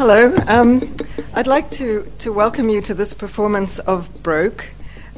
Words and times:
hello. 0.00 0.34
Um, 0.46 0.96
I'd 1.34 1.46
like 1.46 1.70
to, 1.72 2.10
to 2.20 2.32
welcome 2.32 2.70
you 2.70 2.80
to 2.80 2.94
this 2.94 3.12
performance 3.12 3.80
of 3.80 4.22
Broke. 4.22 4.68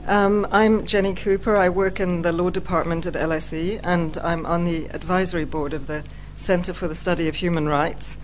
Um, 0.09 0.45
I'm 0.51 0.87
Jenny 0.87 1.15
Cooper. 1.15 1.55
I 1.55 1.69
work 1.69 2.01
in 2.01 2.23
the 2.23 2.33
law 2.33 2.51
department 2.51 3.07
at 3.07 3.15
LSE, 3.15 3.79
and 3.85 4.19
I'm 4.19 4.45
on 4.45 4.65
the 4.65 4.87
advisory 4.87 5.45
board 5.45 5.73
of 5.73 5.87
the 5.87 6.03
Center 6.37 6.73
for 6.73 6.89
the 6.89 6.97
Study 6.97 7.29
of 7.29 7.37
Human 7.37 7.69
Rights. 7.69 8.17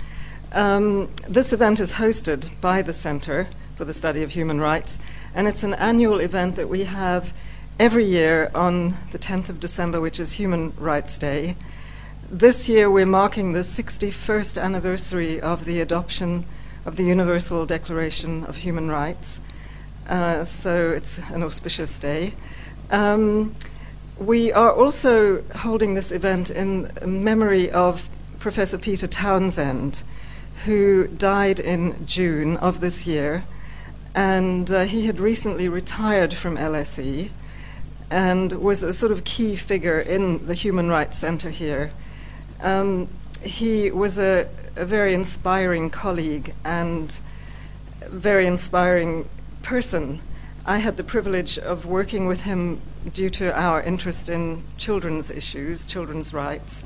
Um, 0.50 1.10
this 1.28 1.52
event 1.52 1.78
is 1.78 1.92
hosted 1.92 2.50
by 2.60 2.82
the 2.82 2.92
Center 2.92 3.46
for 3.76 3.84
the 3.84 3.94
Study 3.94 4.24
of 4.24 4.32
Human 4.32 4.60
Rights, 4.60 4.98
and 5.36 5.46
it's 5.46 5.62
an 5.62 5.74
annual 5.74 6.18
event 6.18 6.56
that 6.56 6.68
we 6.68 6.82
have 6.86 7.32
every 7.78 8.04
year 8.04 8.50
on 8.52 8.96
the 9.12 9.18
10th 9.20 9.48
of 9.48 9.60
December, 9.60 10.00
which 10.00 10.18
is 10.18 10.32
Human 10.32 10.72
Rights 10.76 11.18
Day. 11.18 11.54
This 12.30 12.68
year, 12.68 12.90
we're 12.90 13.06
marking 13.06 13.52
the 13.52 13.60
61st 13.60 14.60
anniversary 14.60 15.40
of 15.40 15.64
the 15.64 15.80
adoption 15.80 16.44
of 16.84 16.96
the 16.96 17.04
Universal 17.04 17.64
Declaration 17.64 18.44
of 18.44 18.56
Human 18.56 18.90
Rights. 18.90 19.40
Uh, 20.06 20.44
so 20.44 20.90
it's 20.90 21.16
an 21.16 21.42
auspicious 21.42 21.98
day. 21.98 22.34
Um, 22.90 23.54
we 24.18 24.52
are 24.52 24.70
also 24.70 25.42
holding 25.56 25.94
this 25.94 26.12
event 26.12 26.50
in 26.50 26.92
memory 27.02 27.70
of 27.70 28.10
Professor 28.38 28.76
Peter 28.76 29.06
Townsend, 29.06 30.02
who 30.66 31.06
died 31.06 31.58
in 31.58 32.06
June 32.06 32.58
of 32.58 32.80
this 32.80 33.06
year. 33.06 33.44
And 34.14 34.70
uh, 34.70 34.84
he 34.84 35.06
had 35.06 35.18
recently 35.18 35.66
retired 35.66 36.34
from 36.34 36.58
LSE 36.58 37.30
and 38.10 38.52
was 38.52 38.82
a 38.82 38.92
sort 38.92 39.12
of 39.12 39.24
key 39.24 39.56
figure 39.56 39.98
in 39.98 40.46
the 40.46 40.52
Human 40.52 40.90
Rights 40.90 41.16
Center 41.16 41.48
here. 41.48 41.90
Um, 42.60 43.08
he 43.42 43.90
was 43.90 44.18
a, 44.18 44.48
a, 44.74 44.84
very 44.84 45.14
inspiring 45.14 45.90
colleague 45.90 46.54
and 46.64 47.20
very 48.06 48.46
inspiring 48.46 49.28
person. 49.62 50.20
I 50.66 50.78
had 50.78 50.96
the 50.96 51.04
privilege 51.04 51.58
of 51.58 51.86
working 51.86 52.26
with 52.26 52.42
him 52.42 52.80
due 53.12 53.30
to 53.30 53.56
our 53.58 53.80
interest 53.82 54.28
in 54.28 54.64
children's 54.76 55.30
issues, 55.30 55.86
children's 55.86 56.34
rights. 56.34 56.84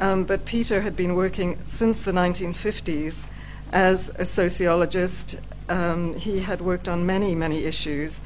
Um, 0.00 0.24
but 0.24 0.44
Peter 0.44 0.82
had 0.82 0.94
been 0.94 1.14
working 1.14 1.58
since 1.66 2.02
the 2.02 2.12
1950s 2.12 3.26
as 3.72 4.10
a 4.18 4.24
sociologist. 4.24 5.36
Um, 5.68 6.14
he 6.14 6.40
had 6.40 6.60
worked 6.60 6.88
on 6.88 7.04
many, 7.04 7.34
many 7.34 7.64
issues, 7.64 8.20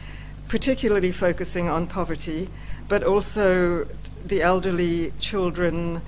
particularly 0.49 1.13
focusing 1.13 1.69
on 1.69 1.87
poverty, 1.87 2.49
but 2.89 3.03
also 3.03 3.87
the 4.25 4.43
elderly, 4.43 5.13
children. 5.19 6.03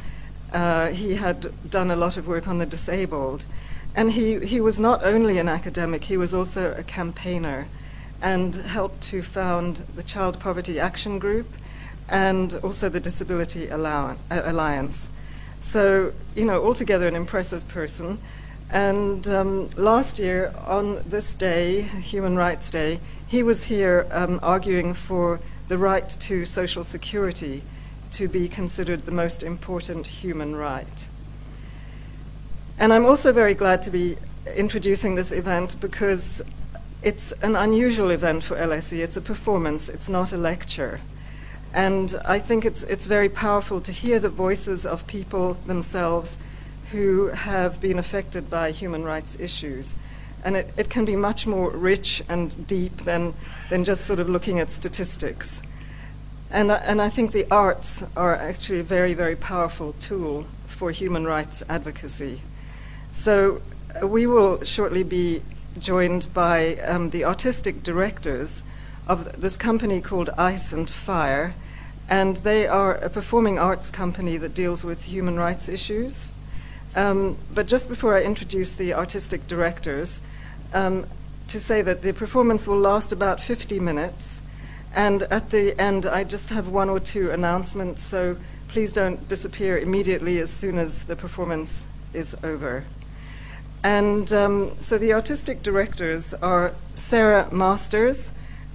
Uh, 0.55 0.91
he 0.91 1.17
had 1.17 1.53
done 1.69 1.91
a 1.91 1.97
lot 1.97 2.17
of 2.17 2.29
work 2.29 2.47
on 2.47 2.59
the 2.59 2.67
disabled. 2.67 3.45
And 3.97 4.13
he, 4.13 4.39
he 4.47 4.61
was 4.61 4.79
not 4.79 5.05
only 5.05 5.39
an 5.39 5.49
academic, 5.49 6.05
he 6.05 6.17
was 6.17 6.33
also 6.33 6.73
a 6.79 6.85
campaigner 6.85 7.67
and 8.23 8.55
helped 8.55 9.03
to 9.03 9.21
found 9.21 9.79
the 9.97 10.03
Child 10.03 10.39
Poverty 10.39 10.79
Action 10.79 11.19
Group 11.19 11.49
and 12.09 12.55
also 12.63 12.89
the 12.89 13.01
Disability 13.01 13.69
Alliance. 13.69 15.11
So, 15.59 16.13
you 16.37 16.45
know, 16.45 16.65
altogether 16.65 17.09
an 17.09 17.17
impressive 17.17 17.67
person. 17.69 18.19
And 18.71 19.27
um, 19.29 19.71
last 19.77 20.19
year, 20.19 20.55
on 20.67 21.03
this 21.05 21.35
day, 21.35 21.83
Human 21.83 22.37
Rights 22.37 22.71
Day, 22.71 23.01
he 23.27 23.43
was 23.43 23.65
here 23.65 24.07
um, 24.11 24.39
arguing 24.43 24.95
for 24.95 25.41
the 25.69 25.79
right 25.79 26.09
to 26.09 26.45
social 26.45 26.85
security 26.85 27.63
to 28.15 28.29
be 28.29 28.49
considered 28.49 29.05
the 29.05 29.13
most 29.13 29.43
important 29.43 30.07
human 30.07 30.55
right. 30.55 31.09
And 32.79 32.93
I'm 32.93 33.05
also 33.05 33.33
very 33.33 33.55
glad 33.55 33.83
to 33.83 33.91
be 33.91 34.17
introducing 34.57 35.15
this 35.15 35.33
event 35.33 35.77
because 35.81 36.43
it's 37.03 37.33
an 37.43 37.57
unusual 37.57 38.11
event 38.11 38.45
for 38.45 38.57
LSE. 38.57 38.99
It's 38.99 39.17
a 39.17 39.21
performance, 39.21 39.89
it's 39.89 40.09
not 40.09 40.33
a 40.33 40.37
lecture. 40.37 41.01
And 41.73 42.15
I 42.25 42.39
think 42.39 42.65
it's, 42.65 42.85
it's 42.85 43.07
very 43.07 43.29
powerful 43.29 43.81
to 43.81 43.91
hear 43.91 44.21
the 44.21 44.29
voices 44.29 44.87
of 44.87 45.07
people 45.09 45.55
themselves 45.67 46.39
who 46.93 47.29
have 47.29 47.81
been 47.81 47.99
affected 47.99 48.49
by 48.49 48.71
human 48.71 49.03
rights 49.03 49.39
issues. 49.41 49.97
And 50.45 50.57
it, 50.57 50.73
it 50.77 50.89
can 50.89 51.05
be 51.05 51.17
much 51.17 51.47
more 51.47 51.71
rich 51.71 52.23
and 52.29 52.67
deep 52.67 52.99
than, 52.99 53.35
than 53.71 53.83
just 53.83 54.05
sort 54.05 54.21
of 54.21 54.29
looking 54.29 54.61
at 54.61 54.71
statistics. 54.71 55.63
And, 56.55 56.71
and 56.71 57.03
I 57.03 57.09
think 57.09 57.33
the 57.33 57.49
arts 57.51 58.05
are 58.17 58.37
actually 58.37 58.79
a 58.79 58.85
very, 58.85 59.13
very 59.13 59.35
powerful 59.35 59.93
tool 59.95 60.47
for 60.69 60.93
human 60.93 61.25
rights 61.25 61.65
advocacy. 61.69 62.43
So 63.11 63.61
uh, 64.01 64.07
we 64.07 64.29
will 64.29 64.63
shortly 64.63 65.03
be 65.03 65.43
joined 65.81 66.33
by 66.33 66.77
um, 66.77 67.11
the 67.11 67.25
artistic 67.25 67.83
directors 67.83 68.63
of 69.09 69.41
this 69.41 69.57
company 69.57 70.01
called 70.01 70.31
Ice 70.39 70.73
and 70.73 70.89
Fire. 70.89 71.55
And 72.09 72.37
they 72.37 72.69
are 72.69 72.95
a 72.95 73.11
performing 73.11 73.59
arts 73.59 73.91
company 73.91 74.37
that 74.37 74.55
deals 74.55 74.85
with 74.85 75.07
human 75.07 75.37
rights 75.37 75.69
issues. 75.69 76.33
Um, 76.95 77.37
but 77.53 77.67
just 77.67 77.89
before 77.89 78.17
I 78.17 78.23
introduce 78.23 78.71
the 78.71 78.95
artistic 78.95 79.49
directors, 79.49 80.21
um, 80.73 81.07
to 81.49 81.59
say 81.59 81.83
that 81.83 82.03
the 82.03 82.13
performance 82.13 82.69
will 82.69 82.79
last 82.79 83.11
about 83.11 83.41
50 83.41 83.81
minutes. 83.81 84.41
And 84.95 85.25
at 85.25 85.51
the 85.51 85.79
end, 85.81 86.07
I 86.07 86.23
just 86.23 86.51
have 86.51 86.69
one 86.69 86.89
or 86.89 87.01
two 87.01 87.31
announcements, 87.31 88.03
so 88.03 88.37
please 88.69 88.93
don't 88.93 89.29
disappear 89.29 89.77
immediately 89.79 90.39
as 90.39 90.51
soon 90.51 90.79
as 90.79 91.03
the 91.05 91.17
performance 91.17 91.87
is 92.13 92.37
over. 92.45 92.85
And 93.83 94.33
um, 94.33 94.73
so 94.81 94.97
the 94.97 95.13
artistic 95.13 95.63
directors 95.63 96.33
are 96.35 96.75
Sarah 96.95 97.53
Masters 97.53 98.33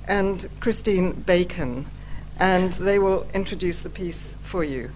and 0.08 0.48
Christine 0.60 1.14
Bacon, 1.14 1.88
and 2.38 2.74
they 2.74 3.00
will 3.00 3.26
introduce 3.34 3.80
the 3.80 3.90
piece 3.90 4.36
for 4.42 4.64
you. 4.64 4.92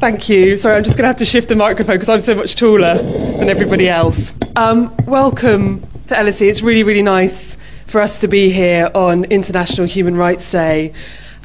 Thank 0.00 0.30
you. 0.30 0.56
Sorry, 0.56 0.76
I'm 0.76 0.82
just 0.82 0.96
going 0.96 1.02
to 1.02 1.08
have 1.08 1.18
to 1.18 1.26
shift 1.26 1.50
the 1.50 1.56
microphone 1.56 1.96
because 1.96 2.08
I'm 2.08 2.22
so 2.22 2.34
much 2.34 2.56
taller 2.56 2.94
than 2.94 3.50
everybody 3.50 3.86
else. 3.86 4.32
Um, 4.56 4.96
welcome 5.04 5.82
to 6.06 6.14
LSE. 6.14 6.48
It's 6.48 6.62
really, 6.62 6.82
really 6.84 7.02
nice 7.02 7.58
for 7.86 8.00
us 8.00 8.18
to 8.20 8.26
be 8.26 8.48
here 8.48 8.90
on 8.94 9.24
International 9.24 9.86
Human 9.86 10.16
Rights 10.16 10.50
Day. 10.50 10.94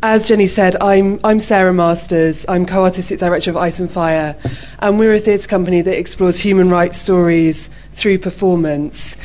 As 0.02 0.30
Jenny 0.30 0.48
said, 0.48 0.82
I'm, 0.82 1.20
I'm 1.26 1.42
Sarah 1.42 1.74
Masters. 1.74 2.46
I'm 2.48 2.66
co 2.66 2.86
artistic 2.86 3.20
director 3.20 3.52
of 3.52 3.58
Ice 3.58 3.82
and 3.82 3.92
Fire, 3.92 4.38
and 4.80 4.98
we're 4.98 5.16
a 5.16 5.20
theatre 5.20 5.50
company 5.50 5.82
that 5.82 6.00
explores 6.00 6.40
human 6.40 6.70
rights 6.70 6.98
stories 6.98 7.70
through 7.92 8.20
performance. 8.20 9.18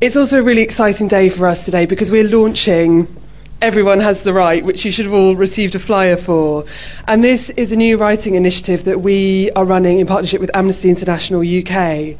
It's 0.00 0.16
also 0.16 0.38
a 0.38 0.42
really 0.42 0.62
exciting 0.62 1.06
day 1.06 1.28
for 1.28 1.46
us 1.46 1.66
today 1.66 1.84
because 1.84 2.10
we're 2.10 2.26
launching 2.26 3.14
Everyone 3.62 4.00
Has 4.00 4.22
the 4.22 4.32
Right, 4.32 4.64
which 4.64 4.86
you 4.86 4.90
should 4.90 5.04
have 5.04 5.12
all 5.12 5.36
received 5.36 5.74
a 5.74 5.78
flyer 5.78 6.16
for. 6.16 6.64
And 7.06 7.22
this 7.22 7.50
is 7.50 7.72
a 7.72 7.76
new 7.76 7.98
writing 7.98 8.34
initiative 8.34 8.84
that 8.84 9.02
we 9.02 9.50
are 9.50 9.66
running 9.66 9.98
in 9.98 10.06
partnership 10.06 10.40
with 10.40 10.50
Amnesty 10.54 10.88
International 10.88 11.42
UK. 11.42 12.16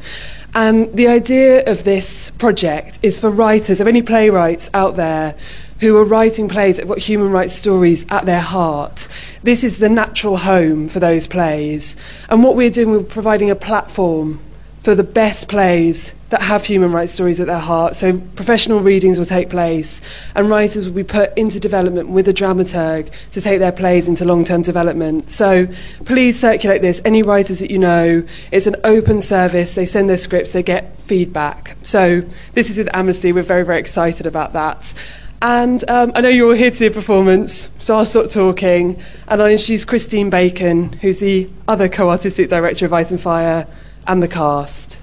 And 0.54 0.92
the 0.92 1.08
idea 1.08 1.64
of 1.64 1.84
this 1.84 2.28
project 2.32 2.98
is 3.02 3.18
for 3.18 3.30
writers, 3.30 3.80
of 3.80 3.88
any 3.88 4.02
playwrights 4.02 4.68
out 4.74 4.96
there 4.96 5.34
who 5.80 5.96
are 5.96 6.04
writing 6.04 6.46
plays 6.46 6.76
that 6.76 6.82
have 6.82 6.90
got 6.90 6.98
human 6.98 7.30
rights 7.30 7.54
stories 7.54 8.04
at 8.10 8.26
their 8.26 8.42
heart. 8.42 9.08
This 9.42 9.64
is 9.64 9.78
the 9.78 9.88
natural 9.88 10.36
home 10.36 10.88
for 10.88 11.00
those 11.00 11.26
plays. 11.26 11.96
And 12.28 12.44
what 12.44 12.54
we're 12.54 12.68
doing, 12.68 12.90
we're 12.90 13.02
providing 13.02 13.48
a 13.48 13.56
platform 13.56 14.40
for 14.80 14.94
the 14.94 15.04
best 15.04 15.48
plays 15.48 16.14
that 16.30 16.40
have 16.42 16.64
human 16.64 16.92
rights 16.92 17.12
stories 17.12 17.40
at 17.40 17.48
their 17.48 17.58
heart. 17.58 17.96
So 17.96 18.18
professional 18.18 18.80
readings 18.80 19.18
will 19.18 19.26
take 19.26 19.50
place 19.50 20.00
and 20.34 20.48
writers 20.48 20.86
will 20.86 20.94
be 20.94 21.04
put 21.04 21.36
into 21.36 21.60
development 21.60 22.08
with 22.08 22.28
a 22.28 22.32
dramaturg 22.32 23.10
to 23.32 23.40
take 23.40 23.58
their 23.58 23.72
plays 23.72 24.08
into 24.08 24.24
long-term 24.24 24.62
development. 24.62 25.30
So 25.30 25.66
please 26.04 26.38
circulate 26.38 26.82
this. 26.82 27.02
Any 27.04 27.22
writers 27.22 27.58
that 27.58 27.70
you 27.70 27.78
know, 27.78 28.24
it's 28.52 28.66
an 28.66 28.76
open 28.84 29.20
service. 29.20 29.74
They 29.74 29.86
send 29.86 30.08
their 30.08 30.16
scripts, 30.16 30.52
they 30.52 30.62
get 30.62 30.98
feedback. 31.00 31.76
So 31.82 32.22
this 32.54 32.70
is 32.70 32.78
with 32.78 32.88
Amnesty. 32.94 33.32
We're 33.32 33.42
very, 33.42 33.64
very 33.64 33.80
excited 33.80 34.26
about 34.26 34.52
that. 34.54 34.94
And 35.42 35.88
um, 35.90 36.12
I 36.14 36.20
know 36.20 36.28
you're 36.28 36.50
all 36.50 36.54
here 36.54 36.70
to 36.70 36.76
see 36.76 36.86
a 36.86 36.90
performance, 36.90 37.70
so 37.78 37.96
I'll 37.96 38.04
stop 38.04 38.28
talking 38.28 39.02
and 39.26 39.40
I'll 39.40 39.48
introduce 39.48 39.86
Christine 39.86 40.28
Bacon, 40.28 40.92
who's 40.92 41.20
the 41.20 41.48
other 41.66 41.88
co-artistic 41.88 42.48
director 42.50 42.84
of 42.84 42.92
Ice 42.92 43.10
and 43.10 43.20
Fire 43.20 43.66
and 44.10 44.20
the 44.20 44.26
cast. 44.26 44.98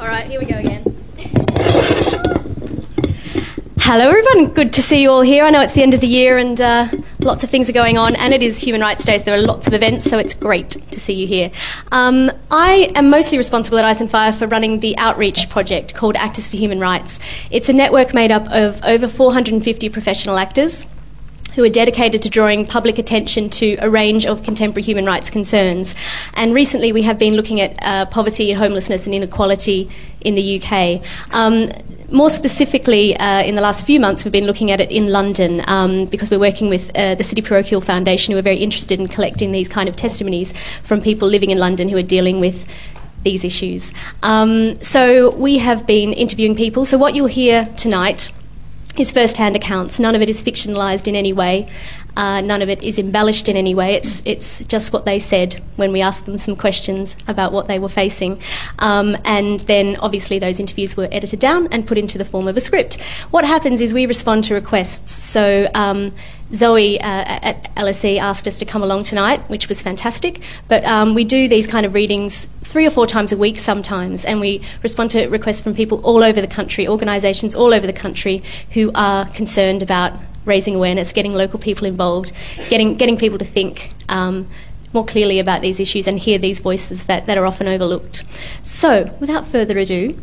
All 0.00 0.06
right, 0.06 0.26
here 0.26 0.40
we 0.40 0.46
go 0.46 0.56
again. 0.56 0.82
Hello, 3.80 4.08
everyone. 4.08 4.54
Good 4.54 4.72
to 4.72 4.82
see 4.82 5.02
you 5.02 5.10
all 5.10 5.20
here. 5.20 5.44
I 5.44 5.50
know 5.50 5.60
it's 5.60 5.74
the 5.74 5.82
end 5.82 5.92
of 5.92 6.00
the 6.00 6.06
year 6.06 6.38
and 6.38 6.58
uh, 6.58 6.88
lots 7.18 7.44
of 7.44 7.50
things 7.50 7.68
are 7.68 7.74
going 7.74 7.98
on, 7.98 8.16
and 8.16 8.32
it 8.32 8.42
is 8.42 8.58
Human 8.58 8.80
Rights 8.80 9.04
Day, 9.04 9.18
so 9.18 9.24
there 9.24 9.34
are 9.34 9.42
lots 9.42 9.66
of 9.66 9.74
events, 9.74 10.08
so 10.08 10.16
it's 10.16 10.32
great 10.32 10.70
to 10.70 10.98
see 10.98 11.12
you 11.12 11.26
here. 11.26 11.50
Um, 11.92 12.32
I 12.50 12.92
am 12.94 13.10
mostly 13.10 13.36
responsible 13.36 13.76
at 13.76 13.84
Ice 13.84 14.00
and 14.00 14.10
Fire 14.10 14.32
for 14.32 14.46
running 14.46 14.80
the 14.80 14.96
outreach 14.96 15.50
project 15.50 15.94
called 15.94 16.16
Actors 16.16 16.48
for 16.48 16.56
Human 16.56 16.80
Rights. 16.80 17.18
It's 17.50 17.68
a 17.68 17.74
network 17.74 18.14
made 18.14 18.30
up 18.30 18.48
of 18.50 18.82
over 18.84 19.06
450 19.06 19.90
professional 19.90 20.38
actors 20.38 20.86
who 21.54 21.64
are 21.64 21.68
dedicated 21.68 22.22
to 22.22 22.28
drawing 22.28 22.66
public 22.66 22.98
attention 22.98 23.48
to 23.50 23.76
a 23.80 23.90
range 23.90 24.26
of 24.26 24.42
contemporary 24.42 24.82
human 24.82 25.04
rights 25.04 25.30
concerns. 25.30 25.94
And 26.34 26.54
recently 26.54 26.92
we 26.92 27.02
have 27.02 27.18
been 27.18 27.34
looking 27.34 27.60
at 27.60 27.76
uh, 27.82 28.06
poverty, 28.06 28.52
homelessness, 28.52 29.06
and 29.06 29.14
inequality 29.14 29.90
in 30.20 30.34
the 30.34 30.60
UK. 30.60 31.02
Um, 31.34 31.70
more 32.12 32.30
specifically, 32.30 33.16
uh, 33.16 33.42
in 33.42 33.54
the 33.54 33.60
last 33.60 33.86
few 33.86 34.00
months, 34.00 34.24
we've 34.24 34.32
been 34.32 34.46
looking 34.46 34.70
at 34.70 34.80
it 34.80 34.90
in 34.90 35.12
London 35.12 35.62
um, 35.68 36.06
because 36.06 36.30
we're 36.30 36.40
working 36.40 36.68
with 36.68 36.90
uh, 36.96 37.14
the 37.14 37.22
City 37.22 37.40
Parochial 37.40 37.80
Foundation, 37.80 38.32
who 38.32 38.38
are 38.38 38.42
very 38.42 38.58
interested 38.58 38.98
in 38.98 39.06
collecting 39.06 39.52
these 39.52 39.68
kind 39.68 39.88
of 39.88 39.96
testimonies 39.96 40.52
from 40.82 41.00
people 41.00 41.28
living 41.28 41.50
in 41.50 41.58
London 41.58 41.88
who 41.88 41.96
are 41.96 42.02
dealing 42.02 42.40
with 42.40 42.66
these 43.22 43.44
issues. 43.44 43.92
Um, 44.22 44.74
so 44.82 45.30
we 45.36 45.58
have 45.58 45.86
been 45.86 46.12
interviewing 46.12 46.56
people. 46.56 46.84
So 46.84 46.98
what 46.98 47.14
you'll 47.14 47.26
hear 47.26 47.66
tonight 47.76 48.32
is 49.00 49.10
first-hand 49.10 49.56
accounts. 49.56 49.98
None 49.98 50.14
of 50.14 50.22
it 50.22 50.28
is 50.28 50.42
fictionalised 50.42 51.08
in 51.08 51.16
any 51.16 51.32
way. 51.32 51.68
Uh, 52.16 52.40
none 52.40 52.60
of 52.60 52.68
it 52.68 52.84
is 52.84 52.98
embellished 52.98 53.48
in 53.48 53.56
any 53.56 53.74
way. 53.74 53.94
It's 53.94 54.22
it's 54.24 54.64
just 54.64 54.92
what 54.92 55.04
they 55.04 55.18
said 55.18 55.62
when 55.76 55.92
we 55.92 56.00
asked 56.02 56.26
them 56.26 56.38
some 56.38 56.56
questions 56.56 57.16
about 57.26 57.52
what 57.52 57.66
they 57.66 57.78
were 57.78 57.88
facing, 57.88 58.40
um, 58.80 59.16
and 59.24 59.60
then 59.60 59.96
obviously 59.96 60.38
those 60.38 60.60
interviews 60.60 60.96
were 60.96 61.08
edited 61.10 61.40
down 61.40 61.68
and 61.68 61.86
put 61.86 61.98
into 61.98 62.18
the 62.18 62.24
form 62.24 62.48
of 62.48 62.56
a 62.56 62.60
script. 62.60 63.00
What 63.30 63.44
happens 63.44 63.80
is 63.80 63.94
we 63.94 64.06
respond 64.06 64.44
to 64.44 64.54
requests. 64.54 65.12
So. 65.12 65.68
Um, 65.74 66.12
Zoe 66.52 67.00
uh, 67.00 67.04
at 67.04 67.74
LSE 67.76 68.18
asked 68.18 68.48
us 68.48 68.58
to 68.58 68.64
come 68.64 68.82
along 68.82 69.04
tonight, 69.04 69.40
which 69.48 69.68
was 69.68 69.80
fantastic. 69.80 70.40
But 70.68 70.84
um, 70.84 71.14
we 71.14 71.24
do 71.24 71.48
these 71.48 71.66
kind 71.66 71.86
of 71.86 71.94
readings 71.94 72.48
three 72.62 72.86
or 72.86 72.90
four 72.90 73.06
times 73.06 73.32
a 73.32 73.36
week 73.36 73.58
sometimes, 73.58 74.24
and 74.24 74.40
we 74.40 74.62
respond 74.82 75.10
to 75.12 75.26
requests 75.28 75.60
from 75.60 75.74
people 75.74 76.00
all 76.04 76.22
over 76.24 76.40
the 76.40 76.48
country, 76.48 76.88
organisations 76.88 77.54
all 77.54 77.72
over 77.72 77.86
the 77.86 77.92
country 77.92 78.42
who 78.72 78.90
are 78.94 79.26
concerned 79.26 79.82
about 79.82 80.12
raising 80.44 80.74
awareness, 80.74 81.12
getting 81.12 81.32
local 81.32 81.58
people 81.58 81.86
involved, 81.86 82.32
getting, 82.68 82.96
getting 82.96 83.16
people 83.16 83.38
to 83.38 83.44
think. 83.44 83.90
Um, 84.08 84.48
more 84.92 85.04
clearly 85.04 85.38
about 85.38 85.62
these 85.62 85.78
issues 85.78 86.08
and 86.08 86.18
hear 86.18 86.36
these 86.36 86.58
voices 86.58 87.04
that, 87.06 87.26
that 87.26 87.38
are 87.38 87.46
often 87.46 87.68
overlooked. 87.68 88.24
So, 88.64 89.16
without 89.20 89.46
further 89.46 89.78
ado, 89.78 90.20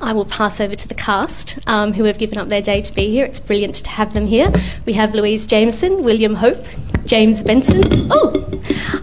I 0.00 0.12
will 0.12 0.24
pass 0.24 0.60
over 0.60 0.74
to 0.74 0.88
the 0.88 0.94
cast 0.94 1.58
um, 1.66 1.92
who 1.92 2.04
have 2.04 2.18
given 2.18 2.38
up 2.38 2.48
their 2.48 2.62
day 2.62 2.80
to 2.80 2.92
be 2.92 3.10
here. 3.10 3.24
It's 3.24 3.38
brilliant 3.38 3.76
to 3.76 3.90
have 3.90 4.12
them 4.12 4.26
here. 4.26 4.52
We 4.86 4.92
have 4.94 5.14
Louise 5.14 5.46
Jameson, 5.46 6.02
William 6.02 6.34
Hope, 6.34 6.64
James 7.04 7.42
Benson, 7.42 8.08
oh, 8.10 8.32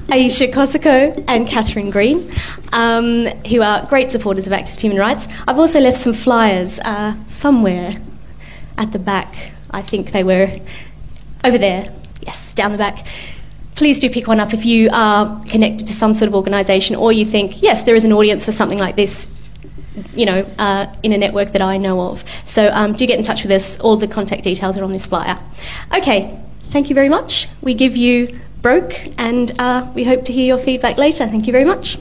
Aisha 0.07 0.51
Kosako, 0.51 1.23
and 1.27 1.47
Catherine 1.47 1.89
Green, 1.89 2.31
um, 2.73 3.25
who 3.47 3.61
are 3.61 3.85
great 3.87 4.11
supporters 4.11 4.47
of 4.47 4.53
Actors 4.53 4.75
for 4.75 4.81
human 4.81 4.99
rights. 4.99 5.27
I've 5.47 5.59
also 5.59 5.79
left 5.79 5.97
some 5.97 6.13
flyers 6.13 6.79
uh, 6.79 7.15
somewhere 7.25 8.01
at 8.77 8.91
the 8.91 8.99
back 8.99 9.51
I 9.71 9.81
think 9.81 10.11
they 10.11 10.23
were 10.23 10.59
over 11.43 11.57
there, 11.57 11.91
yes, 12.21 12.53
down 12.53 12.71
the 12.71 12.77
back. 12.77 13.05
Please 13.75 13.99
do 13.99 14.09
pick 14.09 14.27
one 14.27 14.39
up 14.39 14.53
if 14.53 14.65
you 14.65 14.89
are 14.91 15.43
connected 15.45 15.87
to 15.87 15.93
some 15.93 16.13
sort 16.13 16.27
of 16.27 16.35
organisation 16.35 16.95
or 16.95 17.11
you 17.11 17.25
think, 17.25 17.61
yes, 17.61 17.83
there 17.83 17.95
is 17.95 18.03
an 18.03 18.11
audience 18.11 18.45
for 18.45 18.51
something 18.51 18.77
like 18.77 18.95
this 18.95 19.27
you 20.15 20.25
know, 20.25 20.45
uh, 20.57 20.93
in 21.03 21.11
a 21.11 21.17
network 21.17 21.51
that 21.51 21.61
I 21.61 21.77
know 21.77 22.01
of. 22.01 22.23
So 22.45 22.69
um, 22.69 22.93
do 22.93 23.05
get 23.05 23.17
in 23.17 23.23
touch 23.23 23.43
with 23.43 23.51
us. 23.51 23.79
All 23.79 23.97
the 23.97 24.07
contact 24.07 24.43
details 24.43 24.77
are 24.77 24.83
on 24.83 24.93
this 24.93 25.05
flyer. 25.05 25.37
Okay, 25.93 26.39
thank 26.69 26.89
you 26.89 26.95
very 26.95 27.09
much. 27.09 27.47
We 27.61 27.73
give 27.73 27.97
you 27.97 28.39
Broke, 28.61 28.93
and 29.17 29.59
uh, 29.59 29.91
we 29.95 30.03
hope 30.03 30.21
to 30.23 30.33
hear 30.33 30.45
your 30.45 30.59
feedback 30.59 30.97
later. 30.97 31.25
Thank 31.25 31.47
you 31.47 31.53
very 31.53 31.65
much. 31.65 31.97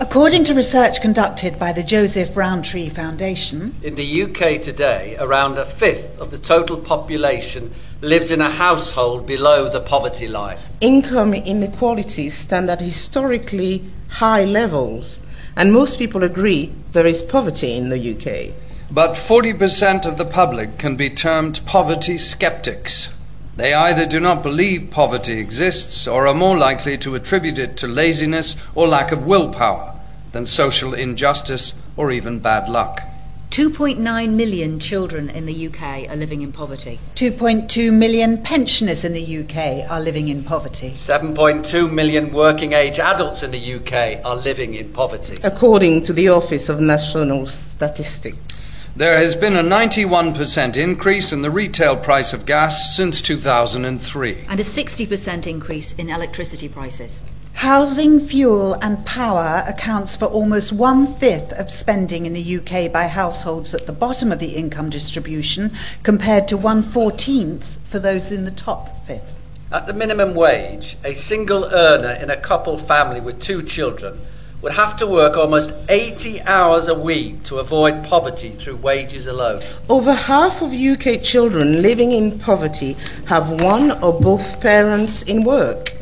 According 0.00 0.42
to 0.44 0.54
research 0.54 1.00
conducted 1.00 1.56
by 1.56 1.72
the 1.72 1.84
Joseph 1.84 2.36
Rowntree 2.36 2.88
Foundation, 2.88 3.76
in 3.80 3.94
the 3.94 4.22
UK 4.22 4.60
today, 4.60 5.16
around 5.20 5.56
a 5.56 5.64
fifth 5.64 6.20
of 6.20 6.32
the 6.32 6.38
total 6.38 6.76
population 6.76 7.72
lives 8.02 8.30
in 8.30 8.40
a 8.40 8.50
household 8.50 9.26
below 9.26 9.68
the 9.68 9.80
poverty 9.80 10.26
line. 10.26 10.56
Income 10.80 11.34
inequalities 11.34 12.34
stand 12.34 12.70
at 12.70 12.80
historically 12.80 13.84
high 14.08 14.44
levels, 14.44 15.20
and 15.54 15.72
most 15.72 15.98
people 15.98 16.22
agree 16.22 16.72
there 16.92 17.06
is 17.06 17.22
poverty 17.22 17.76
in 17.76 17.90
the 17.90 17.98
UK. 17.98 18.54
But 18.90 19.12
40% 19.12 20.06
of 20.06 20.16
the 20.16 20.24
public 20.24 20.78
can 20.78 20.96
be 20.96 21.10
termed 21.10 21.60
poverty 21.66 22.16
skeptics. 22.16 23.10
They 23.56 23.74
either 23.74 24.06
do 24.06 24.18
not 24.18 24.42
believe 24.42 24.90
poverty 24.90 25.38
exists 25.38 26.08
or 26.08 26.26
are 26.26 26.34
more 26.34 26.56
likely 26.56 26.96
to 26.98 27.14
attribute 27.14 27.58
it 27.58 27.76
to 27.78 27.86
laziness 27.86 28.56
or 28.74 28.88
lack 28.88 29.12
of 29.12 29.26
willpower 29.26 29.94
than 30.32 30.46
social 30.46 30.94
injustice 30.94 31.74
or 31.96 32.10
even 32.10 32.38
bad 32.38 32.68
luck. 32.68 33.02
2.9 33.50 34.30
million 34.34 34.78
children 34.78 35.28
in 35.28 35.44
the 35.44 35.66
UK 35.66 36.08
are 36.08 36.14
living 36.14 36.40
in 36.42 36.52
poverty. 36.52 37.00
2.2 37.16 37.92
million 37.92 38.40
pensioners 38.44 39.04
in 39.04 39.12
the 39.12 39.38
UK 39.40 39.90
are 39.90 40.00
living 40.00 40.28
in 40.28 40.44
poverty. 40.44 40.90
7.2 40.90 41.92
million 41.92 42.32
working 42.32 42.74
age 42.74 43.00
adults 43.00 43.42
in 43.42 43.50
the 43.50 43.74
UK 43.74 44.24
are 44.24 44.36
living 44.36 44.76
in 44.76 44.92
poverty. 44.92 45.36
According 45.42 46.04
to 46.04 46.12
the 46.12 46.28
Office 46.28 46.68
of 46.68 46.80
National 46.80 47.48
Statistics. 47.48 48.86
There 48.94 49.16
has 49.16 49.34
been 49.34 49.56
a 49.56 49.64
91% 49.64 50.76
increase 50.76 51.32
in 51.32 51.42
the 51.42 51.50
retail 51.50 51.96
price 51.96 52.32
of 52.32 52.46
gas 52.46 52.94
since 52.94 53.20
2003. 53.20 54.44
And 54.48 54.60
a 54.60 54.62
60% 54.62 55.46
increase 55.48 55.92
in 55.94 56.08
electricity 56.08 56.68
prices. 56.68 57.22
Housing, 57.54 58.20
fuel, 58.20 58.74
and 58.82 59.04
power 59.04 59.62
accounts 59.66 60.16
for 60.16 60.24
almost 60.26 60.72
one 60.72 61.14
fifth 61.16 61.52
of 61.52 61.70
spending 61.70 62.24
in 62.24 62.32
the 62.32 62.56
UK 62.58 62.90
by 62.90 63.06
households 63.06 63.74
at 63.74 63.86
the 63.86 63.92
bottom 63.92 64.32
of 64.32 64.38
the 64.38 64.54
income 64.54 64.88
distribution, 64.88 65.70
compared 66.02 66.48
to 66.48 66.56
one 66.56 66.82
fourteenth 66.82 67.78
for 67.84 67.98
those 67.98 68.32
in 68.32 68.44
the 68.44 68.50
top 68.50 69.04
fifth. 69.04 69.34
At 69.72 69.86
the 69.86 69.92
minimum 69.92 70.34
wage, 70.34 70.96
a 71.04 71.14
single 71.14 71.66
earner 71.66 72.12
in 72.20 72.30
a 72.30 72.36
couple 72.36 72.78
family 72.78 73.20
with 73.20 73.40
two 73.40 73.62
children 73.62 74.18
would 74.62 74.72
have 74.72 74.96
to 74.96 75.06
work 75.06 75.36
almost 75.36 75.72
80 75.88 76.42
hours 76.42 76.88
a 76.88 76.98
week 76.98 77.42
to 77.44 77.58
avoid 77.58 78.04
poverty 78.04 78.50
through 78.50 78.76
wages 78.76 79.26
alone. 79.26 79.60
Over 79.88 80.12
half 80.12 80.60
of 80.60 80.72
UK 80.72 81.22
children 81.22 81.80
living 81.80 82.12
in 82.12 82.38
poverty 82.38 82.96
have 83.26 83.62
one 83.62 83.92
or 84.02 84.18
both 84.20 84.60
parents 84.60 85.22
in 85.22 85.44
work. 85.44 85.94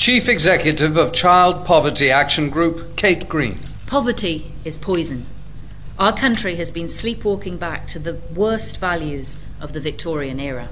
Chief 0.00 0.30
Executive 0.30 0.96
of 0.96 1.12
Child 1.12 1.66
Poverty 1.66 2.10
Action 2.10 2.48
Group, 2.48 2.96
Kate 2.96 3.28
Green. 3.28 3.58
Poverty 3.86 4.50
is 4.64 4.78
poison. 4.78 5.26
Our 5.98 6.16
country 6.16 6.56
has 6.56 6.70
been 6.70 6.88
sleepwalking 6.88 7.58
back 7.58 7.86
to 7.88 7.98
the 7.98 8.14
worst 8.34 8.78
values 8.78 9.36
of 9.60 9.74
the 9.74 9.80
Victorian 9.80 10.40
era. 10.40 10.70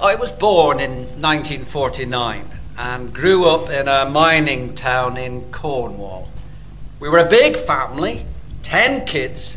I 0.00 0.14
was 0.14 0.30
born 0.30 0.78
in 0.78 0.92
1949 1.20 2.44
and 2.78 3.12
grew 3.12 3.46
up 3.46 3.68
in 3.68 3.88
a 3.88 4.08
mining 4.08 4.76
town 4.76 5.16
in 5.16 5.50
Cornwall. 5.50 6.28
We 7.00 7.08
were 7.08 7.18
a 7.18 7.28
big 7.28 7.56
family, 7.56 8.26
10 8.62 9.06
kids. 9.06 9.56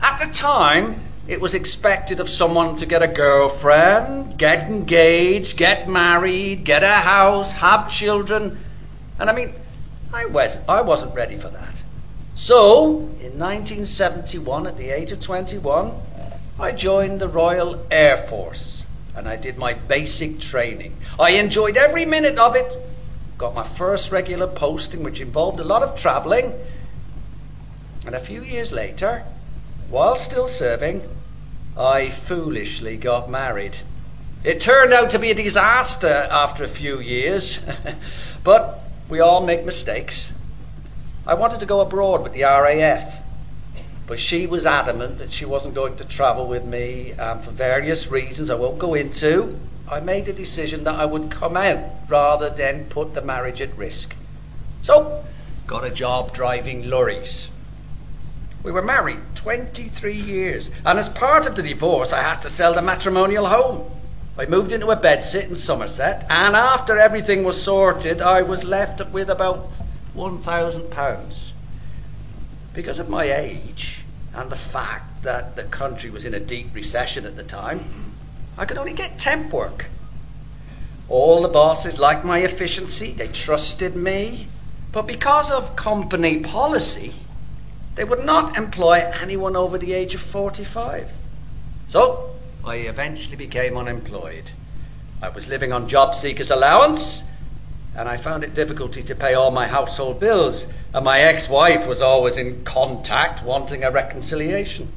At 0.00 0.20
the 0.20 0.32
time, 0.32 1.00
it 1.28 1.40
was 1.40 1.54
expected 1.54 2.20
of 2.20 2.28
someone 2.28 2.76
to 2.76 2.86
get 2.86 3.02
a 3.02 3.08
girlfriend, 3.08 4.38
get 4.38 4.70
engaged, 4.70 5.56
get 5.56 5.88
married, 5.88 6.64
get 6.64 6.84
a 6.84 6.88
house, 6.88 7.52
have 7.54 7.90
children. 7.90 8.58
And 9.18 9.28
I 9.28 9.34
mean, 9.34 9.52
I, 10.12 10.26
was, 10.26 10.58
I 10.68 10.82
wasn't 10.82 11.14
ready 11.14 11.36
for 11.36 11.48
that. 11.48 11.82
So, 12.36 12.98
in 12.98 13.38
1971, 13.38 14.66
at 14.66 14.76
the 14.76 14.90
age 14.90 15.10
of 15.10 15.20
21, 15.20 15.92
I 16.60 16.72
joined 16.72 17.20
the 17.20 17.28
Royal 17.28 17.84
Air 17.90 18.16
Force 18.16 18.86
and 19.16 19.26
I 19.26 19.36
did 19.36 19.56
my 19.56 19.72
basic 19.72 20.38
training. 20.38 20.96
I 21.18 21.30
enjoyed 21.30 21.76
every 21.76 22.04
minute 22.04 22.38
of 22.38 22.54
it. 22.54 22.76
Got 23.38 23.54
my 23.54 23.64
first 23.64 24.12
regular 24.12 24.46
posting, 24.46 25.02
which 25.02 25.20
involved 25.20 25.58
a 25.58 25.64
lot 25.64 25.82
of 25.82 25.98
travelling. 25.98 26.52
And 28.04 28.14
a 28.14 28.20
few 28.20 28.42
years 28.42 28.70
later, 28.70 29.24
while 29.88 30.16
still 30.16 30.46
serving, 30.46 31.02
I 31.78 32.08
foolishly 32.08 32.96
got 32.96 33.28
married. 33.28 33.76
It 34.42 34.62
turned 34.62 34.94
out 34.94 35.10
to 35.10 35.18
be 35.18 35.30
a 35.30 35.34
disaster 35.34 36.26
after 36.30 36.64
a 36.64 36.68
few 36.68 37.00
years, 37.00 37.60
but 38.44 38.80
we 39.10 39.20
all 39.20 39.44
make 39.44 39.64
mistakes. 39.64 40.32
I 41.26 41.34
wanted 41.34 41.60
to 41.60 41.66
go 41.66 41.80
abroad 41.80 42.22
with 42.22 42.32
the 42.32 42.44
RAF, 42.44 43.20
but 44.06 44.18
she 44.18 44.46
was 44.46 44.64
adamant 44.64 45.18
that 45.18 45.32
she 45.32 45.44
wasn't 45.44 45.74
going 45.74 45.96
to 45.96 46.08
travel 46.08 46.46
with 46.46 46.64
me 46.64 47.12
um, 47.14 47.40
for 47.40 47.50
various 47.50 48.10
reasons 48.10 48.48
I 48.48 48.54
won't 48.54 48.78
go 48.78 48.94
into. 48.94 49.58
I 49.88 50.00
made 50.00 50.28
a 50.28 50.32
decision 50.32 50.84
that 50.84 50.94
I 50.94 51.04
would 51.04 51.30
come 51.30 51.56
out 51.56 51.84
rather 52.08 52.48
than 52.48 52.86
put 52.86 53.14
the 53.14 53.22
marriage 53.22 53.60
at 53.60 53.76
risk. 53.76 54.16
So, 54.82 55.24
got 55.66 55.84
a 55.84 55.90
job 55.90 56.32
driving 56.32 56.88
lorries. 56.88 57.48
We 58.66 58.72
were 58.72 58.82
married 58.82 59.20
23 59.36 60.12
years, 60.12 60.72
and 60.84 60.98
as 60.98 61.08
part 61.08 61.46
of 61.46 61.54
the 61.54 61.62
divorce, 61.62 62.12
I 62.12 62.20
had 62.20 62.42
to 62.42 62.50
sell 62.50 62.74
the 62.74 62.82
matrimonial 62.82 63.46
home. 63.46 63.88
I 64.36 64.46
moved 64.46 64.72
into 64.72 64.90
a 64.90 64.96
bedsit 64.96 65.48
in 65.48 65.54
Somerset, 65.54 66.26
and 66.28 66.56
after 66.56 66.98
everything 66.98 67.44
was 67.44 67.62
sorted, 67.62 68.20
I 68.20 68.42
was 68.42 68.64
left 68.64 69.08
with 69.10 69.30
about 69.30 69.70
£1,000. 70.16 71.52
Because 72.74 72.98
of 72.98 73.08
my 73.08 73.30
age 73.30 74.00
and 74.34 74.50
the 74.50 74.56
fact 74.56 75.22
that 75.22 75.54
the 75.54 75.62
country 75.62 76.10
was 76.10 76.24
in 76.24 76.34
a 76.34 76.40
deep 76.40 76.74
recession 76.74 77.24
at 77.24 77.36
the 77.36 77.44
time, 77.44 77.84
I 78.58 78.64
could 78.64 78.78
only 78.78 78.94
get 78.94 79.16
temp 79.16 79.52
work. 79.52 79.86
All 81.08 81.40
the 81.40 81.48
bosses 81.48 82.00
liked 82.00 82.24
my 82.24 82.38
efficiency, 82.38 83.12
they 83.12 83.28
trusted 83.28 83.94
me, 83.94 84.48
but 84.90 85.06
because 85.06 85.52
of 85.52 85.76
company 85.76 86.40
policy, 86.40 87.14
they 87.96 88.04
would 88.04 88.24
not 88.24 88.56
employ 88.56 89.10
anyone 89.20 89.56
over 89.56 89.78
the 89.78 89.92
age 89.92 90.14
of 90.14 90.20
45. 90.20 91.10
So, 91.88 92.34
I 92.64 92.76
eventually 92.76 93.36
became 93.36 93.76
unemployed. 93.76 94.50
I 95.22 95.30
was 95.30 95.48
living 95.48 95.72
on 95.72 95.88
job 95.88 96.14
seekers' 96.14 96.50
allowance, 96.50 97.24
and 97.96 98.08
I 98.08 98.18
found 98.18 98.44
it 98.44 98.54
difficulty 98.54 99.02
to 99.02 99.14
pay 99.14 99.32
all 99.32 99.50
my 99.50 99.66
household 99.66 100.20
bills, 100.20 100.66
and 100.92 101.04
my 101.04 101.20
ex 101.20 101.48
wife 101.48 101.86
was 101.86 102.02
always 102.02 102.36
in 102.36 102.64
contact 102.64 103.42
wanting 103.42 103.82
a 103.82 103.90
reconciliation. 103.90 104.92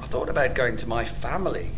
I 0.00 0.06
thought 0.06 0.28
about 0.28 0.54
going 0.54 0.76
to 0.76 0.86
my 0.86 1.04
family, 1.04 1.70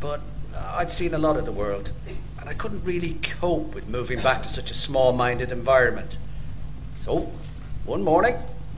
but 0.00 0.20
I'd 0.54 0.92
seen 0.92 1.14
a 1.14 1.18
lot 1.18 1.38
of 1.38 1.46
the 1.46 1.52
world, 1.52 1.92
and 2.38 2.50
I 2.50 2.52
couldn't 2.52 2.84
really 2.84 3.14
cope 3.22 3.74
with 3.74 3.88
moving 3.88 4.20
back 4.20 4.42
to 4.42 4.50
such 4.50 4.70
a 4.70 4.74
small 4.74 5.14
minded 5.14 5.50
environment. 5.50 6.18
So, 7.04 7.32
one 7.88 8.04
morning, 8.04 8.36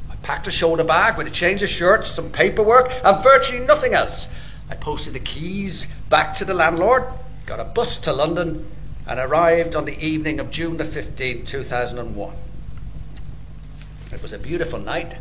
I 0.08 0.14
packed 0.22 0.46
a 0.46 0.52
shoulder 0.52 0.84
bag 0.84 1.18
with 1.18 1.26
a 1.26 1.30
change 1.30 1.62
of 1.62 1.68
shirts, 1.68 2.12
some 2.12 2.30
paperwork, 2.30 2.92
and 3.04 3.22
virtually 3.22 3.58
nothing 3.58 3.92
else. 3.92 4.32
I 4.70 4.76
posted 4.76 5.14
the 5.14 5.18
keys 5.18 5.88
back 6.08 6.34
to 6.36 6.44
the 6.44 6.54
landlord, 6.54 7.04
got 7.44 7.58
a 7.58 7.64
bus 7.64 7.98
to 7.98 8.12
London, 8.12 8.70
and 9.08 9.18
arrived 9.18 9.74
on 9.74 9.84
the 9.84 9.98
evening 9.98 10.38
of 10.38 10.50
June 10.52 10.76
the 10.76 10.84
15th, 10.84 11.44
2001. 11.48 12.32
It 14.12 14.22
was 14.22 14.32
a 14.32 14.38
beautiful 14.38 14.78
night, 14.78 15.16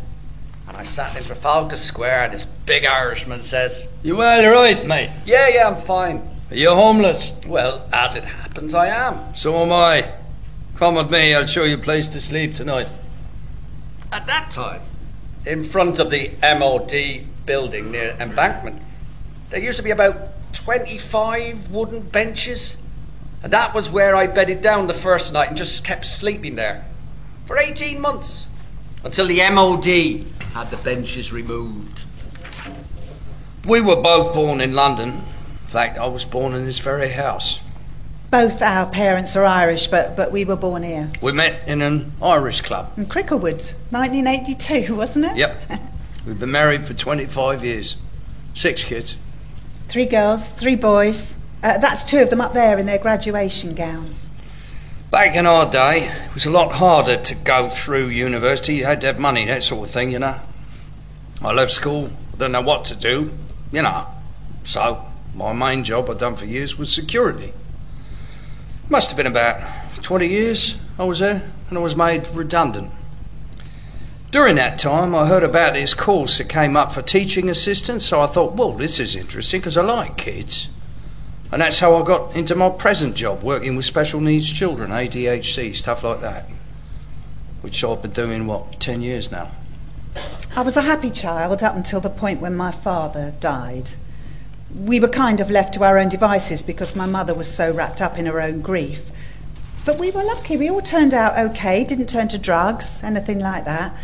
and 0.67 0.77
I 0.77 0.84
sat 0.84 1.17
in 1.17 1.24
Trafalgar 1.24 1.77
Square, 1.77 2.25
and 2.25 2.34
this 2.34 2.46
big 2.46 2.86
Irishman 2.86 3.41
says, 3.41 3.88
You 4.03 4.17
well 4.17 4.53
right, 4.53 4.86
mate? 4.86 5.10
Yeah, 5.25 5.48
yeah, 5.48 5.67
I'm 5.67 5.81
fine. 5.81 6.22
Are 6.51 6.55
you 6.55 6.69
homeless? 6.69 7.31
Well, 7.48 7.88
as 7.91 8.15
it 8.15 8.24
happens, 8.24 8.75
I 8.75 8.88
am. 8.88 9.36
So 9.36 9.55
am 9.63 9.72
I. 9.72 10.12
Come 10.75 10.96
with 10.96 11.10
me, 11.10 11.34
I'll 11.34 11.48
show 11.48 11.63
you 11.63 11.75
a 11.75 11.79
place 11.79 12.08
to 12.10 12.22
sleep 12.22 12.53
tonight. 12.53 12.88
At 14.11 14.25
that 14.27 14.51
time, 14.51 14.81
in 15.45 15.63
front 15.63 15.99
of 15.99 16.09
the 16.09 16.31
MOD 16.41 17.25
building 17.45 17.91
near 17.91 18.15
Embankment, 18.19 18.81
there 19.49 19.59
used 19.59 19.77
to 19.77 19.83
be 19.83 19.91
about 19.91 20.29
25 20.53 21.69
wooden 21.69 22.01
benches. 22.01 22.77
And 23.43 23.53
that 23.53 23.73
was 23.73 23.89
where 23.89 24.15
I 24.15 24.27
bedded 24.27 24.61
down 24.61 24.87
the 24.87 24.93
first 24.93 25.31
night 25.31 25.49
and 25.49 25.57
just 25.57 25.83
kept 25.83 26.05
sleeping 26.05 26.55
there 26.55 26.85
for 27.45 27.57
18 27.57 28.01
months 28.01 28.47
until 29.03 29.27
the 29.27 29.37
MOD 29.49 30.25
had 30.53 30.71
the 30.71 30.77
benches 30.77 31.31
removed. 31.31 32.03
We 33.67 33.81
were 33.81 34.01
both 34.01 34.33
born 34.33 34.59
in 34.59 34.73
London. 34.73 35.09
In 35.09 35.67
fact, 35.67 35.97
I 35.97 36.07
was 36.07 36.25
born 36.25 36.53
in 36.53 36.65
this 36.65 36.79
very 36.79 37.09
house. 37.09 37.59
Both 38.31 38.62
our 38.62 38.86
parents 38.86 39.36
are 39.36 39.43
Irish, 39.43 39.88
but, 39.88 40.15
but 40.15 40.31
we 40.31 40.45
were 40.45 40.55
born 40.55 40.83
here. 40.83 41.12
We 41.19 41.31
met 41.31 41.67
in 41.67 41.81
an 41.81 42.12
Irish 42.21 42.62
club. 42.62 42.91
In 42.95 43.07
Cricklewood, 43.07 43.74
1982, 43.89 44.95
wasn't 44.95 45.25
it? 45.25 45.38
Yep. 45.38 45.71
We've 46.27 46.39
been 46.39 46.51
married 46.51 46.86
for 46.86 46.93
25 46.93 47.63
years. 47.63 47.98
Six 48.53 48.83
kids. 48.83 49.15
Three 49.88 50.05
girls, 50.05 50.51
three 50.51 50.75
boys. 50.75 51.38
Uh, 51.63 51.79
that's 51.79 52.03
two 52.03 52.19
of 52.19 52.29
them 52.29 52.39
up 52.39 52.53
there 52.53 52.77
in 52.77 52.86
their 52.86 53.00
graduation 53.00 53.74
gowns. 53.74 54.29
Back 55.09 55.36
in 55.36 55.48
our 55.48 55.69
day, 55.69 56.07
it 56.07 56.33
was 56.36 56.45
a 56.45 56.51
lot 56.51 56.74
harder 56.74 57.17
to 57.17 57.36
go 57.36 57.69
through 57.69 58.09
university. 58.09 58.75
You 58.75 58.86
had 58.86 59.01
to 59.01 59.07
have 59.07 59.17
money, 59.17 59.45
that 59.45 59.63
sort 59.63 59.88
of 59.88 59.91
thing, 59.91 60.12
you 60.12 60.19
know. 60.19 60.39
I 61.41 61.51
left 61.51 61.71
school, 61.71 62.12
didn't 62.33 62.51
know 62.51 62.62
what 62.62 62.86
to 62.86 62.95
do, 62.95 63.31
you 63.71 63.81
know. 63.81 64.05
So, 64.65 65.03
my 65.33 65.51
main 65.51 65.83
job 65.83 66.12
I'd 66.12 66.19
done 66.19 66.36
for 66.36 66.45
years 66.45 66.77
was 66.77 66.93
security. 66.93 67.53
Must 68.89 69.08
have 69.10 69.17
been 69.17 69.27
about 69.27 69.62
20 70.01 70.27
years 70.27 70.75
I 70.98 71.03
was 71.03 71.19
there, 71.19 71.43
and 71.69 71.77
I 71.77 71.81
was 71.81 71.96
made 71.96 72.27
redundant. 72.29 72.91
During 74.31 74.55
that 74.55 74.79
time, 74.79 75.13
I 75.13 75.27
heard 75.27 75.43
about 75.43 75.74
this 75.74 75.93
course 75.93 76.39
that 76.39 76.50
came 76.50 76.75
up 76.75 76.91
for 76.91 77.03
teaching 77.03 77.50
assistants, 77.50 78.05
so 78.05 78.19
I 78.19 78.25
thought, 78.25 78.53
well, 78.53 78.74
this 78.74 79.00
is 79.00 79.15
interesting 79.15 79.60
because 79.60 79.77
I 79.77 79.84
like 79.84 80.17
kids. 80.17 80.69
And 81.51 81.62
that's 81.62 81.79
how 81.79 81.96
I 81.96 82.03
got 82.03 82.36
into 82.36 82.55
my 82.55 82.69
present 82.69 83.15
job, 83.15 83.43
working 83.43 83.75
with 83.75 83.86
special 83.86 84.22
needs 84.22 84.51
children, 84.51 84.89
ADHD, 84.89 85.75
stuff 85.75 86.03
like 86.03 86.22
that. 86.22 86.50
Which 87.62 87.84
I've 87.84 88.01
been 88.01 88.12
doing, 88.12 88.48
what, 88.48 88.79
10 88.79 89.01
years 89.01 89.31
now. 89.31 89.51
I 90.55 90.62
was 90.62 90.77
a 90.77 90.81
happy 90.81 91.12
child 91.12 91.62
up 91.62 91.75
until 91.75 92.01
the 92.01 92.10
point 92.10 92.41
when 92.41 92.55
my 92.55 92.72
father 92.72 93.34
died. 93.39 93.91
We 94.75 94.99
were 94.99 95.07
kind 95.07 95.39
of 95.39 95.49
left 95.49 95.73
to 95.75 95.83
our 95.83 95.97
own 95.97 96.09
devices 96.09 96.63
because 96.63 96.95
my 96.95 97.05
mother 97.05 97.33
was 97.33 97.47
so 97.47 97.71
wrapped 97.71 98.01
up 98.01 98.17
in 98.17 98.25
her 98.25 98.41
own 98.41 98.61
grief. 98.61 99.11
But 99.85 99.97
we 99.97 100.11
were 100.11 100.23
lucky. 100.23 100.57
We 100.57 100.69
all 100.69 100.81
turned 100.81 101.13
out 101.13 101.38
okay, 101.51 101.83
didn't 101.83 102.07
turn 102.07 102.27
to 102.29 102.38
drugs, 102.38 103.01
anything 103.03 103.39
like 103.39 103.65
that. 103.65 103.95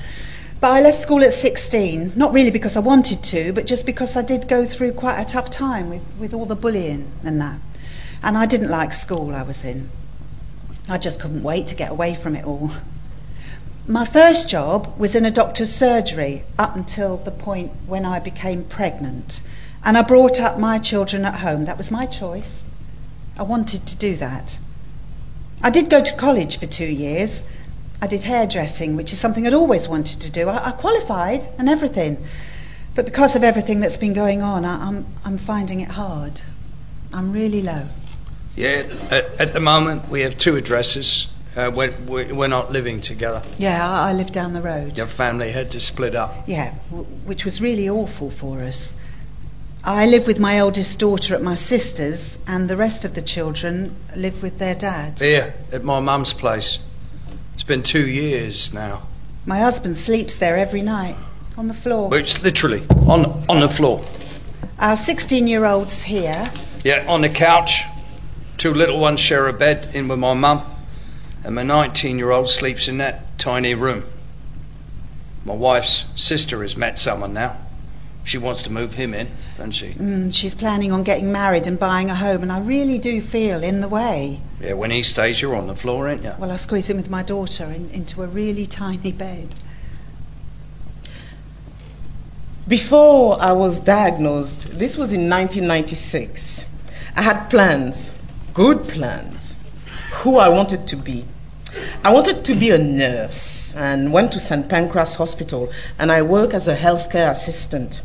But 0.59 0.71
I 0.71 0.81
left 0.81 0.97
school 0.97 1.23
at 1.23 1.33
16, 1.33 2.13
not 2.15 2.33
really 2.33 2.49
because 2.49 2.75
I 2.75 2.79
wanted 2.79 3.23
to, 3.25 3.53
but 3.53 3.67
just 3.67 3.85
because 3.85 4.15
I 4.15 4.23
did 4.23 4.47
go 4.47 4.65
through 4.65 4.93
quite 4.93 5.19
a 5.19 5.25
tough 5.25 5.49
time 5.49 5.89
with, 5.89 6.01
with 6.17 6.33
all 6.33 6.45
the 6.45 6.55
bullying 6.55 7.11
and 7.23 7.39
that. 7.39 7.59
And 8.23 8.37
I 8.37 8.45
didn't 8.45 8.71
like 8.71 8.93
school 8.93 9.35
I 9.35 9.43
was 9.43 9.63
in. 9.63 9.89
I 10.89 10.97
just 10.97 11.19
couldn't 11.19 11.43
wait 11.43 11.67
to 11.67 11.75
get 11.75 11.91
away 11.91 12.15
from 12.15 12.35
it 12.35 12.45
all. 12.45 12.71
My 13.87 14.05
first 14.05 14.49
job 14.49 14.97
was 14.97 15.13
in 15.13 15.25
a 15.25 15.31
doctor's 15.31 15.71
surgery 15.71 16.43
up 16.57 16.75
until 16.75 17.17
the 17.17 17.29
point 17.29 17.71
when 17.85 18.03
I 18.03 18.19
became 18.19 18.63
pregnant. 18.63 19.41
And 19.85 19.97
I 19.97 20.01
brought 20.01 20.39
up 20.39 20.57
my 20.59 20.79
children 20.79 21.23
at 21.25 21.35
home. 21.39 21.63
That 21.65 21.77
was 21.77 21.91
my 21.91 22.05
choice. 22.07 22.65
I 23.37 23.43
wanted 23.43 23.85
to 23.85 23.95
do 23.95 24.15
that. 24.15 24.59
I 25.61 25.69
did 25.69 25.89
go 25.89 26.03
to 26.03 26.15
college 26.17 26.57
for 26.59 26.65
two 26.65 26.87
years. 26.87 27.43
I 28.01 28.07
did 28.07 28.23
hairdressing, 28.23 28.95
which 28.95 29.13
is 29.13 29.19
something 29.19 29.45
I'd 29.45 29.53
always 29.53 29.87
wanted 29.87 30.21
to 30.21 30.31
do. 30.31 30.49
I, 30.49 30.69
I 30.69 30.71
qualified 30.71 31.47
and 31.57 31.69
everything. 31.69 32.17
But 32.95 33.05
because 33.05 33.35
of 33.35 33.43
everything 33.43 33.79
that's 33.79 33.97
been 33.97 34.13
going 34.13 34.41
on, 34.41 34.65
I, 34.65 34.87
I'm, 34.87 35.05
I'm 35.23 35.37
finding 35.37 35.81
it 35.81 35.89
hard. 35.89 36.41
I'm 37.13 37.31
really 37.31 37.61
low. 37.61 37.83
Yeah, 38.55 38.83
at, 39.11 39.25
at 39.39 39.53
the 39.53 39.59
moment 39.59 40.09
we 40.09 40.21
have 40.21 40.37
two 40.37 40.55
addresses. 40.55 41.27
Uh, 41.55 41.71
we're, 41.73 41.93
we're 42.05 42.33
we're 42.35 42.47
not 42.49 42.71
living 42.71 42.99
together. 42.99 43.41
Yeah, 43.57 43.87
I, 43.89 44.09
I 44.09 44.13
live 44.13 44.31
down 44.31 44.51
the 44.53 44.61
road. 44.61 44.97
Your 44.97 45.07
family 45.07 45.51
had 45.51 45.71
to 45.71 45.79
split 45.79 46.15
up. 46.15 46.33
Yeah, 46.47 46.73
w- 46.89 47.05
which 47.25 47.45
was 47.45 47.61
really 47.61 47.89
awful 47.89 48.29
for 48.29 48.59
us. 48.61 48.93
I 49.87 50.07
live 50.07 50.25
with 50.25 50.39
my 50.39 50.57
eldest 50.57 50.97
daughter 50.97 51.35
at 51.35 51.43
my 51.43 51.53
sister's, 51.53 52.39
and 52.47 52.67
the 52.67 52.75
rest 52.75 53.05
of 53.05 53.13
the 53.13 53.21
children 53.21 53.95
live 54.15 54.41
with 54.41 54.57
their 54.57 54.73
dad. 54.73 55.19
Here, 55.19 55.53
at 55.71 55.83
my 55.83 55.99
mum's 55.99 56.33
place. 56.33 56.79
It's 57.53 57.63
been 57.63 57.83
two 57.83 58.07
years 58.07 58.73
now. 58.73 59.03
My 59.45 59.59
husband 59.59 59.95
sleeps 59.95 60.37
there 60.37 60.57
every 60.57 60.81
night, 60.81 61.15
on 61.55 61.67
the 61.67 61.75
floor. 61.75 62.09
But 62.09 62.21
it's 62.21 62.41
literally 62.41 62.83
on, 63.05 63.43
on 63.47 63.59
the 63.59 63.69
floor. 63.69 64.03
Our 64.79 64.97
16 64.97 65.47
year 65.47 65.65
old's 65.65 66.01
here. 66.01 66.51
Yeah, 66.83 67.05
on 67.07 67.21
the 67.21 67.29
couch. 67.29 67.83
Two 68.57 68.73
little 68.73 68.99
ones 68.99 69.19
share 69.19 69.47
a 69.47 69.53
bed 69.53 69.89
in 69.93 70.07
with 70.07 70.17
my 70.17 70.33
mum. 70.33 70.63
And 71.43 71.53
my 71.53 71.61
19 71.61 72.17
year 72.17 72.31
old 72.31 72.49
sleeps 72.49 72.87
in 72.87 72.97
that 72.97 73.37
tiny 73.37 73.75
room. 73.75 74.03
My 75.45 75.53
wife's 75.53 76.05
sister 76.15 76.63
has 76.63 76.75
met 76.75 76.97
someone 76.97 77.33
now. 77.33 77.57
She 78.23 78.39
wants 78.39 78.63
to 78.63 78.71
move 78.71 78.95
him 78.95 79.13
in, 79.13 79.29
doesn't 79.57 79.71
she? 79.71 79.87
Mm, 79.89 80.33
she's 80.33 80.53
planning 80.53 80.91
on 80.91 81.03
getting 81.03 81.31
married 81.31 81.67
and 81.67 81.79
buying 81.79 82.09
a 82.09 82.15
home, 82.15 82.41
and 82.43 82.51
I 82.51 82.59
really 82.59 82.97
do 82.97 83.21
feel 83.21 83.63
in 83.63 83.81
the 83.81 83.87
way. 83.87 84.41
Yeah, 84.61 84.73
when 84.73 84.91
he 84.91 85.01
stays, 85.03 85.41
you're 85.41 85.55
on 85.55 85.67
the 85.67 85.75
floor, 85.75 86.07
ain't 86.07 86.23
you? 86.23 86.33
Well, 86.37 86.51
I 86.51 86.57
squeeze 86.57 86.89
in 86.89 86.97
with 86.97 87.09
my 87.09 87.23
daughter 87.23 87.65
in, 87.65 87.89
into 87.89 88.23
a 88.23 88.27
really 88.27 88.67
tiny 88.67 89.11
bed. 89.11 89.59
Before 92.67 93.39
I 93.39 93.51
was 93.51 93.79
diagnosed, 93.79 94.67
this 94.71 94.97
was 94.97 95.13
in 95.13 95.29
1996, 95.29 96.67
I 97.15 97.21
had 97.21 97.47
plans, 97.49 98.11
good 98.53 98.87
plans, 98.87 99.55
who 100.11 100.37
I 100.37 100.49
wanted 100.49 100.87
to 100.87 100.95
be. 100.95 101.25
I 102.03 102.11
wanted 102.11 102.43
to 102.45 102.55
be 102.55 102.71
a 102.71 102.77
nurse 102.77 103.75
and 103.75 104.11
went 104.11 104.31
to 104.31 104.39
St. 104.39 104.67
Pancras 104.67 105.15
Hospital 105.15 105.71
and 105.99 106.11
I 106.11 106.21
work 106.21 106.53
as 106.53 106.67
a 106.67 106.75
healthcare 106.75 107.29
assistant. 107.29 108.01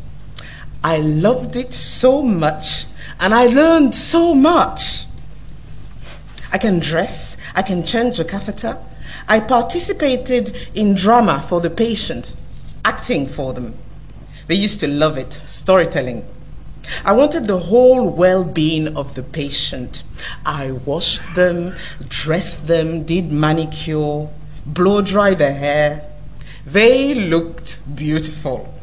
I 0.83 0.97
loved 0.97 1.55
it 1.55 1.73
so 1.73 2.21
much 2.21 2.85
and 3.19 3.33
I 3.33 3.45
learned 3.45 3.93
so 3.95 4.33
much. 4.33 5.05
I 6.51 6.57
can 6.57 6.79
dress, 6.79 7.37
I 7.55 7.61
can 7.61 7.85
change 7.85 8.19
a 8.19 8.25
catheter. 8.25 8.77
I 9.27 9.39
participated 9.39 10.55
in 10.73 10.95
drama 10.95 11.45
for 11.47 11.61
the 11.61 11.69
patient. 11.69 12.35
acting 12.83 13.27
for 13.27 13.53
them. 13.53 13.75
They 14.47 14.55
used 14.55 14.79
to 14.79 14.87
love 14.87 15.17
it, 15.17 15.33
storytelling. 15.45 16.25
I 17.05 17.13
wanted 17.13 17.45
the 17.45 17.59
whole 17.59 18.09
well 18.09 18.43
being 18.43 18.97
of 18.97 19.15
the 19.15 19.23
patient. 19.23 20.03
I 20.45 20.71
washed 20.71 21.21
them, 21.35 21.75
dressed 22.07 22.67
them, 22.67 23.03
did 23.03 23.31
manicure, 23.31 24.27
blow 24.65 25.01
dry 25.01 25.33
their 25.35 25.53
hair. 25.53 26.03
They 26.65 27.13
looked 27.13 27.79
beautiful. 27.95 28.73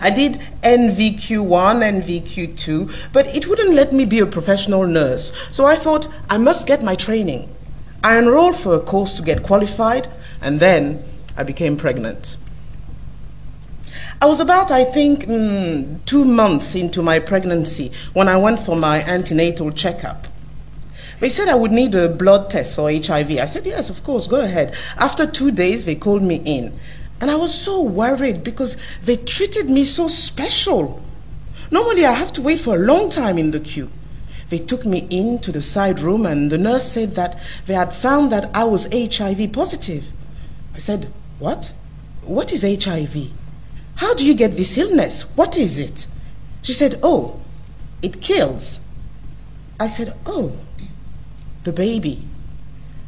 I 0.00 0.10
did 0.10 0.40
NVQ1, 0.62 2.02
NVQ2, 2.02 3.12
but 3.12 3.26
it 3.34 3.48
wouldn't 3.48 3.74
let 3.74 3.92
me 3.92 4.04
be 4.04 4.20
a 4.20 4.26
professional 4.26 4.86
nurse. 4.86 5.32
So 5.50 5.64
I 5.64 5.76
thought 5.76 6.08
I 6.30 6.38
must 6.38 6.66
get 6.66 6.82
my 6.82 6.94
training. 6.94 7.48
I 8.04 8.18
enrolled 8.18 8.56
for 8.56 8.74
a 8.74 8.80
course 8.80 9.12
to 9.14 9.22
get 9.22 9.42
qualified, 9.42 10.08
and 10.40 10.60
then 10.60 11.04
I 11.36 11.44
became 11.44 11.76
pregnant. 11.76 12.36
I 14.20 14.26
was 14.26 14.38
about, 14.38 14.70
I 14.70 14.84
think, 14.84 15.24
mm, 15.24 16.04
two 16.04 16.24
months 16.24 16.74
into 16.74 17.02
my 17.02 17.18
pregnancy 17.18 17.90
when 18.12 18.28
I 18.28 18.36
went 18.36 18.60
for 18.60 18.76
my 18.76 19.02
antenatal 19.02 19.72
checkup. 19.72 20.28
They 21.18 21.28
said 21.28 21.48
I 21.48 21.54
would 21.54 21.72
need 21.72 21.94
a 21.94 22.08
blood 22.08 22.50
test 22.50 22.74
for 22.74 22.90
HIV. 22.90 23.32
I 23.38 23.44
said, 23.44 23.64
yes, 23.64 23.90
of 23.90 24.02
course, 24.02 24.26
go 24.26 24.40
ahead. 24.40 24.74
After 24.96 25.26
two 25.26 25.52
days, 25.52 25.84
they 25.84 25.94
called 25.94 26.22
me 26.22 26.42
in. 26.44 26.72
And 27.22 27.30
I 27.30 27.36
was 27.36 27.54
so 27.54 27.80
worried 27.80 28.42
because 28.42 28.76
they 29.04 29.14
treated 29.14 29.70
me 29.70 29.84
so 29.84 30.08
special. 30.08 31.00
Normally, 31.70 32.04
I 32.04 32.14
have 32.14 32.32
to 32.32 32.42
wait 32.42 32.58
for 32.58 32.74
a 32.74 32.80
long 32.80 33.10
time 33.10 33.38
in 33.38 33.52
the 33.52 33.60
queue. 33.60 33.90
They 34.48 34.58
took 34.58 34.84
me 34.84 35.06
into 35.08 35.52
the 35.52 35.62
side 35.62 36.00
room, 36.00 36.26
and 36.26 36.50
the 36.50 36.58
nurse 36.58 36.90
said 36.90 37.14
that 37.14 37.38
they 37.66 37.74
had 37.74 37.94
found 37.94 38.32
that 38.32 38.50
I 38.52 38.64
was 38.64 38.92
HIV 38.92 39.52
positive. 39.52 40.10
I 40.74 40.78
said, 40.78 41.12
What? 41.38 41.72
What 42.24 42.52
is 42.52 42.62
HIV? 42.62 43.30
How 43.94 44.14
do 44.14 44.26
you 44.26 44.34
get 44.34 44.56
this 44.56 44.76
illness? 44.76 45.22
What 45.36 45.56
is 45.56 45.78
it? 45.78 46.08
She 46.62 46.72
said, 46.72 46.98
Oh, 47.04 47.40
it 48.02 48.20
kills. 48.20 48.80
I 49.78 49.86
said, 49.86 50.16
Oh, 50.26 50.56
the 51.62 51.72
baby. 51.72 52.24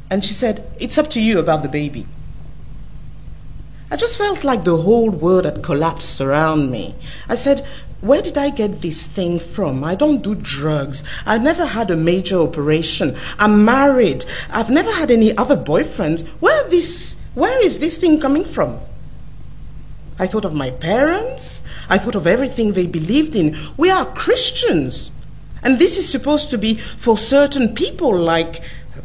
And 0.09 0.25
she 0.25 0.35
said, 0.35 0.64
It's 0.78 0.99
up 0.99 1.11
to 1.11 1.21
you 1.21 1.40
about 1.40 1.64
the 1.64 1.68
baby. 1.68 2.06
I 3.95 3.97
just 3.97 4.19
felt 4.19 4.43
like 4.43 4.65
the 4.65 4.79
whole 4.79 5.09
world 5.09 5.45
had 5.45 5.63
collapsed 5.63 6.21
around 6.21 6.69
me. 6.69 6.97
I 7.29 7.37
said, 7.37 7.65
Where 8.01 8.23
did 8.23 8.37
I 8.37 8.51
get 8.51 8.83
this 8.83 9.07
thing 9.07 9.39
from? 9.39 9.85
I 9.85 9.95
don't 9.95 10.21
do 10.21 10.35
drugs. 10.35 11.05
I've 11.25 11.45
never 11.45 11.65
had 11.65 11.93
a 11.93 11.97
major 11.97 12.41
operation. 12.41 13.17
I'm 13.39 13.65
married. 13.65 14.25
I've 14.51 14.69
never 14.69 14.91
had 14.91 15.13
any 15.13 15.39
other 15.39 15.57
boyfriends. 15.57 16.27
Where 16.41 16.69
this 16.71 17.19
where 17.35 17.65
is 17.65 17.79
this 17.79 17.97
thing 17.97 18.19
coming 18.19 18.43
from? 18.43 18.81
I 20.19 20.27
thought 20.27 20.45
of 20.45 20.55
my 20.55 20.73
parents. 20.73 21.63
I 21.89 21.99
thought 21.99 22.17
of 22.17 22.27
everything 22.27 22.73
they 22.73 22.89
believed 22.89 23.37
in. 23.37 23.55
We 23.77 23.91
are 23.91 24.07
Christians. 24.07 25.13
And 25.63 25.79
this 25.79 25.97
is 25.97 26.09
supposed 26.09 26.51
to 26.51 26.59
be 26.59 26.75
for 26.75 27.17
certain 27.17 27.77
people 27.77 28.13
like 28.13 28.61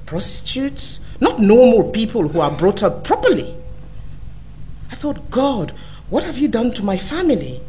prostitutes, 0.07 0.99
not 1.21 1.39
normal 1.39 1.91
people 1.91 2.27
who 2.29 2.39
are 2.39 2.49
brought 2.49 2.81
up 2.81 3.03
properly. 3.03 3.58
I 4.91 4.95
thought, 4.95 5.29
God, 5.29 5.71
what 6.09 6.23
have 6.23 6.37
you 6.37 6.47
done 6.47 6.71
to 6.73 6.83
my 6.83 6.97
family? 6.97 7.61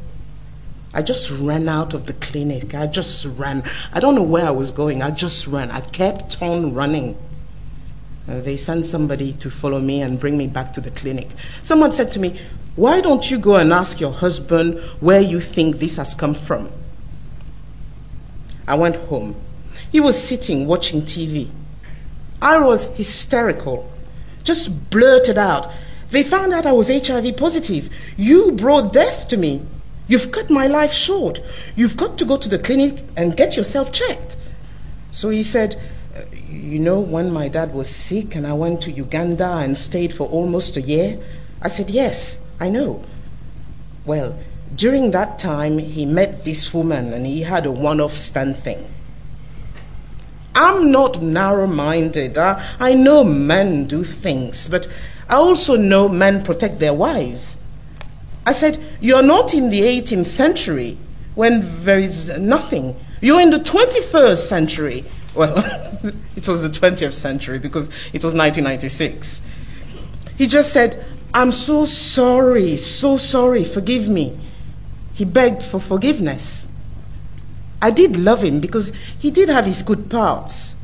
I 0.92 1.02
just 1.02 1.30
ran 1.30 1.68
out 1.68 1.94
of 1.94 2.06
the 2.06 2.14
clinic. 2.14 2.74
I 2.74 2.86
just 2.86 3.24
ran. 3.26 3.62
I 3.92 4.00
don't 4.00 4.14
know 4.14 4.22
where 4.22 4.46
I 4.46 4.50
was 4.50 4.70
going. 4.70 5.02
I 5.02 5.10
just 5.10 5.46
ran. 5.46 5.70
I 5.70 5.80
kept 5.80 6.42
on 6.42 6.74
running. 6.74 7.16
Uh, 8.28 8.40
they 8.40 8.56
sent 8.56 8.84
somebody 8.84 9.32
to 9.34 9.50
follow 9.50 9.80
me 9.80 10.02
and 10.02 10.18
bring 10.18 10.36
me 10.36 10.46
back 10.46 10.72
to 10.72 10.80
the 10.80 10.90
clinic. 10.90 11.28
Someone 11.62 11.92
said 11.92 12.10
to 12.12 12.20
me, 12.20 12.40
why 12.76 13.00
don't 13.00 13.30
you 13.30 13.38
go 13.38 13.56
and 13.56 13.72
ask 13.72 14.00
your 14.00 14.12
husband 14.12 14.78
where 15.00 15.20
you 15.20 15.40
think 15.40 15.76
this 15.76 15.96
has 15.96 16.14
come 16.14 16.34
from? 16.34 16.70
I 18.66 18.74
went 18.74 18.96
home. 18.96 19.34
He 19.90 20.00
was 20.00 20.20
sitting 20.22 20.66
watching 20.66 21.02
TV. 21.02 21.50
I 22.40 22.58
was 22.58 22.84
hysterical, 22.96 23.90
just 24.44 24.90
blurted 24.90 25.36
out. 25.36 25.66
They 26.10 26.22
found 26.22 26.52
out 26.52 26.66
I 26.66 26.72
was 26.72 26.88
HIV 26.88 27.36
positive. 27.36 27.88
You 28.16 28.52
brought 28.52 28.92
death 28.92 29.28
to 29.28 29.36
me. 29.36 29.62
You've 30.08 30.32
cut 30.32 30.50
my 30.50 30.66
life 30.66 30.92
short. 30.92 31.40
You've 31.76 31.96
got 31.96 32.18
to 32.18 32.24
go 32.24 32.36
to 32.36 32.48
the 32.48 32.58
clinic 32.58 33.04
and 33.16 33.36
get 33.36 33.56
yourself 33.56 33.92
checked. 33.92 34.36
So 35.12 35.30
he 35.30 35.42
said, 35.42 35.80
uh, 36.16 36.22
You 36.48 36.80
know, 36.80 36.98
when 36.98 37.32
my 37.32 37.48
dad 37.48 37.72
was 37.72 37.88
sick 37.88 38.34
and 38.34 38.46
I 38.46 38.52
went 38.54 38.82
to 38.82 38.90
Uganda 38.90 39.58
and 39.58 39.76
stayed 39.78 40.12
for 40.12 40.26
almost 40.28 40.76
a 40.76 40.80
year, 40.80 41.18
I 41.62 41.68
said, 41.68 41.90
Yes. 41.90 42.40
I 42.60 42.68
know. 42.68 43.02
Well, 44.04 44.38
during 44.74 45.12
that 45.12 45.38
time, 45.38 45.78
he 45.78 46.04
met 46.04 46.44
this 46.44 46.74
woman 46.74 47.12
and 47.12 47.26
he 47.26 47.42
had 47.42 47.64
a 47.64 47.72
one 47.72 48.00
off 48.00 48.12
stand 48.12 48.56
thing. 48.56 48.86
I'm 50.54 50.90
not 50.90 51.22
narrow 51.22 51.66
minded. 51.66 52.36
I, 52.36 52.62
I 52.78 52.94
know 52.94 53.24
men 53.24 53.86
do 53.86 54.04
things, 54.04 54.68
but 54.68 54.86
I 55.30 55.36
also 55.36 55.76
know 55.76 56.08
men 56.08 56.42
protect 56.42 56.80
their 56.80 56.92
wives. 56.92 57.56
I 58.44 58.50
said, 58.50 58.78
You're 59.00 59.22
not 59.22 59.54
in 59.54 59.70
the 59.70 59.80
18th 59.80 60.26
century 60.26 60.98
when 61.36 61.62
there 61.84 62.00
is 62.00 62.36
nothing. 62.36 62.96
You're 63.22 63.40
in 63.40 63.50
the 63.50 63.58
21st 63.58 64.38
century. 64.38 65.04
Well, 65.34 65.56
it 66.36 66.48
was 66.48 66.62
the 66.62 66.68
20th 66.68 67.14
century 67.14 67.60
because 67.60 67.86
it 68.12 68.24
was 68.24 68.34
1996. 68.34 69.40
He 70.36 70.48
just 70.48 70.72
said, 70.72 71.04
I'm 71.32 71.52
so 71.52 71.84
sorry, 71.84 72.76
so 72.76 73.16
sorry, 73.16 73.62
forgive 73.62 74.08
me. 74.08 74.36
He 75.14 75.24
begged 75.24 75.62
for 75.62 75.78
forgiveness. 75.78 76.66
I 77.80 77.92
did 77.92 78.16
love 78.16 78.42
him 78.42 78.58
because 78.58 78.92
he 79.16 79.30
did 79.30 79.48
have 79.48 79.64
his 79.64 79.84
good 79.84 80.10
parts. 80.10 80.74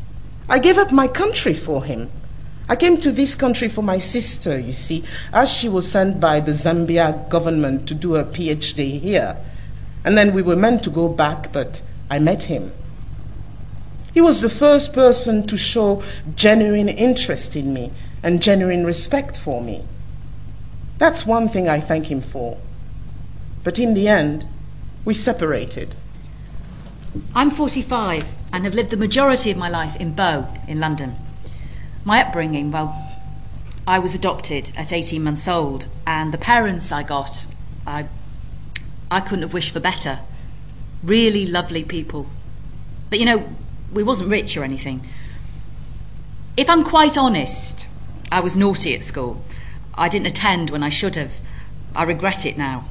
I 0.49 0.61
gave 0.61 0.79
up 0.79 0.93
my 0.93 1.09
country 1.09 1.53
for 1.53 1.85
him. 1.85 2.11
I 2.69 2.75
came 2.75 2.97
to 2.99 3.13
this 3.13 3.37
country 3.37 3.69
for 3.69 3.83
my 3.83 3.99
sister, 3.99 4.59
you 4.59 4.73
see, 4.73 5.05
as 5.33 5.53
she 5.53 5.69
was 5.69 5.91
sent 5.91 6.19
by 6.19 6.41
the 6.41 6.53
Zambia 6.53 7.29
government 7.29 7.87
to 7.89 7.95
do 7.95 8.17
a 8.17 8.25
PhD 8.25 9.01
here. 9.01 9.37
And 10.05 10.19
then 10.19 10.35
we 10.35 10.43
were 10.43 10.57
meant 10.57 10.83
to 10.85 10.91
go 10.91 11.09
back, 11.09 11.53
but 11.53 11.83
I 12.11 12.19
met 12.19 12.45
him. 12.45 12.73
He 14.13 14.21
was 14.21 14.41
the 14.41 14.49
first 14.49 14.93
person 14.93 15.47
to 15.47 15.57
show 15.57 16.03
genuine 16.35 16.89
interest 16.89 17.55
in 17.55 17.73
me 17.73 17.93
and 18.23 18.43
genuine 18.43 18.85
respect 18.85 19.39
for 19.39 19.63
me. 19.63 19.85
That's 20.99 21.27
one 21.27 21.49
thing 21.49 21.69
I 21.69 21.81
thank 21.81 22.11
him 22.11 22.21
for. 22.21 22.59
But 23.63 23.79
in 23.79 23.95
the 23.95 24.09
end, 24.09 24.47
we 25.05 25.15
separated. 25.15 25.95
I'm 27.35 27.51
45 27.51 28.25
and 28.53 28.65
have 28.65 28.75
lived 28.75 28.91
the 28.91 28.97
majority 28.97 29.51
of 29.51 29.57
my 29.57 29.69
life 29.69 29.97
in 29.97 30.15
Bow, 30.15 30.53
in 30.67 30.81
London. 30.81 31.15
My 32.07 32.21
upbringing, 32.21 32.71
well, 32.71 32.95
I 33.85 33.99
was 33.99 34.15
adopted 34.15 34.71
at 34.77 34.93
18 34.93 35.25
months 35.25 35.49
old, 35.49 35.89
and 36.07 36.33
the 36.33 36.39
parents 36.39 36.93
I 36.93 37.03
got, 37.03 37.49
I, 37.85 38.07
I 39.11 39.19
couldn't 39.19 39.43
have 39.43 39.53
wished 39.53 39.73
for 39.73 39.81
better. 39.81 40.21
Really 41.03 41.47
lovely 41.47 41.83
people. 41.83 42.29
But 43.11 43.19
you 43.19 43.25
know, 43.25 43.53
we 43.93 44.05
wasn't 44.05 44.31
rich 44.31 44.57
or 44.57 44.63
anything. 44.63 45.09
If 46.57 46.71
I'm 46.71 46.85
quite 46.85 47.19
honest, 47.19 47.89
I 48.31 48.39
was 48.39 48.57
naughty 48.57 48.95
at 48.95 49.03
school. 49.03 49.45
I 49.93 50.09
didn't 50.09 50.29
attend 50.29 50.71
when 50.71 50.85
I 50.85 50.91
should 50.91 51.17
have. 51.17 51.33
I 51.97 52.05
regret 52.05 52.47
it 52.47 52.57
now. 52.57 52.85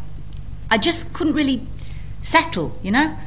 I 0.70 0.78
just 0.78 1.14
couldn't 1.14 1.36
really 1.36 1.66
settle, 2.22 2.78
you 2.84 2.92
know? 2.92 3.18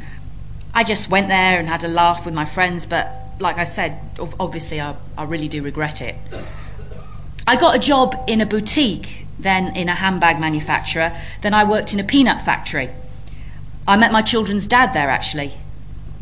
I 0.75 0.85
just 0.85 1.09
went 1.09 1.29
there 1.29 1.59
and 1.59 1.67
had 1.67 1.83
a 1.83 1.89
laugh 1.89 2.27
with 2.27 2.35
my 2.35 2.45
friends, 2.45 2.85
but 2.85 3.18
like 3.39 3.59
I 3.59 3.65
said, 3.65 4.01
obviously 4.41 4.81
I, 4.81 4.97
I 5.17 5.25
really 5.25 5.49
do 5.49 5.63
regret 5.63 6.01
it. 6.01 6.17
I 7.47 7.57
got 7.57 7.77
a 7.77 7.79
job 7.79 8.25
in 8.27 8.41
a 8.41 8.47
boutique, 8.47 9.27
then 9.39 9.75
in 9.77 9.89
a 9.89 9.95
handbag 9.95 10.41
manufacturer, 10.41 11.17
then 11.43 11.55
I 11.55 11.65
worked 11.65 11.93
in 11.93 12.01
a 12.01 12.05
peanut 12.05 12.43
factory. 12.43 12.91
I 13.87 13.97
met 13.97 14.13
my 14.13 14.23
children's 14.23 14.67
dad 14.67 14.93
there 14.93 15.09
actually, 15.09 15.55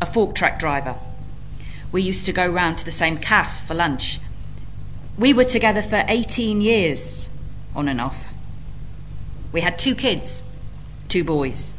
a 0.01 0.05
fork 0.05 0.35
truck 0.35 0.59
driver. 0.59 0.95
We 1.91 2.01
used 2.01 2.25
to 2.27 2.33
go 2.33 2.49
round 2.49 2.77
to 2.79 2.85
the 2.85 2.91
same 2.91 3.17
cafe 3.17 3.65
for 3.65 3.73
lunch. 3.73 4.19
We 5.17 5.33
were 5.33 5.43
together 5.43 5.81
for 5.81 6.03
18 6.07 6.61
years, 6.61 7.27
on 7.75 7.87
and 7.87 7.99
off. 7.99 8.25
We 9.51 9.61
had 9.61 9.79
two 9.79 9.95
kids, 9.95 10.43
two 11.07 11.23
boys. 11.23 11.73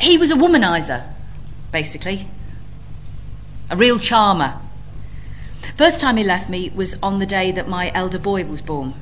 He 0.00 0.18
was 0.18 0.30
a 0.30 0.34
womanizer, 0.34 1.12
basically, 1.72 2.28
a 3.70 3.76
real 3.76 3.98
charmer. 3.98 4.58
First 5.76 6.00
time 6.00 6.16
he 6.16 6.24
left 6.24 6.48
me 6.48 6.70
was 6.70 6.96
on 7.02 7.18
the 7.18 7.26
day 7.26 7.52
that 7.52 7.68
my 7.68 7.90
elder 7.94 8.18
boy 8.18 8.44
was 8.44 8.62
born. 8.62 8.94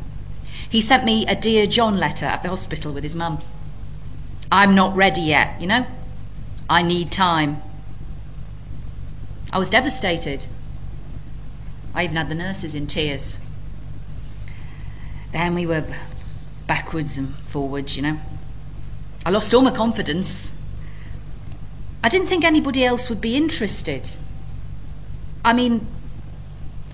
He 0.68 0.80
sent 0.80 1.04
me 1.04 1.26
a 1.26 1.34
Dear 1.36 1.66
John 1.66 1.96
letter 1.98 2.26
at 2.26 2.42
the 2.42 2.48
hospital 2.48 2.92
with 2.92 3.02
his 3.04 3.14
mum. 3.14 3.38
I'm 4.50 4.74
not 4.74 4.96
ready 4.96 5.20
yet, 5.20 5.60
you 5.60 5.66
know? 5.66 5.86
I 6.68 6.82
need 6.82 7.10
time. 7.10 7.62
I 9.52 9.58
was 9.58 9.70
devastated. 9.70 10.46
I 11.94 12.04
even 12.04 12.16
had 12.16 12.28
the 12.28 12.34
nurses 12.34 12.74
in 12.74 12.86
tears. 12.86 13.38
then 15.32 15.54
we 15.54 15.66
were 15.66 15.84
backwards 16.66 17.16
and 17.16 17.34
forwards, 17.36 17.96
you 17.96 18.02
know. 18.02 18.18
I 19.24 19.30
lost 19.30 19.52
all 19.54 19.62
my 19.62 19.70
confidence. 19.70 20.52
I 22.02 22.08
didn't 22.08 22.28
think 22.28 22.44
anybody 22.44 22.84
else 22.84 23.08
would 23.08 23.20
be 23.20 23.36
interested. 23.36 24.10
I 25.44 25.52
mean, 25.52 25.86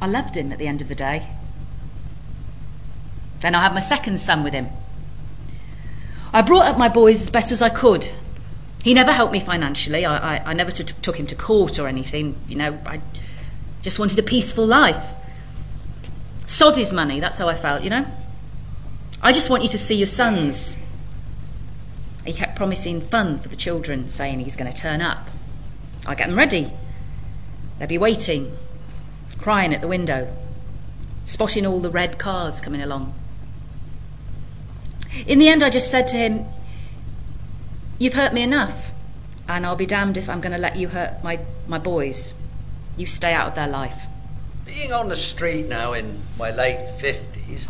I 0.00 0.06
loved 0.06 0.36
him 0.36 0.52
at 0.52 0.58
the 0.58 0.66
end 0.66 0.80
of 0.80 0.88
the 0.88 0.94
day. 0.94 1.28
Then 3.40 3.54
I 3.54 3.62
had 3.62 3.74
my 3.74 3.80
second 3.80 4.18
son 4.18 4.44
with 4.44 4.52
him. 4.52 4.68
I 6.32 6.42
brought 6.42 6.66
up 6.66 6.78
my 6.78 6.88
boys 6.88 7.20
as 7.20 7.30
best 7.30 7.52
as 7.52 7.60
I 7.60 7.68
could. 7.68 8.12
He 8.82 8.94
never 8.94 9.12
helped 9.12 9.32
me 9.32 9.40
financially. 9.40 10.04
I, 10.04 10.36
I, 10.36 10.50
I 10.50 10.52
never 10.54 10.70
t- 10.70 10.84
took 10.84 11.16
him 11.16 11.26
to 11.26 11.34
court 11.34 11.78
or 11.78 11.86
anything. 11.86 12.36
You 12.48 12.56
know, 12.56 12.78
I 12.86 13.00
just 13.82 13.98
wanted 13.98 14.18
a 14.18 14.22
peaceful 14.22 14.66
life. 14.66 15.14
Sod 16.46 16.76
his 16.76 16.92
money, 16.92 17.20
that's 17.20 17.38
how 17.38 17.48
I 17.48 17.54
felt, 17.54 17.82
you 17.82 17.90
know? 17.90 18.06
I 19.22 19.32
just 19.32 19.50
want 19.50 19.62
you 19.62 19.68
to 19.70 19.78
see 19.78 19.94
your 19.94 20.06
sons. 20.06 20.76
Promising 22.62 23.00
fun 23.00 23.40
for 23.40 23.48
the 23.48 23.56
children, 23.56 24.06
saying 24.06 24.38
he's 24.38 24.54
going 24.54 24.72
to 24.72 24.76
turn 24.76 25.02
up. 25.02 25.26
I 26.06 26.14
get 26.14 26.28
them 26.28 26.38
ready. 26.38 26.70
They'll 27.76 27.88
be 27.88 27.98
waiting, 27.98 28.56
crying 29.40 29.74
at 29.74 29.80
the 29.80 29.88
window, 29.88 30.32
spotting 31.24 31.66
all 31.66 31.80
the 31.80 31.90
red 31.90 32.20
cars 32.20 32.60
coming 32.60 32.80
along. 32.80 33.14
In 35.26 35.40
the 35.40 35.48
end, 35.48 35.64
I 35.64 35.70
just 35.70 35.90
said 35.90 36.06
to 36.06 36.16
him, 36.16 36.46
You've 37.98 38.14
hurt 38.14 38.32
me 38.32 38.42
enough, 38.42 38.92
and 39.48 39.66
I'll 39.66 39.74
be 39.74 39.84
damned 39.84 40.16
if 40.16 40.28
I'm 40.28 40.40
going 40.40 40.52
to 40.52 40.56
let 40.56 40.76
you 40.76 40.86
hurt 40.86 41.20
my, 41.24 41.40
my 41.66 41.78
boys. 41.78 42.34
You 42.96 43.06
stay 43.06 43.34
out 43.34 43.48
of 43.48 43.54
their 43.56 43.66
life. 43.66 44.06
Being 44.64 44.92
on 44.92 45.08
the 45.08 45.16
street 45.16 45.66
now 45.66 45.94
in 45.94 46.22
my 46.38 46.52
late 46.52 46.78
50s, 47.00 47.66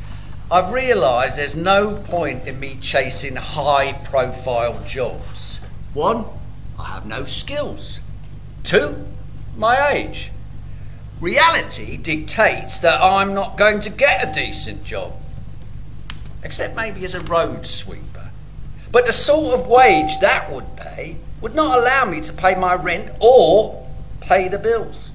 I've 0.53 0.71
realised 0.71 1.37
there's 1.37 1.57
no 1.57 1.97
point 1.97 2.47
in 2.47 2.61
me 2.61 2.77
chasing 2.79 3.37
high 3.37 3.95
profile 4.05 4.85
jobs. 4.85 5.61
One, 5.95 6.27
I 6.79 6.89
have 6.89 7.07
no 7.07 7.25
skills. 7.25 8.03
Two, 8.63 9.07
my 9.57 9.93
age. 9.93 10.31
Reality 11.23 11.97
dictates 11.97 12.81
that 12.81 13.01
I'm 13.01 13.33
not 13.33 13.57
going 13.57 13.81
to 13.81 13.89
get 13.89 14.29
a 14.29 14.31
decent 14.31 14.85
job, 14.85 15.15
except 16.43 16.77
maybe 16.77 17.03
as 17.07 17.15
a 17.15 17.21
road 17.21 17.65
sweeper. 17.65 18.29
But 18.91 19.07
the 19.07 19.13
sort 19.15 19.59
of 19.59 19.67
wage 19.67 20.19
that 20.21 20.53
would 20.53 20.77
pay 20.77 21.17
would 21.41 21.55
not 21.55 21.79
allow 21.79 22.05
me 22.05 22.21
to 22.21 22.33
pay 22.35 22.57
my 22.57 22.75
rent 22.75 23.11
or 23.21 23.89
pay 24.21 24.49
the 24.49 24.59
bills. 24.59 25.13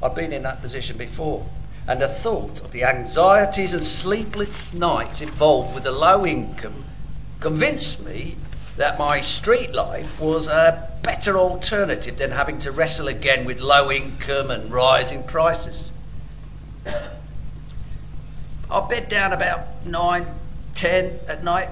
I've 0.00 0.14
been 0.14 0.32
in 0.32 0.44
that 0.44 0.62
position 0.62 0.96
before, 0.96 1.44
and 1.86 2.00
the 2.00 2.08
thought 2.08 2.60
of 2.60 2.72
the 2.72 2.84
anxieties 2.84 3.74
and 3.74 3.82
sleepless 3.82 4.72
nights 4.72 5.20
involved 5.20 5.74
with 5.74 5.84
the 5.84 5.90
low 5.90 6.24
income 6.24 6.84
convinced 7.40 8.04
me 8.04 8.36
that 8.76 8.98
my 8.98 9.20
street 9.20 9.72
life 9.72 10.20
was 10.20 10.46
a 10.46 10.88
better 11.02 11.36
alternative 11.36 12.16
than 12.16 12.30
having 12.30 12.58
to 12.58 12.70
wrestle 12.70 13.08
again 13.08 13.44
with 13.44 13.60
low 13.60 13.90
income 13.90 14.50
and 14.50 14.72
rising 14.72 15.22
prices. 15.24 15.92
I 18.70 18.88
bed 18.88 19.08
down 19.08 19.32
about 19.32 19.84
nine, 19.84 20.26
ten 20.74 21.18
at 21.28 21.44
night, 21.44 21.68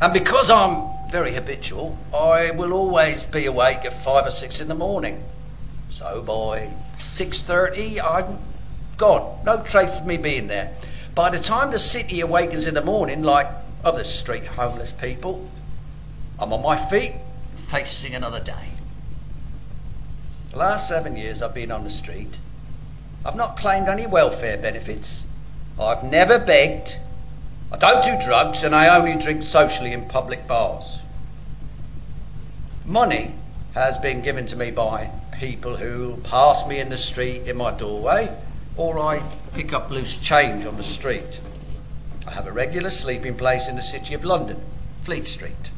and 0.00 0.12
because 0.12 0.50
I'm 0.50 0.88
very 1.10 1.32
habitual, 1.34 1.98
I 2.14 2.52
will 2.52 2.72
always 2.72 3.26
be 3.26 3.46
awake 3.46 3.84
at 3.84 3.92
five 3.92 4.26
or 4.26 4.30
six 4.30 4.60
in 4.60 4.68
the 4.68 4.74
morning. 4.74 5.24
So 5.90 6.22
by 6.22 6.70
6.30, 6.98 8.00
I'm 8.02 8.38
gone. 9.00 9.40
No 9.44 9.62
trace 9.62 9.98
of 9.98 10.06
me 10.06 10.16
being 10.16 10.46
there. 10.46 10.72
By 11.16 11.30
the 11.30 11.38
time 11.40 11.72
the 11.72 11.78
city 11.78 12.20
awakens 12.20 12.68
in 12.68 12.74
the 12.74 12.84
morning, 12.84 13.22
like 13.22 13.48
other 13.82 14.04
street 14.04 14.44
homeless 14.44 14.92
people, 14.92 15.50
I'm 16.38 16.52
on 16.52 16.62
my 16.62 16.76
feet, 16.76 17.14
facing 17.56 18.14
another 18.14 18.38
day. 18.38 18.68
The 20.52 20.58
last 20.58 20.88
seven 20.88 21.16
years 21.16 21.42
I've 21.42 21.54
been 21.54 21.72
on 21.72 21.82
the 21.82 21.90
street. 21.90 22.38
I've 23.24 23.36
not 23.36 23.56
claimed 23.56 23.88
any 23.88 24.06
welfare 24.06 24.56
benefits. 24.56 25.26
I've 25.78 26.04
never 26.04 26.38
begged. 26.38 26.98
I 27.72 27.76
don't 27.76 28.04
do 28.04 28.24
drugs, 28.24 28.62
and 28.62 28.74
I 28.74 28.96
only 28.96 29.20
drink 29.20 29.42
socially 29.42 29.92
in 29.92 30.06
public 30.08 30.46
bars. 30.46 30.98
Money 32.84 33.34
has 33.74 33.96
been 33.98 34.22
given 34.22 34.46
to 34.46 34.56
me 34.56 34.70
by 34.70 35.10
people 35.32 35.76
who 35.76 36.16
pass 36.24 36.66
me 36.66 36.80
in 36.80 36.88
the 36.88 36.96
street 36.96 37.42
in 37.42 37.56
my 37.56 37.70
doorway, 37.70 38.28
or 38.76 38.98
I 38.98 39.22
pick 39.54 39.72
up 39.72 39.90
loose 39.90 40.16
change 40.18 40.66
on 40.66 40.76
the 40.76 40.82
street. 40.82 41.40
I 42.26 42.32
have 42.32 42.46
a 42.46 42.52
regular 42.52 42.90
sleeping 42.90 43.36
place 43.36 43.68
in 43.68 43.76
the 43.76 43.82
City 43.82 44.14
of 44.14 44.24
London, 44.24 44.60
Fleet 45.02 45.26
Street, 45.26 45.70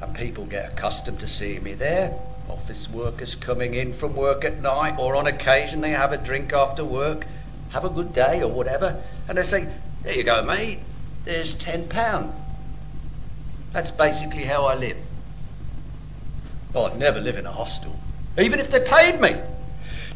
and 0.00 0.14
people 0.14 0.44
get 0.46 0.72
accustomed 0.72 1.20
to 1.20 1.26
seeing 1.26 1.62
me 1.62 1.74
there. 1.74 2.18
Office 2.48 2.88
workers 2.88 3.34
coming 3.34 3.74
in 3.74 3.92
from 3.92 4.14
work 4.14 4.44
at 4.44 4.60
night, 4.60 4.98
or 4.98 5.16
on 5.16 5.26
occasion 5.26 5.80
they 5.80 5.90
have 5.90 6.12
a 6.12 6.16
drink 6.16 6.52
after 6.52 6.84
work, 6.84 7.26
have 7.70 7.84
a 7.84 7.90
good 7.90 8.12
day 8.12 8.42
or 8.42 8.50
whatever, 8.50 9.02
and 9.28 9.38
they 9.38 9.42
say, 9.42 9.68
There 10.02 10.14
you 10.14 10.24
go, 10.24 10.42
mate, 10.42 10.78
there's 11.24 11.54
£10. 11.54 12.32
That's 13.72 13.90
basically 13.90 14.44
how 14.44 14.64
I 14.64 14.76
live. 14.76 14.96
I'd 16.74 16.98
never 16.98 17.20
live 17.20 17.36
in 17.36 17.44
a 17.44 17.52
hostel 17.52 17.98
even 18.38 18.60
if 18.60 18.70
they 18.70 18.80
paid 18.80 19.20
me. 19.20 19.36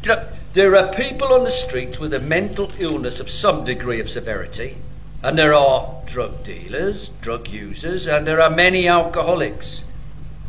You 0.03 0.09
know, 0.09 0.27
there 0.51 0.75
are 0.75 0.91
people 0.91 1.31
on 1.31 1.45
the 1.45 1.49
streets 1.49 1.97
with 1.97 2.13
a 2.13 2.19
mental 2.19 2.69
illness 2.77 3.21
of 3.21 3.29
some 3.29 3.63
degree 3.63 4.01
of 4.01 4.09
severity, 4.09 4.75
and 5.21 5.37
there 5.37 5.53
are 5.53 5.95
drug 6.05 6.43
dealers, 6.43 7.07
drug 7.21 7.47
users, 7.47 8.05
and 8.05 8.27
there 8.27 8.41
are 8.41 8.49
many 8.49 8.85
alcoholics. 8.85 9.85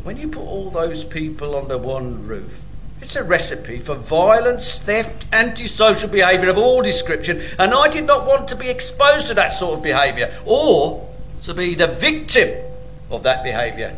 When 0.02 0.16
you 0.16 0.26
put 0.26 0.42
all 0.42 0.70
those 0.70 1.04
people 1.04 1.56
under 1.56 1.78
one 1.78 2.26
roof, 2.26 2.64
it's 3.00 3.14
a 3.14 3.22
recipe 3.22 3.78
for 3.78 3.94
violence, 3.94 4.80
theft, 4.82 5.26
antisocial 5.32 6.08
behaviour 6.08 6.50
of 6.50 6.58
all 6.58 6.82
description, 6.82 7.40
and 7.56 7.72
I 7.72 7.86
did 7.86 8.06
not 8.06 8.26
want 8.26 8.48
to 8.48 8.56
be 8.56 8.68
exposed 8.68 9.28
to 9.28 9.34
that 9.34 9.52
sort 9.52 9.76
of 9.78 9.84
behaviour 9.84 10.36
or 10.44 11.08
to 11.42 11.54
be 11.54 11.76
the 11.76 11.86
victim 11.86 12.60
of 13.08 13.22
that 13.22 13.44
behaviour. 13.44 13.96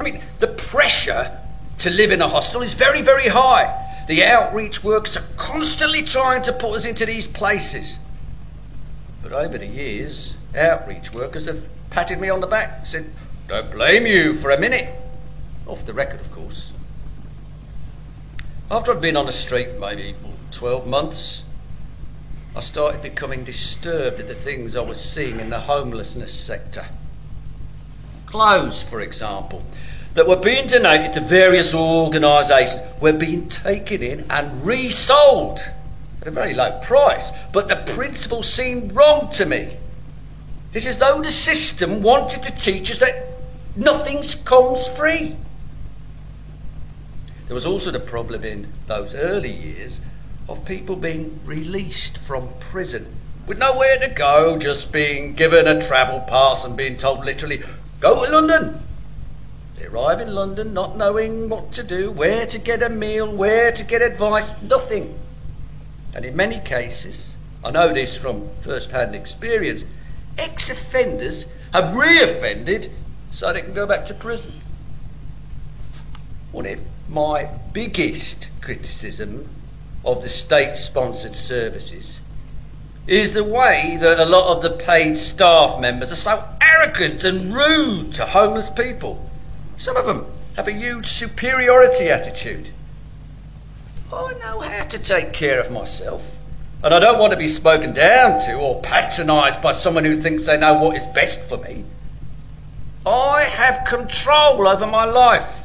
I 0.00 0.02
mean, 0.02 0.20
the 0.40 0.48
pressure 0.48 1.38
to 1.78 1.90
live 1.90 2.10
in 2.10 2.20
a 2.20 2.28
hostel 2.28 2.62
is 2.62 2.74
very, 2.74 3.02
very 3.02 3.28
high. 3.28 3.82
The 4.06 4.22
outreach 4.22 4.84
workers 4.84 5.16
are 5.16 5.24
constantly 5.36 6.02
trying 6.02 6.42
to 6.42 6.52
put 6.52 6.76
us 6.76 6.84
into 6.84 7.06
these 7.06 7.26
places. 7.26 7.98
But 9.22 9.32
over 9.32 9.56
the 9.56 9.66
years, 9.66 10.36
outreach 10.54 11.12
workers 11.12 11.46
have 11.46 11.68
patted 11.88 12.20
me 12.20 12.28
on 12.28 12.40
the 12.40 12.46
back, 12.46 12.86
said, 12.86 13.10
Don't 13.48 13.70
blame 13.70 14.06
you 14.06 14.34
for 14.34 14.50
a 14.50 14.60
minute. 14.60 14.94
Off 15.66 15.86
the 15.86 15.94
record, 15.94 16.20
of 16.20 16.30
course. 16.32 16.70
After 18.70 18.92
I'd 18.92 19.00
been 19.00 19.16
on 19.16 19.26
the 19.26 19.32
street 19.32 19.78
maybe 19.80 20.14
12 20.50 20.86
months, 20.86 21.42
I 22.54 22.60
started 22.60 23.02
becoming 23.02 23.42
disturbed 23.44 24.20
at 24.20 24.28
the 24.28 24.34
things 24.34 24.76
I 24.76 24.82
was 24.82 25.00
seeing 25.00 25.40
in 25.40 25.48
the 25.48 25.60
homelessness 25.60 26.34
sector. 26.34 26.86
Clothes, 28.26 28.82
for 28.82 29.00
example 29.00 29.64
that 30.14 30.26
were 30.26 30.36
being 30.36 30.66
donated 30.66 31.12
to 31.12 31.20
various 31.20 31.74
organisations 31.74 32.82
were 33.00 33.12
being 33.12 33.48
taken 33.48 34.02
in 34.02 34.24
and 34.30 34.64
resold 34.64 35.58
at 36.20 36.28
a 36.28 36.30
very 36.30 36.54
low 36.54 36.78
price. 36.80 37.32
But 37.52 37.68
the 37.68 37.76
principle 37.94 38.42
seemed 38.42 38.92
wrong 38.92 39.30
to 39.32 39.44
me. 39.44 39.76
It's 40.72 40.86
as 40.86 40.98
though 40.98 41.20
the 41.20 41.30
system 41.30 42.02
wanted 42.02 42.42
to 42.44 42.56
teach 42.56 42.90
us 42.90 43.00
that 43.00 43.28
nothing 43.76 44.22
comes 44.44 44.86
free. 44.86 45.36
There 47.46 47.54
was 47.54 47.66
also 47.66 47.90
the 47.90 48.00
problem 48.00 48.44
in 48.44 48.72
those 48.86 49.14
early 49.14 49.52
years 49.52 50.00
of 50.48 50.64
people 50.64 50.96
being 50.96 51.40
released 51.44 52.18
from 52.18 52.48
prison 52.58 53.06
with 53.46 53.58
nowhere 53.58 53.98
to 53.98 54.08
go, 54.08 54.58
just 54.58 54.92
being 54.92 55.34
given 55.34 55.66
a 55.68 55.80
travel 55.82 56.20
pass 56.20 56.64
and 56.64 56.76
being 56.76 56.96
told 56.96 57.24
literally, 57.24 57.62
go 58.00 58.24
to 58.24 58.32
London, 58.32 58.80
they 59.76 59.86
arrive 59.86 60.20
in 60.20 60.34
London 60.34 60.72
not 60.72 60.96
knowing 60.96 61.48
what 61.48 61.72
to 61.72 61.82
do, 61.82 62.10
where 62.10 62.46
to 62.46 62.58
get 62.58 62.82
a 62.82 62.88
meal, 62.88 63.30
where 63.30 63.72
to 63.72 63.84
get 63.84 64.02
advice, 64.02 64.52
nothing. 64.62 65.18
And 66.14 66.24
in 66.24 66.36
many 66.36 66.60
cases, 66.60 67.34
I 67.64 67.70
know 67.70 67.92
this 67.92 68.16
from 68.16 68.48
first 68.60 68.92
hand 68.92 69.14
experience, 69.14 69.84
ex 70.38 70.70
offenders 70.70 71.46
have 71.72 71.94
re 71.94 72.22
offended 72.22 72.90
so 73.32 73.52
they 73.52 73.62
can 73.62 73.74
go 73.74 73.86
back 73.86 74.04
to 74.06 74.14
prison. 74.14 74.52
One 76.52 76.66
of 76.66 76.80
my 77.08 77.50
biggest 77.72 78.50
criticism 78.60 79.48
of 80.04 80.22
the 80.22 80.28
state 80.28 80.76
sponsored 80.76 81.34
services 81.34 82.20
is 83.06 83.34
the 83.34 83.44
way 83.44 83.98
that 84.00 84.20
a 84.20 84.24
lot 84.24 84.56
of 84.56 84.62
the 84.62 84.70
paid 84.70 85.18
staff 85.18 85.80
members 85.80 86.12
are 86.12 86.16
so 86.16 86.44
arrogant 86.60 87.24
and 87.24 87.54
rude 87.54 88.14
to 88.14 88.24
homeless 88.24 88.70
people. 88.70 89.30
Some 89.76 89.96
of 89.96 90.06
them 90.06 90.26
have 90.56 90.68
a 90.68 90.72
huge 90.72 91.06
superiority 91.06 92.08
attitude. 92.08 92.70
Oh, 94.12 94.28
I 94.28 94.38
know 94.38 94.60
how 94.60 94.84
to 94.84 94.98
take 94.98 95.32
care 95.32 95.60
of 95.60 95.70
myself. 95.70 96.38
And 96.82 96.92
I 96.92 97.00
don't 97.00 97.18
want 97.18 97.32
to 97.32 97.38
be 97.38 97.48
spoken 97.48 97.92
down 97.92 98.38
to 98.40 98.54
or 98.54 98.80
patronised 98.82 99.62
by 99.62 99.72
someone 99.72 100.04
who 100.04 100.16
thinks 100.16 100.44
they 100.44 100.58
know 100.58 100.74
what 100.74 100.96
is 100.96 101.06
best 101.08 101.48
for 101.48 101.56
me. 101.56 101.84
I 103.06 103.42
have 103.42 103.86
control 103.86 104.66
over 104.68 104.86
my 104.86 105.04
life. 105.04 105.64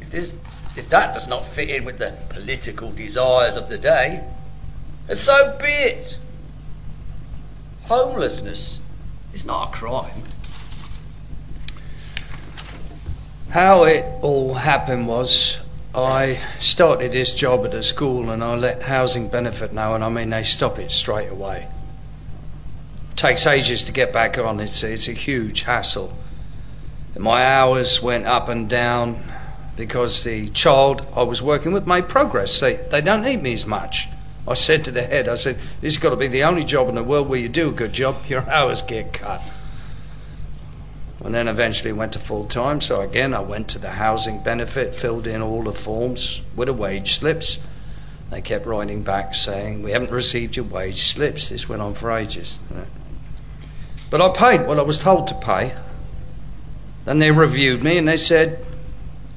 If, 0.00 0.10
this, 0.10 0.36
if 0.76 0.88
that 0.88 1.14
does 1.14 1.28
not 1.28 1.46
fit 1.46 1.70
in 1.70 1.84
with 1.84 1.98
the 1.98 2.16
political 2.30 2.90
desires 2.90 3.56
of 3.56 3.68
the 3.68 3.78
day, 3.78 4.24
and 5.08 5.18
so 5.18 5.56
be 5.60 5.66
it. 5.66 6.18
Homelessness 7.84 8.80
is 9.32 9.46
not 9.46 9.68
a 9.68 9.72
crime. 9.72 10.24
How 13.50 13.84
it 13.84 14.04
all 14.20 14.52
happened 14.52 15.08
was 15.08 15.58
I 15.94 16.38
started 16.60 17.12
this 17.12 17.32
job 17.32 17.64
at 17.64 17.72
a 17.72 17.82
school 17.82 18.28
and 18.28 18.44
I 18.44 18.54
let 18.56 18.82
housing 18.82 19.28
benefit 19.28 19.72
know, 19.72 19.94
and 19.94 20.04
I 20.04 20.10
mean, 20.10 20.28
they 20.28 20.42
stop 20.42 20.78
it 20.78 20.92
straight 20.92 21.30
away. 21.30 21.66
takes 23.16 23.46
ages 23.46 23.84
to 23.84 23.92
get 23.92 24.12
back 24.12 24.36
on, 24.36 24.60
it's, 24.60 24.82
it's 24.82 25.08
a 25.08 25.12
huge 25.12 25.62
hassle. 25.62 26.12
My 27.16 27.42
hours 27.42 28.02
went 28.02 28.26
up 28.26 28.50
and 28.50 28.68
down 28.68 29.24
because 29.76 30.24
the 30.24 30.50
child 30.50 31.06
I 31.16 31.22
was 31.22 31.42
working 31.42 31.72
with 31.72 31.86
made 31.86 32.06
progress. 32.06 32.60
They, 32.60 32.76
they 32.76 33.00
don't 33.00 33.22
need 33.22 33.42
me 33.42 33.54
as 33.54 33.66
much. 33.66 34.08
I 34.46 34.54
said 34.54 34.84
to 34.84 34.90
the 34.90 35.02
head, 35.02 35.26
I 35.26 35.36
said, 35.36 35.56
this 35.80 35.94
has 35.94 35.98
got 35.98 36.10
to 36.10 36.16
be 36.16 36.28
the 36.28 36.44
only 36.44 36.64
job 36.64 36.90
in 36.90 36.94
the 36.94 37.02
world 37.02 37.30
where 37.30 37.40
you 37.40 37.48
do 37.48 37.70
a 37.70 37.72
good 37.72 37.94
job, 37.94 38.26
your 38.26 38.48
hours 38.48 38.82
get 38.82 39.14
cut 39.14 39.42
and 41.24 41.34
then 41.34 41.48
eventually 41.48 41.92
went 41.92 42.12
to 42.12 42.18
full 42.18 42.44
time. 42.44 42.80
So 42.80 43.00
again, 43.00 43.34
I 43.34 43.40
went 43.40 43.68
to 43.70 43.78
the 43.78 43.90
housing 43.90 44.42
benefit, 44.42 44.94
filled 44.94 45.26
in 45.26 45.42
all 45.42 45.64
the 45.64 45.72
forms 45.72 46.40
with 46.54 46.68
the 46.68 46.74
wage 46.74 47.12
slips. 47.12 47.58
They 48.30 48.40
kept 48.40 48.66
writing 48.66 49.02
back 49.02 49.34
saying, 49.34 49.82
We 49.82 49.92
haven't 49.92 50.10
received 50.10 50.56
your 50.56 50.66
wage 50.66 51.02
slips. 51.02 51.48
This 51.48 51.68
went 51.68 51.82
on 51.82 51.94
for 51.94 52.12
ages. 52.12 52.58
But 54.10 54.20
I 54.20 54.28
paid 54.30 54.66
what 54.66 54.78
I 54.78 54.82
was 54.82 54.98
told 54.98 55.26
to 55.28 55.34
pay. 55.34 55.74
Then 57.04 57.18
they 57.18 57.30
reviewed 57.30 57.82
me 57.82 57.98
and 57.98 58.06
they 58.06 58.16
said, 58.16 58.64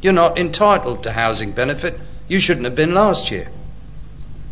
You're 0.01 0.13
not 0.13 0.37
entitled 0.37 1.03
to 1.03 1.13
housing 1.13 1.51
benefit. 1.51 1.99
You 2.27 2.39
shouldn't 2.39 2.65
have 2.65 2.75
been 2.75 2.93
last 2.93 3.31
year. 3.31 3.49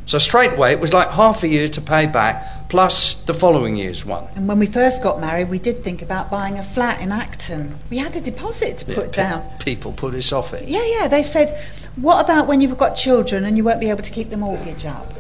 So 0.10 0.18
straight 0.18 0.54
away, 0.54 0.72
it 0.72 0.80
was 0.80 0.92
like 0.92 1.12
half 1.12 1.44
a 1.44 1.48
year 1.48 1.68
to 1.68 1.82
pay 1.82 2.08
back, 2.08 2.68
plus 2.68 3.14
the 3.28 3.34
following 3.36 3.76
year's 3.76 4.04
one. 4.04 4.28
And 4.36 4.48
when 4.48 4.58
we 4.58 4.66
first 4.66 5.04
got 5.04 5.20
married, 5.20 5.52
we 5.52 5.60
did 5.60 5.84
think 5.84 6.02
about 6.02 6.32
buying 6.32 6.58
a 6.58 6.64
flat 6.64 7.00
in 7.00 7.12
Acton. 7.12 7.76
We 7.92 8.00
had 8.00 8.18
a 8.18 8.22
deposit 8.22 8.80
to 8.80 8.86
put 8.86 9.16
Yeah, 9.16 9.24
down. 9.24 9.58
People 9.60 9.94
put 9.94 10.16
us 10.16 10.34
off 10.34 10.52
it. 10.56 10.68
Yeah, 10.68 10.84
yeah. 10.84 11.08
They 11.08 11.22
said, 11.22 11.56
"What 11.96 12.26
about 12.26 12.48
when 12.48 12.60
you've 12.60 12.76
got 12.76 12.96
children 12.96 13.46
and 13.46 13.56
you 13.56 13.64
won't 13.64 13.80
be 13.80 13.92
able 13.92 14.02
to 14.02 14.10
keep 14.10 14.32
the 14.32 14.38
mortgage 14.38 14.84
up?" 14.84 15.14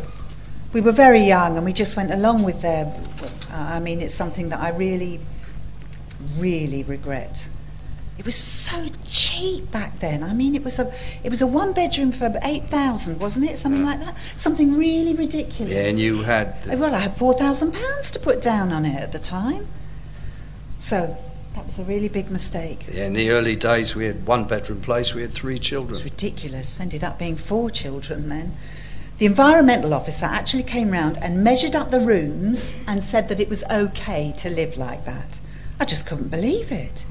We 0.73 0.81
were 0.81 0.91
very 0.91 1.21
young, 1.21 1.55
and 1.55 1.63
we 1.63 1.71
just 1.71 1.95
went 1.95 2.09
along 2.09 2.41
with 2.41 2.63
their. 2.63 2.85
Uh, 3.53 3.75
I 3.77 3.79
mean, 3.79 4.01
it's 4.01 4.15
something 4.15 4.49
that 4.49 4.59
I 4.59 4.69
really, 4.69 5.19
really 6.39 6.81
regret. 6.81 7.47
It 8.19 8.25
was 8.25 8.35
so 8.35 8.85
cheap 9.05 9.71
back 9.71 9.99
then. 9.99 10.23
I 10.23 10.33
mean, 10.33 10.53
it 10.53 10.65
was 10.65 10.77
a 10.77 10.93
it 11.23 11.29
was 11.29 11.41
a 11.41 11.47
one 11.47 11.71
bedroom 11.71 12.11
for 12.11 12.29
eight 12.43 12.65
thousand, 12.65 13.21
wasn't 13.21 13.49
it? 13.49 13.57
Something 13.57 13.85
like 13.85 14.01
that. 14.01 14.17
Something 14.35 14.75
really 14.75 15.13
ridiculous. 15.15 15.73
Yeah, 15.73 15.85
and 15.85 15.97
you 15.97 16.23
had. 16.23 16.47
Uh, 16.69 16.75
Well, 16.77 16.93
I 16.93 16.99
had 16.99 17.15
four 17.15 17.33
thousand 17.33 17.71
pounds 17.73 18.11
to 18.11 18.19
put 18.19 18.41
down 18.41 18.73
on 18.73 18.83
it 18.83 19.01
at 19.01 19.13
the 19.13 19.19
time. 19.19 19.67
So 20.77 21.15
that 21.55 21.65
was 21.65 21.79
a 21.79 21.83
really 21.85 22.09
big 22.09 22.29
mistake. 22.29 22.85
Yeah, 22.91 23.05
in 23.05 23.13
the 23.13 23.29
early 23.29 23.55
days, 23.55 23.95
we 23.95 24.03
had 24.03 24.27
one 24.27 24.43
bedroom 24.43 24.81
place, 24.81 25.13
we 25.15 25.21
had 25.21 25.31
three 25.31 25.57
children. 25.57 25.95
It's 25.95 26.03
ridiculous. 26.03 26.77
Ended 26.77 27.05
up 27.05 27.17
being 27.19 27.37
four 27.37 27.69
children 27.69 28.27
then. 28.27 28.51
The 29.17 29.27
environmental 29.27 29.93
officer 29.93 30.25
actually 30.25 30.63
came 30.63 30.91
round 30.91 31.17
and 31.21 31.41
measured 31.41 31.75
up 31.75 31.89
the 31.89 32.01
rooms 32.01 32.75
and 32.85 33.01
said 33.01 33.29
that 33.29 33.39
it 33.39 33.49
was 33.49 33.63
okay 33.71 34.33
to 34.39 34.49
live 34.49 34.75
like 34.77 35.05
that. 35.05 35.39
I 35.79 35.85
just 35.85 36.05
couldn't 36.05 36.29
believe 36.29 36.69
it. 36.69 37.05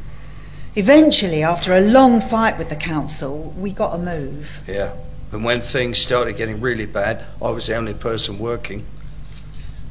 Eventually, 0.76 1.42
after 1.42 1.72
a 1.72 1.80
long 1.80 2.20
fight 2.20 2.58
with 2.58 2.68
the 2.68 2.76
council, 2.76 3.54
we 3.56 3.72
got 3.72 3.94
a 3.94 3.98
move. 3.98 4.62
Yeah. 4.66 4.92
And 5.32 5.44
when 5.44 5.60
things 5.60 5.98
started 5.98 6.36
getting 6.36 6.60
really 6.60 6.86
bad, 6.86 7.24
I 7.42 7.50
was 7.50 7.66
the 7.66 7.76
only 7.76 7.94
person 7.94 8.38
working. 8.38 8.86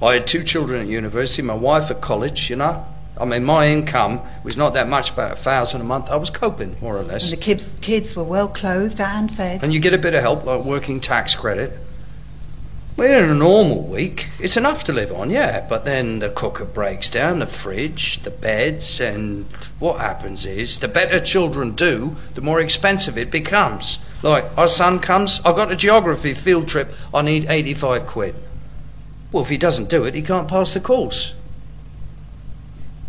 I 0.02 0.14
had 0.14 0.28
two 0.28 0.44
children 0.44 0.82
at 0.82 0.88
university, 0.88 1.42
my 1.42 1.56
wife 1.56 1.92
at 1.92 2.02
college, 2.02 2.50
you 2.50 2.56
know. 2.56 2.86
I 3.20 3.26
mean, 3.26 3.44
my 3.44 3.68
income 3.68 4.22
was 4.44 4.58
not 4.58 4.74
that 4.76 4.88
much, 4.88 5.12
about 5.12 5.32
a 5.32 5.36
thousand 5.36 5.82
a 5.82 5.84
month. 5.84 6.10
I 6.10 6.16
was 6.18 6.30
coping, 6.30 6.76
more 6.82 6.98
or 6.98 7.04
less. 7.04 7.32
And 7.32 7.38
the 7.38 7.44
kids, 7.44 7.76
kids 7.82 8.16
were 8.16 8.24
well 8.24 8.48
clothed 8.48 9.02
and 9.02 9.32
fed. 9.32 9.64
And 9.64 9.74
you 9.74 9.80
get 9.80 9.94
a 9.94 9.98
bit 9.98 10.14
of 10.14 10.22
help, 10.22 10.46
like 10.46 10.64
working 10.64 11.00
tax 11.00 11.34
credit. 11.34 11.74
Well, 12.98 13.24
in 13.26 13.30
a 13.30 13.36
normal 13.36 13.84
week, 13.84 14.30
it's 14.40 14.58
enough 14.58 14.84
to 14.86 14.92
live 14.92 15.12
on, 15.12 15.30
yeah. 15.30 15.64
But 15.70 15.86
then 15.86 16.18
the 16.18 16.32
cooker 16.32 16.66
breaks 16.66 17.10
down, 17.10 17.38
the 17.38 17.46
fridge, 17.46 18.24
the 18.24 18.32
beds, 18.32 19.00
and 19.00 19.46
what 19.78 20.00
happens 20.02 20.48
is 20.48 20.80
the 20.80 20.88
better 20.88 21.20
children 21.20 21.76
do, 21.76 22.16
the 22.34 22.42
more 22.42 22.60
expensive 22.60 23.16
it 23.16 23.30
becomes. 23.30 24.00
Like, 24.24 24.46
our 24.58 24.68
son 24.68 24.98
comes, 24.98 25.40
I've 25.46 25.56
got 25.56 25.72
a 25.72 25.76
geography 25.76 26.34
field 26.34 26.68
trip, 26.68 26.92
I 27.14 27.22
need 27.22 27.46
85 27.48 28.08
quid. 28.08 28.34
Well, 29.32 29.44
if 29.44 29.50
he 29.50 29.60
doesn't 29.60 29.90
do 29.90 30.04
it, 30.04 30.16
he 30.16 30.24
can't 30.24 30.48
pass 30.48 30.74
the 30.74 30.80
course. 30.80 31.36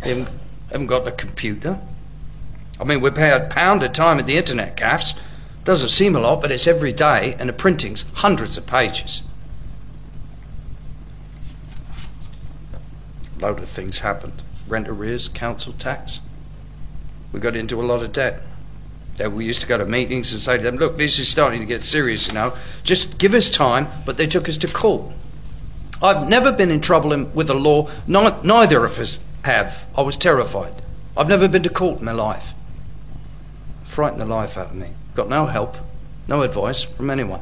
Haven't, 0.01 0.29
haven't 0.71 0.85
got 0.85 1.03
the 1.03 1.11
computer. 1.11 1.79
I 2.79 2.83
mean, 2.83 3.01
we 3.01 3.09
pay 3.09 3.31
a 3.31 3.39
pound 3.49 3.81
a 3.81 3.89
time 3.89 4.19
at 4.19 4.27
the 4.27 4.37
internet 4.37 4.77
gaffs. 4.77 5.15
Doesn't 5.65 5.89
seem 5.89 6.15
a 6.15 6.19
lot, 6.19 6.41
but 6.41 6.51
it's 6.51 6.67
every 6.67 6.93
day, 6.93 7.35
and 7.39 7.49
the 7.49 7.53
printing's 7.53 8.05
hundreds 8.13 8.55
of 8.55 8.67
pages. 8.67 9.23
Load 13.39 13.59
of 13.59 13.67
things 13.67 13.99
happened. 13.99 14.41
Rent 14.67 14.87
arrears, 14.87 15.27
council 15.27 15.73
tax. 15.73 16.19
We 17.31 17.39
got 17.39 17.55
into 17.55 17.81
a 17.81 17.83
lot 17.83 18.01
of 18.01 18.11
debt. 18.11 18.41
Then 19.17 19.35
we 19.35 19.45
used 19.45 19.61
to 19.61 19.67
go 19.67 19.77
to 19.77 19.85
meetings 19.85 20.31
and 20.31 20.41
say 20.41 20.57
to 20.57 20.63
them, 20.63 20.77
look, 20.77 20.97
this 20.97 21.19
is 21.19 21.27
starting 21.27 21.59
to 21.59 21.65
get 21.65 21.81
serious, 21.81 22.31
know. 22.31 22.53
Just 22.83 23.17
give 23.17 23.33
us 23.33 23.49
time, 23.49 23.87
but 24.05 24.17
they 24.17 24.27
took 24.27 24.47
us 24.47 24.57
to 24.57 24.67
court. 24.67 25.11
I've 26.01 26.29
never 26.29 26.51
been 26.51 26.71
in 26.71 26.79
trouble 26.79 27.11
in, 27.11 27.33
with 27.33 27.47
the 27.47 27.53
law. 27.53 27.89
Neither 28.07 28.85
of 28.85 28.99
us 28.99 29.19
have. 29.43 29.85
I 29.97 30.01
was 30.01 30.15
terrified. 30.15 30.81
I've 31.17 31.27
never 31.27 31.49
been 31.49 31.63
to 31.63 31.69
court 31.69 31.99
in 31.99 32.05
my 32.05 32.13
life. 32.13 32.53
Frightened 33.83 34.21
the 34.21 34.25
life 34.25 34.57
out 34.57 34.67
of 34.67 34.75
me. 34.75 34.91
Got 35.15 35.27
no 35.27 35.47
help, 35.47 35.75
no 36.27 36.43
advice 36.43 36.83
from 36.83 37.09
anyone. 37.09 37.41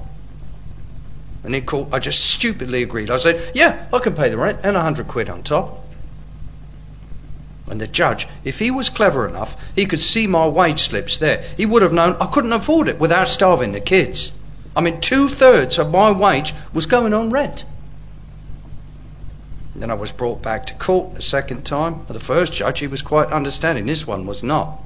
And 1.44 1.56
in 1.56 1.66
court, 1.66 1.90
I 1.92 2.00
just 2.00 2.26
stupidly 2.32 2.82
agreed. 2.82 3.12
I 3.12 3.18
said, 3.18 3.52
yeah, 3.54 3.88
I 3.94 4.00
can 4.00 4.16
pay 4.16 4.30
the 4.30 4.38
rent 4.38 4.62
and 4.64 4.76
a 4.76 4.82
hundred 4.82 5.08
quid 5.08 5.30
on 5.30 5.44
top. 5.44 5.84
And 7.70 7.82
the 7.82 7.88
judge, 7.88 8.28
if 8.44 8.60
he 8.60 8.72
was 8.72 8.90
clever 8.90 9.28
enough, 9.28 9.58
he 9.76 9.86
could 9.86 10.00
see 10.00 10.26
my 10.26 10.48
wage 10.48 10.80
slips 10.80 11.18
there. 11.18 11.44
He 11.58 11.66
would 11.66 11.82
have 11.82 11.94
known 11.94 12.16
I 12.22 12.28
couldn't 12.28 12.54
afford 12.54 12.88
it 12.88 13.00
without 13.00 13.28
starving 13.28 13.74
the 13.74 13.82
kids. 13.82 14.32
I 14.76 14.82
mean, 14.82 15.02
two 15.02 15.28
thirds 15.28 15.78
of 15.78 15.92
my 15.92 16.12
wage 16.12 16.54
was 16.74 16.86
going 16.86 17.14
on 17.14 17.30
rent. 17.30 17.66
Then 19.76 19.92
I 19.92 19.96
was 19.96 20.12
brought 20.12 20.42
back 20.42 20.66
to 20.68 20.74
court 20.76 21.18
a 21.18 21.22
second 21.22 21.66
time. 21.66 22.06
The 22.08 22.20
first 22.20 22.54
judge, 22.54 22.80
he 22.80 22.88
was 22.88 23.02
quite 23.02 23.32
understanding. 23.32 23.86
This 23.86 24.08
one 24.08 24.26
was 24.26 24.42
not. 24.42 24.80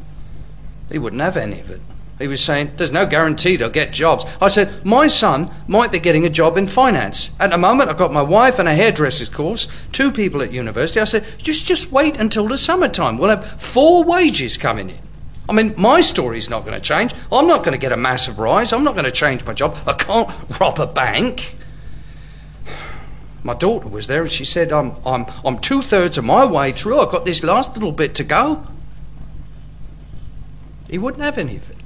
He 0.91 0.99
wouldn't 0.99 1.21
have 1.21 1.37
any 1.37 1.59
of 1.59 1.71
it. 1.71 1.81
He 2.21 2.27
was 2.27 2.43
saying, 2.43 2.71
There's 2.77 2.91
no 2.91 3.05
guarantee 3.05 3.55
they'll 3.55 3.69
get 3.69 3.91
jobs. 3.91 4.25
I 4.39 4.47
said, 4.47 4.85
My 4.85 5.07
son 5.07 5.49
might 5.67 5.91
be 5.91 5.99
getting 5.99 6.25
a 6.25 6.29
job 6.29 6.57
in 6.57 6.67
finance. 6.67 7.31
At 7.39 7.49
the 7.49 7.57
moment, 7.57 7.89
I've 7.89 7.97
got 7.97 8.13
my 8.13 8.21
wife 8.21 8.59
and 8.59 8.69
a 8.69 8.75
hairdresser's 8.75 9.29
course, 9.29 9.67
two 9.91 10.11
people 10.11 10.41
at 10.41 10.51
university. 10.51 10.99
I 10.99 11.05
said, 11.05 11.25
Just, 11.37 11.65
just 11.65 11.91
wait 11.91 12.17
until 12.17 12.47
the 12.47 12.57
summertime. 12.57 13.17
We'll 13.17 13.29
have 13.31 13.61
four 13.61 14.03
wages 14.03 14.57
coming 14.57 14.91
in. 14.91 14.99
I 15.49 15.53
mean, 15.53 15.73
my 15.75 16.01
story's 16.01 16.49
not 16.49 16.63
going 16.63 16.79
to 16.79 16.81
change. 16.81 17.13
I'm 17.31 17.47
not 17.47 17.63
going 17.63 17.73
to 17.73 17.77
get 17.77 17.91
a 17.91 17.97
massive 17.97 18.39
rise. 18.39 18.71
I'm 18.71 18.83
not 18.83 18.93
going 18.93 19.05
to 19.05 19.11
change 19.11 19.43
my 19.43 19.53
job. 19.53 19.75
I 19.85 19.93
can't 19.93 20.29
rob 20.59 20.79
a 20.79 20.87
bank. 20.87 21.57
My 23.43 23.55
daughter 23.55 23.87
was 23.87 24.07
there 24.07 24.21
and 24.21 24.31
she 24.31 24.45
said, 24.45 24.71
I'm, 24.71 24.95
I'm, 25.05 25.25
I'm 25.43 25.59
two 25.59 25.81
thirds 25.81 26.17
of 26.17 26.23
my 26.23 26.45
way 26.45 26.71
through. 26.71 26.99
I've 26.99 27.11
got 27.11 27.25
this 27.25 27.43
last 27.43 27.73
little 27.73 27.91
bit 27.91 28.15
to 28.15 28.23
go. 28.23 28.65
He 30.89 30.97
wouldn't 30.97 31.23
have 31.23 31.37
any 31.37 31.55
of 31.55 31.69
it. 31.69 31.77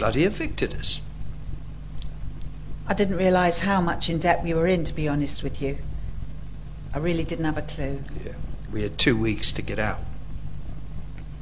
Bloody 0.00 0.24
evicted 0.24 0.74
us. 0.76 1.02
I 2.86 2.94
didn't 2.94 3.18
realise 3.18 3.58
how 3.58 3.82
much 3.82 4.08
in 4.08 4.16
debt 4.16 4.42
we 4.42 4.54
were 4.54 4.66
in, 4.66 4.82
to 4.84 4.94
be 4.94 5.06
honest 5.06 5.42
with 5.42 5.60
you. 5.60 5.76
I 6.94 6.98
really 6.98 7.22
didn't 7.22 7.44
have 7.44 7.58
a 7.58 7.62
clue. 7.62 8.02
Yeah. 8.24 8.32
We 8.72 8.82
had 8.82 8.96
two 8.96 9.14
weeks 9.14 9.52
to 9.52 9.60
get 9.60 9.78
out. 9.78 9.98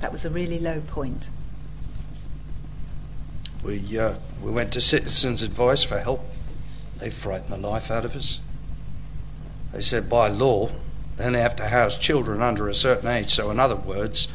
That 0.01 0.11
was 0.11 0.25
a 0.25 0.31
really 0.31 0.59
low 0.59 0.81
point. 0.81 1.31
We, 3.63 3.97
uh, 3.97 4.15
we 4.43 4.51
went 4.51 4.73
to 4.73 4.81
Citizens 4.81 5.45
Advice 5.45 5.85
for 5.85 6.01
help. 6.01 6.25
They 6.99 7.11
frightened 7.11 7.53
the 7.53 7.69
life 7.69 7.93
out 7.93 8.05
of 8.05 8.17
us. 8.17 8.41
They 9.73 9.83
said 9.83 10.11
by 10.11 10.27
law, 10.27 10.73
they 11.17 11.27
only 11.27 11.39
have 11.39 11.55
to 11.57 11.69
house 11.69 11.97
children 11.97 12.43
under 12.43 12.67
a 12.67 12.75
certain 12.75 13.09
age. 13.09 13.31
So, 13.31 13.53
in 13.53 13.61
other 13.61 13.77
words, 13.77 14.27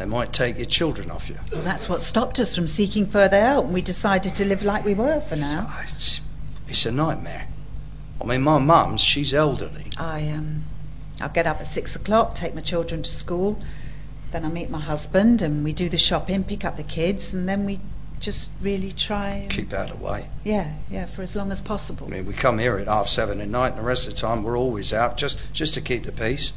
they 0.00 0.06
might 0.06 0.32
take 0.32 0.56
your 0.56 0.64
children 0.64 1.10
off 1.10 1.28
you. 1.28 1.36
Well, 1.52 1.60
that's 1.60 1.86
what 1.86 2.00
stopped 2.00 2.38
us 2.38 2.56
from 2.56 2.66
seeking 2.66 3.04
further 3.04 3.38
help, 3.38 3.66
and 3.66 3.74
we 3.74 3.82
decided 3.82 4.34
to 4.36 4.46
live 4.46 4.62
like 4.62 4.82
we 4.82 4.94
were 4.94 5.20
for 5.20 5.36
now. 5.36 5.66
Ah, 5.68 5.82
It's, 5.82 6.22
it's 6.68 6.86
a 6.86 6.90
nightmare. 6.90 7.46
I 8.18 8.24
mean, 8.24 8.40
my 8.40 8.56
mum's, 8.56 9.02
she's 9.02 9.34
elderly. 9.34 9.84
I 9.98 10.26
um, 10.30 10.64
I'll 11.20 11.28
get 11.28 11.46
up 11.46 11.60
at 11.60 11.66
six 11.66 11.94
o'clock, 11.96 12.34
take 12.34 12.54
my 12.54 12.62
children 12.62 13.02
to 13.02 13.10
school, 13.10 13.60
then 14.30 14.42
I 14.46 14.48
meet 14.48 14.70
my 14.70 14.80
husband, 14.80 15.42
and 15.42 15.62
we 15.62 15.74
do 15.74 15.90
the 15.90 15.98
shopping, 15.98 16.44
pick 16.44 16.64
up 16.64 16.76
the 16.76 16.82
kids, 16.82 17.34
and 17.34 17.46
then 17.46 17.66
we 17.66 17.78
just 18.20 18.48
really 18.62 18.92
try. 18.92 19.28
And, 19.28 19.50
Keep 19.50 19.74
out 19.74 19.90
of 19.90 19.98
the 19.98 20.04
way. 20.04 20.28
yeah, 20.44 20.76
yeah, 20.90 21.04
for 21.04 21.20
as 21.20 21.36
long 21.36 21.52
as 21.52 21.60
possible. 21.60 22.06
I 22.06 22.10
mean, 22.10 22.24
we 22.26 22.32
come 22.32 22.58
here 22.58 22.78
at 22.78 22.86
half 22.88 23.08
seven 23.08 23.38
at 23.42 23.48
night, 23.48 23.72
and 23.72 23.78
the 23.78 23.82
rest 23.82 24.08
of 24.08 24.14
the 24.14 24.18
time 24.20 24.44
we're 24.44 24.58
always 24.58 24.94
out 24.94 25.18
just, 25.18 25.38
just 25.52 25.74
to 25.74 25.82
keep 25.82 26.04
the 26.04 26.12
peace. 26.12 26.54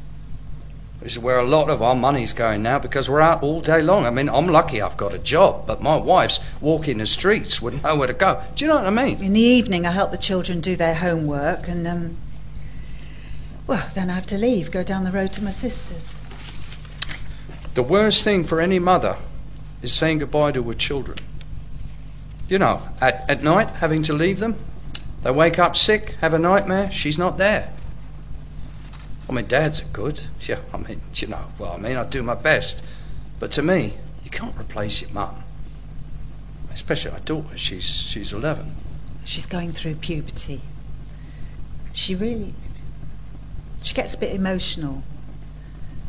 This 1.03 1.11
is 1.11 1.19
where 1.19 1.37
a 1.37 1.45
lot 1.45 1.69
of 1.69 1.81
our 1.81 1.95
money's 1.95 2.31
going 2.31 2.63
now 2.63 2.79
because 2.79 3.09
we're 3.09 3.19
out 3.19 3.43
all 3.43 3.59
day 3.59 3.81
long. 3.81 4.05
I 4.05 4.09
mean, 4.09 4.29
I'm 4.29 4.47
lucky 4.47 4.81
I've 4.81 4.95
got 4.95 5.13
a 5.13 5.19
job, 5.19 5.67
but 5.67 5.81
my 5.81 5.97
wife's 5.97 6.39
walking 6.61 6.99
the 6.99 7.05
streets, 7.05 7.61
wouldn't 7.61 7.83
know 7.83 7.97
where 7.97 8.07
to 8.07 8.13
go. 8.13 8.41
Do 8.55 8.63
you 8.63 8.69
know 8.69 8.77
what 8.77 8.87
I 8.87 8.89
mean? 8.89 9.21
In 9.21 9.33
the 9.33 9.41
evening, 9.41 9.85
I 9.85 9.91
help 9.91 10.11
the 10.11 10.17
children 10.17 10.61
do 10.61 10.77
their 10.77 10.93
homework, 10.93 11.67
and 11.67 11.85
um, 11.85 12.15
well, 13.67 13.85
then 13.93 14.09
I 14.09 14.13
have 14.13 14.25
to 14.27 14.37
leave, 14.37 14.71
go 14.71 14.81
down 14.81 15.03
the 15.03 15.11
road 15.11 15.33
to 15.33 15.43
my 15.43 15.51
sister's. 15.51 16.25
The 17.73 17.83
worst 17.83 18.23
thing 18.23 18.45
for 18.45 18.61
any 18.61 18.79
mother 18.79 19.17
is 19.81 19.91
saying 19.91 20.19
goodbye 20.19 20.53
to 20.53 20.63
her 20.63 20.73
children. 20.73 21.17
You 22.47 22.59
know, 22.59 22.81
at, 23.01 23.29
at 23.29 23.43
night, 23.43 23.69
having 23.71 24.03
to 24.03 24.13
leave 24.13 24.39
them. 24.39 24.55
They 25.23 25.31
wake 25.31 25.59
up 25.59 25.75
sick, 25.75 26.11
have 26.21 26.33
a 26.33 26.39
nightmare, 26.39 26.89
she's 26.93 27.17
not 27.17 27.37
there. 27.37 27.73
I 29.29 29.33
mean, 29.33 29.45
dads 29.47 29.81
are 29.81 29.85
good. 29.85 30.21
Yeah, 30.41 30.59
I 30.73 30.77
mean, 30.77 31.01
you 31.15 31.27
know, 31.27 31.45
well, 31.57 31.73
I 31.73 31.77
mean, 31.77 31.95
I 31.95 32.03
do 32.03 32.21
my 32.23 32.35
best. 32.35 32.83
But 33.39 33.51
to 33.51 33.61
me, 33.61 33.93
you 34.23 34.29
can't 34.29 34.57
replace 34.59 35.01
your 35.01 35.11
mum. 35.11 35.43
Especially 36.73 37.11
my 37.11 37.19
daughter, 37.19 37.57
she's, 37.57 37.85
she's 37.85 38.33
11. 38.33 38.75
She's 39.23 39.45
going 39.45 39.71
through 39.71 39.95
puberty. 39.95 40.61
She 41.93 42.15
really. 42.15 42.53
She 43.81 43.93
gets 43.93 44.13
a 44.13 44.17
bit 44.17 44.35
emotional. 44.35 45.03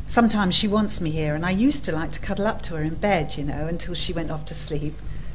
Sometimes 0.07 0.55
she 0.55 0.69
wants 0.69 1.01
me 1.01 1.11
here, 1.11 1.35
and 1.35 1.45
I 1.45 1.51
used 1.51 1.85
to 1.85 1.93
like 1.93 2.13
to 2.13 2.21
cuddle 2.21 2.47
up 2.47 2.63
to 2.63 2.77
her 2.77 2.83
in 2.83 2.95
bed, 2.95 3.37
you 3.37 3.45
know, 3.45 3.67
until 3.67 3.95
she 3.95 4.13
went 4.13 4.31
off 4.31 4.45
to 4.47 4.55
sleep. 4.55 4.95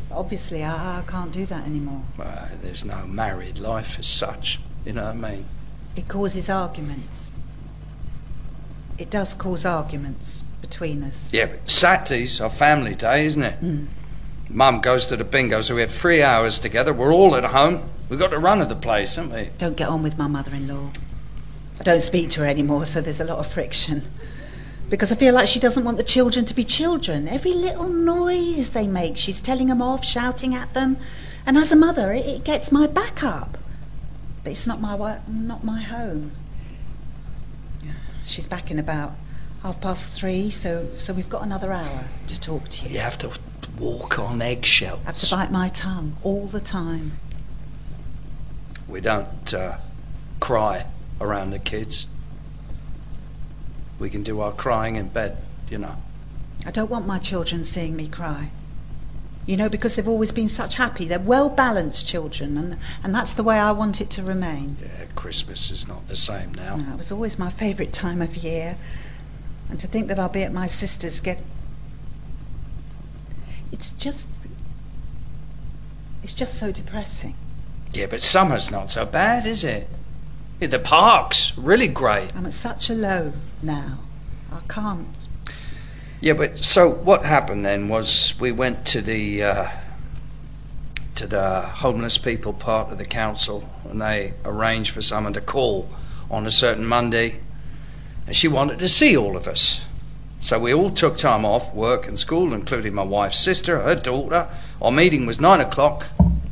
But 0.10 0.18
obviously, 0.18 0.64
I, 0.64 1.00
I 1.00 1.02
can't 1.04 1.32
do 1.32 1.46
that 1.46 1.66
anymore. 1.66 2.04
Uh, 2.20 2.48
there's 2.62 2.86
no 2.86 3.06
married 3.06 3.60
life 3.60 4.00
as 4.00 4.08
such, 4.08 4.60
you 4.86 4.94
know 4.94 5.06
what 5.06 5.26
I 5.26 5.32
mean? 5.32 5.46
It 5.96 6.08
causes 6.08 6.50
arguments. 6.50 7.29
It 9.00 9.10
does 9.10 9.34
cause 9.34 9.66
arguments 9.66 10.44
between 10.62 11.04
us. 11.04 11.34
Yeah, 11.34 11.46
but 11.46 11.72
Saturday's 11.72 12.42
our 12.42 12.50
family 12.50 12.96
day, 12.96 13.26
isn't 13.26 13.42
it? 13.42 13.62
Mm. 13.62 13.88
Mum 14.50 14.82
goes 14.82 15.06
to 15.06 15.16
the 15.16 15.24
bingo, 15.24 15.62
so 15.62 15.76
we 15.76 15.82
have 15.82 15.92
three 15.92 16.22
hours 16.22 16.60
together. 16.60 16.94
We're 16.94 17.14
all 17.14 17.36
at 17.36 17.46
home. 17.46 17.90
We've 18.10 18.20
got 18.20 18.32
the 18.32 18.40
run 18.40 18.62
of 18.62 18.68
the 18.68 18.76
place, 18.76 19.16
haven't 19.16 19.32
we? 19.32 19.50
Don't 19.58 19.78
get 19.78 19.88
on 19.88 20.04
with 20.04 20.18
my 20.18 20.28
mother 20.28 20.54
in 20.54 20.68
law. 20.68 20.90
I 21.80 21.84
don't 21.84 22.02
speak 22.02 22.30
to 22.32 22.42
her 22.42 22.46
anymore, 22.46 22.86
so 22.86 23.00
there's 23.00 23.22
a 23.22 23.26
lot 23.26 23.38
of 23.38 23.48
friction. 23.48 24.02
Because 24.90 25.12
I 25.12 25.16
feel 25.16 25.34
like 25.34 25.48
she 25.48 25.60
doesn't 25.60 25.86
want 25.86 25.98
the 25.98 26.04
children 26.04 26.44
to 26.46 26.54
be 26.54 26.64
children. 26.64 27.28
Every 27.28 27.54
little 27.54 27.88
noise 27.88 28.70
they 28.72 28.88
make, 28.88 29.18
she's 29.18 29.40
telling 29.40 29.68
them 29.68 29.82
off, 29.82 30.04
shouting 30.04 30.56
at 30.56 30.74
them. 30.74 30.98
And 31.46 31.58
as 31.58 31.72
a 31.72 31.76
mother, 31.76 32.12
it, 32.12 32.26
it 32.26 32.44
gets 32.44 32.72
my 32.72 32.88
back 32.88 33.24
up. 33.24 33.58
But 34.44 34.52
it's 34.52 34.68
not 34.68 34.82
my 34.82 34.96
work, 34.96 35.28
not 35.28 35.64
my 35.64 35.80
home. 35.80 36.32
She's 38.30 38.46
back 38.46 38.70
in 38.70 38.78
about 38.78 39.14
half 39.64 39.82
past 39.82 40.14
three, 40.14 40.52
so 40.52 40.88
so 40.96 41.14
we've 41.14 41.30
got 41.30 41.42
another 41.42 41.74
hour 41.74 42.04
to 42.28 42.40
talk 42.40 42.70
to 42.70 42.86
you. 42.86 42.92
You 42.92 43.00
have 43.00 43.18
to 43.18 43.32
walk 43.80 44.20
on 44.20 44.40
eggshells. 44.40 45.00
I 45.04 45.06
have 45.08 45.18
to 45.18 45.36
bite 45.36 45.52
my 45.52 45.70
tongue 45.70 46.16
all 46.22 46.46
the 46.46 46.62
time. 46.62 47.14
We 48.88 49.02
don't 49.02 49.52
uh, 49.52 49.78
cry 50.40 50.86
around 51.20 51.50
the 51.50 51.58
kids. 51.58 52.06
We 53.98 54.12
can 54.12 54.22
do 54.22 54.42
our 54.42 54.52
crying 54.52 54.96
in 54.96 55.08
bed, 55.08 55.38
you 55.72 55.80
know. 55.80 55.96
I 56.68 56.72
don't 56.72 56.92
want 56.92 57.08
my 57.08 57.18
children 57.18 57.64
seeing 57.64 57.96
me 57.96 58.08
cry. 58.08 58.52
You 59.50 59.58
know, 59.58 59.68
because 59.68 59.96
they've 59.96 60.08
always 60.08 60.32
been 60.32 60.48
such 60.48 60.76
happy. 60.76 61.06
They're 61.06 61.18
well 61.18 61.50
balanced 61.50 62.08
children, 62.08 62.56
and, 62.56 62.78
and 63.04 63.16
that's 63.16 63.34
the 63.34 63.42
way 63.42 63.58
I 63.58 63.72
want 63.72 64.00
it 64.00 64.12
to 64.12 64.22
remain. 64.22 64.78
Yeah, 64.80 65.06
Christmas 65.16 65.72
is 65.72 65.88
not 65.88 66.08
the 66.08 66.16
same 66.16 66.54
now. 66.54 66.76
No, 66.76 66.94
it 66.94 66.98
was 66.98 67.12
always 67.12 67.40
my 67.40 67.50
favourite 67.50 67.92
time 67.92 68.22
of 68.22 68.38
year. 68.38 68.78
And 69.68 69.80
to 69.80 69.88
think 69.88 70.08
that 70.10 70.20
I'll 70.20 70.30
be 70.30 70.44
at 70.44 70.54
my 70.54 70.68
sister's 70.68 71.20
get. 71.20 71.42
It's 73.72 73.90
just. 73.90 74.30
It's 76.22 76.36
just 76.36 76.60
so 76.60 76.72
depressing. 76.72 77.34
Yeah, 77.92 78.06
but 78.06 78.22
summer's 78.22 78.70
not 78.70 78.92
so 78.92 79.04
bad, 79.04 79.48
is 79.48 79.64
it? 79.64 79.90
The 80.60 80.78
park's 80.78 81.58
really 81.58 81.88
great. 81.88 82.36
I'm 82.36 82.46
at 82.46 82.54
such 82.54 82.92
a 82.92 82.94
low 82.94 83.34
now. 83.64 83.98
I 84.52 84.60
can't. 84.72 85.28
Yeah, 86.22 86.34
but 86.34 86.58
so 86.58 86.90
what 86.90 87.24
happened 87.24 87.66
then 87.66 87.88
was 87.88 88.34
we 88.42 88.52
went 88.52 88.86
to 88.88 89.02
the 89.02 89.42
uh, 89.42 89.70
to 91.16 91.26
the 91.26 91.62
homeless 91.62 92.18
people 92.18 92.52
part 92.52 92.92
of 92.92 92.98
the 92.98 93.06
council, 93.06 93.70
and 93.90 94.02
they 94.02 94.34
arranged 94.44 94.92
for 94.92 95.02
someone 95.02 95.32
to 95.34 95.42
call 95.42 95.90
on 96.30 96.46
a 96.46 96.52
certain 96.52 96.86
Monday, 96.86 97.40
and 98.28 98.36
she 98.36 98.50
wanted 98.50 98.80
to 98.80 98.90
see 98.90 99.16
all 99.16 99.38
of 99.38 99.48
us. 99.48 99.86
So 100.42 100.60
we 100.60 100.74
all 100.74 100.90
took 100.90 101.16
time 101.16 101.46
off 101.46 101.74
work 101.74 102.06
and 102.06 102.20
school, 102.20 102.54
including 102.54 102.94
my 102.94 103.04
wife's 103.04 103.40
sister, 103.40 103.80
her 103.80 103.96
daughter. 103.96 104.48
Our 104.82 104.92
meeting 104.92 105.26
was 105.26 105.40
nine 105.40 105.62
o'clock, 105.62 106.08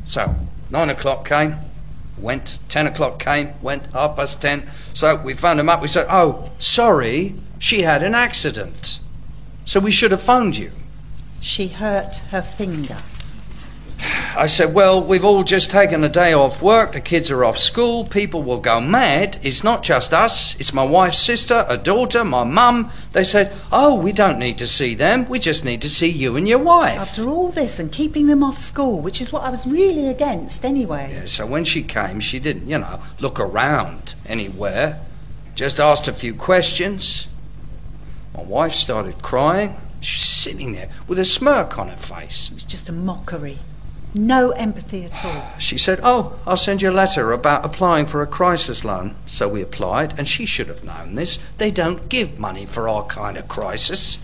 so 0.06 0.34
nine 0.70 0.90
o'clock 0.90 1.28
came, 1.28 1.58
went. 2.18 2.60
Ten 2.70 2.88
o'clock 2.88 3.20
came, 3.20 3.54
went. 3.62 3.88
Half 3.88 4.16
past 4.16 4.42
ten. 4.42 4.70
So 4.94 5.18
we 5.18 5.34
found 5.34 5.60
them 5.60 5.68
up. 5.68 5.82
We 5.82 5.90
said, 5.90 6.08
"Oh, 6.10 6.52
sorry, 6.58 7.36
she 7.60 7.82
had 7.82 8.02
an 8.02 8.16
accident." 8.16 9.02
So 9.68 9.82
we 9.82 9.92
should 9.92 10.12
have 10.12 10.22
phoned 10.22 10.58
you. 10.58 10.72
She 11.42 11.68
hurt 11.68 12.24
her 12.32 12.42
finger. 12.42 12.98
I 14.38 14.46
said, 14.46 14.74
Well, 14.74 15.04
we've 15.04 15.26
all 15.26 15.44
just 15.44 15.70
taken 15.70 16.06
a 16.06 16.10
day 16.10 16.32
off 16.32 16.62
work, 16.62 16.94
the 16.94 17.02
kids 17.02 17.30
are 17.32 17.44
off 17.44 17.58
school, 17.58 18.06
people 18.06 18.44
will 18.44 18.62
go 18.62 18.80
mad. 18.80 19.38
It's 19.44 19.66
not 19.66 19.84
just 19.84 20.14
us, 20.14 20.56
it's 20.56 20.72
my 20.72 20.86
wife's 20.86 21.18
sister, 21.18 21.66
a 21.68 21.78
daughter, 21.78 22.24
my 22.24 22.46
mum. 22.46 22.92
They 23.12 23.26
said, 23.26 23.52
Oh, 23.70 23.96
we 23.96 24.14
don't 24.14 24.40
need 24.40 24.58
to 24.60 24.68
see 24.68 24.96
them, 24.96 25.28
we 25.28 25.38
just 25.38 25.66
need 25.66 25.82
to 25.82 25.90
see 25.90 26.10
you 26.10 26.38
and 26.38 26.48
your 26.48 26.60
wife. 26.60 26.98
After 26.98 27.28
all 27.28 27.50
this 27.50 27.78
and 27.78 27.92
keeping 27.92 28.28
them 28.28 28.44
off 28.44 28.58
school, 28.58 29.02
which 29.02 29.20
is 29.20 29.34
what 29.34 29.44
I 29.44 29.50
was 29.50 29.68
really 29.68 30.08
against 30.08 30.64
anyway. 30.64 31.12
Yeah, 31.12 31.26
so 31.26 31.46
when 31.46 31.66
she 31.66 31.84
came, 31.84 32.22
she 32.22 32.40
didn't, 32.40 32.70
you 32.70 32.78
know, 32.78 33.02
look 33.20 33.38
around 33.38 34.16
anywhere, 34.26 35.02
just 35.56 35.82
asked 35.82 36.08
a 36.08 36.14
few 36.14 36.34
questions. 36.34 37.28
My 38.38 38.44
wife 38.44 38.74
started 38.74 39.22
crying. 39.22 39.76
She's 40.00 40.24
sitting 40.24 40.74
there 40.74 40.90
with 41.08 41.18
a 41.18 41.26
smirk 41.26 41.78
on 41.80 41.90
her 41.90 41.98
face. 41.98 42.50
It 42.50 42.54
was 42.54 42.64
just 42.64 42.88
a 42.88 42.94
mockery. 42.94 43.58
No 44.14 44.52
empathy 44.52 45.04
at 45.04 45.26
all. 45.26 45.44
She 45.60 45.78
said, 45.78 46.00
Oh, 46.04 46.40
I'll 46.46 46.56
send 46.56 46.82
you 46.82 46.90
a 46.90 46.92
letter 46.92 47.32
about 47.34 47.66
applying 47.66 48.06
for 48.06 48.22
a 48.22 48.28
crisis 48.28 48.86
loan. 48.86 49.16
So 49.26 49.50
we 49.50 49.62
applied, 49.62 50.18
and 50.18 50.28
she 50.28 50.46
should 50.46 50.68
have 50.68 50.84
known 50.84 51.16
this. 51.16 51.40
They 51.58 51.72
don't 51.72 52.10
give 52.10 52.40
money 52.40 52.66
for 52.66 52.88
our 52.88 53.06
kind 53.06 53.38
of 53.38 53.48
crisis. 53.48 54.20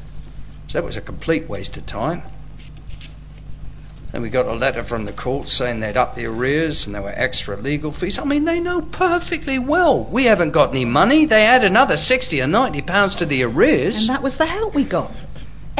So 0.68 0.80
that 0.80 0.86
was 0.86 0.96
a 0.96 1.02
complete 1.02 1.50
waste 1.50 1.76
of 1.76 1.86
time. 1.86 2.24
Then 4.14 4.22
we 4.22 4.30
got 4.30 4.46
a 4.46 4.54
letter 4.54 4.84
from 4.84 5.06
the 5.06 5.12
court 5.12 5.48
saying 5.48 5.80
they'd 5.80 5.98
up 5.98 6.14
the 6.14 6.28
arrears 6.28 6.86
and 6.86 6.94
there 6.94 7.02
were 7.02 7.14
extra 7.16 7.58
legal 7.58 7.92
fees. 7.92 8.20
I 8.20 8.24
mean, 8.24 8.46
they 8.46 8.60
know 8.60 8.84
perfectly 8.84 9.58
well 9.58 10.04
we 10.04 10.26
haven't 10.26 10.52
got 10.52 10.70
any 10.70 10.86
money. 10.86 11.26
They 11.26 11.48
add 11.48 11.64
another 11.64 11.98
60 11.98 12.40
or 12.40 12.46
90 12.46 12.84
pounds 12.84 13.16
to 13.16 13.26
the 13.26 13.44
arrears. 13.44 14.02
And 14.02 14.10
that 14.10 14.22
was 14.22 14.38
the 14.38 14.46
help 14.46 14.76
we 14.76 14.84
got. 14.84 15.12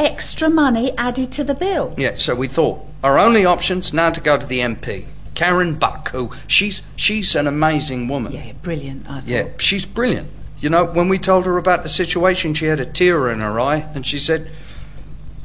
Extra 0.00 0.50
money 0.50 0.90
added 0.98 1.30
to 1.30 1.44
the 1.44 1.54
bill. 1.54 1.94
Yeah, 1.96 2.16
so 2.16 2.34
we 2.34 2.48
thought 2.48 2.84
our 3.04 3.20
only 3.20 3.44
option's 3.44 3.92
now 3.92 4.10
to 4.10 4.20
go 4.20 4.36
to 4.36 4.44
the 4.44 4.58
MP, 4.58 5.04
Karen 5.34 5.76
Buck, 5.76 6.08
who 6.08 6.32
she's 6.48 6.82
she's 6.96 7.36
an 7.36 7.46
amazing 7.46 8.08
woman. 8.08 8.32
Yeah, 8.32 8.50
brilliant, 8.62 9.08
I 9.08 9.20
thought. 9.20 9.30
Yeah, 9.30 9.48
she's 9.58 9.86
brilliant. 9.86 10.28
You 10.58 10.70
know, 10.70 10.86
when 10.86 11.08
we 11.08 11.20
told 11.20 11.46
her 11.46 11.56
about 11.56 11.84
the 11.84 11.88
situation, 11.88 12.54
she 12.54 12.64
had 12.64 12.80
a 12.80 12.84
tear 12.84 13.30
in 13.30 13.38
her 13.38 13.60
eye, 13.60 13.88
and 13.94 14.04
she 14.04 14.18
said 14.18 14.50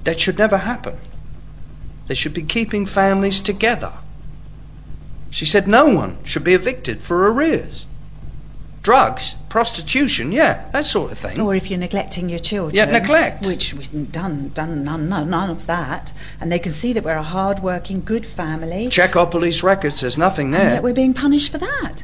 that 0.05 0.19
should 0.19 0.39
never 0.39 0.57
happen. 0.57 0.97
They 2.09 2.15
should 2.15 2.33
be 2.33 2.41
keeping 2.41 2.87
families 2.87 3.39
together. 3.39 3.93
She 5.29 5.45
said 5.45 5.67
no 5.67 5.85
one 5.93 6.17
should 6.23 6.43
be 6.43 6.55
evicted 6.55 7.03
for 7.03 7.31
arrears. 7.31 7.85
Drugs, 8.81 9.35
prostitution, 9.47 10.31
yeah, 10.31 10.67
that 10.71 10.87
sort 10.87 11.11
of 11.11 11.19
thing. 11.19 11.39
Or 11.39 11.53
if 11.53 11.69
you're 11.69 11.77
neglecting 11.77 12.27
your 12.27 12.39
children. 12.39 12.75
Yeah, 12.75 12.85
neglect. 12.85 13.45
Which 13.45 13.75
we've 13.75 14.11
done, 14.11 14.49
done 14.49 14.83
none, 14.83 15.07
none, 15.07 15.29
none 15.29 15.51
of 15.51 15.67
that. 15.67 16.11
And 16.41 16.51
they 16.51 16.57
can 16.57 16.71
see 16.71 16.93
that 16.93 17.03
we're 17.03 17.11
a 17.15 17.21
hard 17.21 17.59
working, 17.59 18.01
good 18.01 18.25
family. 18.25 18.89
Check 18.89 19.15
our 19.15 19.27
police 19.27 19.61
records, 19.61 20.01
there's 20.01 20.17
nothing 20.17 20.47
And 20.47 20.53
there. 20.55 20.73
yet 20.73 20.83
we're 20.83 20.95
being 20.95 21.13
punished 21.13 21.51
for 21.51 21.59
that. 21.59 22.03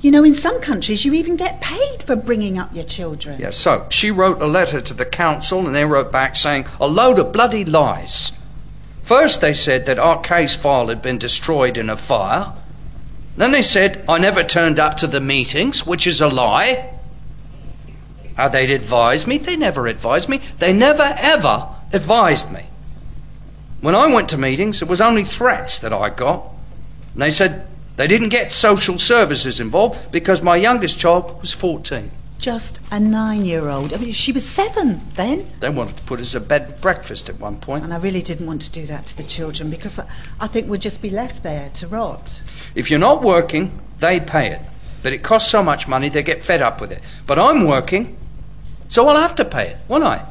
You 0.00 0.12
know, 0.12 0.22
in 0.22 0.34
some 0.34 0.60
countries, 0.60 1.04
you 1.04 1.14
even 1.14 1.34
get 1.34 1.60
paid 1.60 2.04
for 2.04 2.14
bringing 2.14 2.58
up 2.60 2.72
your 2.72 2.84
children. 2.84 3.40
Yeah, 3.40 3.50
so 3.50 3.88
she 3.90 4.12
wrote 4.12 4.40
a 4.40 4.46
letter 4.46 4.80
to 4.80 4.94
the 4.94 5.04
council, 5.04 5.66
and 5.66 5.74
they 5.74 5.84
wrote 5.84 6.12
back 6.12 6.36
saying 6.36 6.66
a 6.80 6.86
load 6.86 7.18
of 7.18 7.32
bloody 7.32 7.64
lies. 7.64 8.30
First, 9.10 9.40
they 9.40 9.54
said 9.54 9.86
that 9.86 9.98
our 9.98 10.20
case 10.20 10.54
file 10.54 10.86
had 10.86 11.02
been 11.02 11.18
destroyed 11.18 11.76
in 11.76 11.90
a 11.90 11.96
fire. 11.96 12.52
Then 13.36 13.50
they 13.50 13.60
said 13.60 14.04
I 14.08 14.18
never 14.18 14.44
turned 14.44 14.78
up 14.78 14.94
to 14.98 15.08
the 15.08 15.20
meetings, 15.20 15.84
which 15.84 16.06
is 16.06 16.20
a 16.20 16.28
lie. 16.28 16.94
How 18.36 18.46
they'd 18.46 18.70
advised 18.70 19.26
me, 19.26 19.38
they 19.38 19.56
never 19.56 19.88
advised 19.88 20.28
me. 20.28 20.40
They 20.58 20.72
never 20.72 21.16
ever 21.18 21.66
advised 21.92 22.52
me. 22.52 22.66
When 23.80 23.96
I 23.96 24.06
went 24.14 24.28
to 24.28 24.38
meetings, 24.38 24.80
it 24.80 24.86
was 24.86 25.00
only 25.00 25.24
threats 25.24 25.80
that 25.80 25.92
I 25.92 26.10
got. 26.10 26.44
And 27.14 27.22
they 27.22 27.32
said 27.32 27.66
they 27.96 28.06
didn't 28.06 28.28
get 28.28 28.52
social 28.52 28.96
services 28.96 29.58
involved 29.58 30.12
because 30.12 30.40
my 30.40 30.54
youngest 30.54 31.00
child 31.00 31.40
was 31.40 31.52
14. 31.52 32.12
Just 32.40 32.80
a 32.90 32.98
nine 32.98 33.44
year 33.44 33.68
old. 33.68 33.92
I 33.92 33.98
mean, 33.98 34.12
she 34.12 34.32
was 34.32 34.48
seven 34.48 35.02
then. 35.14 35.46
They 35.60 35.68
wanted 35.68 35.98
to 35.98 36.02
put 36.04 36.20
us 36.20 36.34
a 36.34 36.40
bed 36.40 36.62
and 36.62 36.80
breakfast 36.80 37.28
at 37.28 37.38
one 37.38 37.58
point. 37.58 37.84
And 37.84 37.92
I 37.92 37.98
really 37.98 38.22
didn't 38.22 38.46
want 38.46 38.62
to 38.62 38.70
do 38.70 38.86
that 38.86 39.04
to 39.08 39.16
the 39.18 39.24
children 39.24 39.68
because 39.68 39.98
I, 39.98 40.06
I 40.40 40.46
think 40.46 40.66
we'd 40.66 40.80
just 40.80 41.02
be 41.02 41.10
left 41.10 41.42
there 41.42 41.68
to 41.68 41.86
rot. 41.86 42.40
If 42.74 42.90
you're 42.90 42.98
not 42.98 43.22
working, 43.22 43.78
they 43.98 44.20
pay 44.20 44.52
it. 44.52 44.62
But 45.02 45.12
it 45.12 45.22
costs 45.22 45.50
so 45.50 45.62
much 45.62 45.86
money, 45.86 46.08
they 46.08 46.22
get 46.22 46.42
fed 46.42 46.62
up 46.62 46.80
with 46.80 46.92
it. 46.92 47.02
But 47.26 47.38
I'm 47.38 47.66
working, 47.66 48.16
so 48.88 49.06
I'll 49.06 49.20
have 49.20 49.34
to 49.34 49.44
pay 49.44 49.68
it, 49.68 49.76
won't 49.86 50.04
I? 50.04 50.26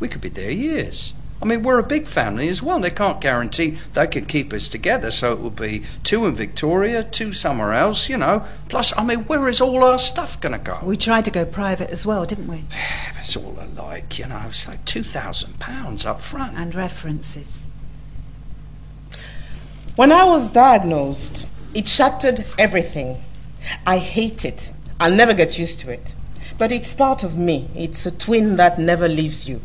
We 0.00 0.08
could 0.08 0.22
be 0.22 0.30
there 0.30 0.50
years. 0.50 1.12
I 1.44 1.46
mean, 1.46 1.62
we're 1.62 1.78
a 1.78 1.82
big 1.82 2.06
family 2.06 2.48
as 2.48 2.62
well. 2.62 2.80
They 2.80 2.90
can't 2.90 3.20
guarantee 3.20 3.72
they 3.92 4.06
can 4.06 4.24
keep 4.24 4.50
us 4.54 4.66
together, 4.66 5.10
so 5.10 5.34
it 5.34 5.40
will 5.40 5.50
be 5.50 5.82
two 6.02 6.24
in 6.24 6.34
Victoria, 6.34 7.04
two 7.04 7.34
somewhere 7.34 7.74
else, 7.74 8.08
you 8.08 8.16
know. 8.16 8.46
Plus, 8.70 8.94
I 8.96 9.04
mean, 9.04 9.24
where 9.24 9.46
is 9.46 9.60
all 9.60 9.84
our 9.84 9.98
stuff 9.98 10.40
going 10.40 10.54
to 10.54 10.58
go? 10.58 10.78
We 10.82 10.96
tried 10.96 11.26
to 11.26 11.30
go 11.30 11.44
private 11.44 11.90
as 11.90 12.06
well, 12.06 12.24
didn't 12.24 12.48
we? 12.48 12.64
It's 13.18 13.36
all 13.36 13.58
alike, 13.60 14.18
you 14.18 14.26
know. 14.26 14.42
It's 14.46 14.66
like 14.66 14.86
£2,000 14.86 16.06
up 16.06 16.20
front. 16.22 16.56
And 16.56 16.74
references. 16.74 17.68
When 19.96 20.12
I 20.12 20.24
was 20.24 20.48
diagnosed, 20.48 21.46
it 21.74 21.88
shattered 21.88 22.46
everything. 22.58 23.22
I 23.86 23.98
hate 23.98 24.46
it. 24.46 24.72
I'll 24.98 25.14
never 25.14 25.34
get 25.34 25.58
used 25.58 25.80
to 25.80 25.90
it. 25.90 26.14
But 26.56 26.72
it's 26.72 26.94
part 26.94 27.22
of 27.22 27.36
me. 27.36 27.68
It's 27.74 28.06
a 28.06 28.10
twin 28.10 28.56
that 28.56 28.78
never 28.78 29.08
leaves 29.08 29.46
you. 29.46 29.60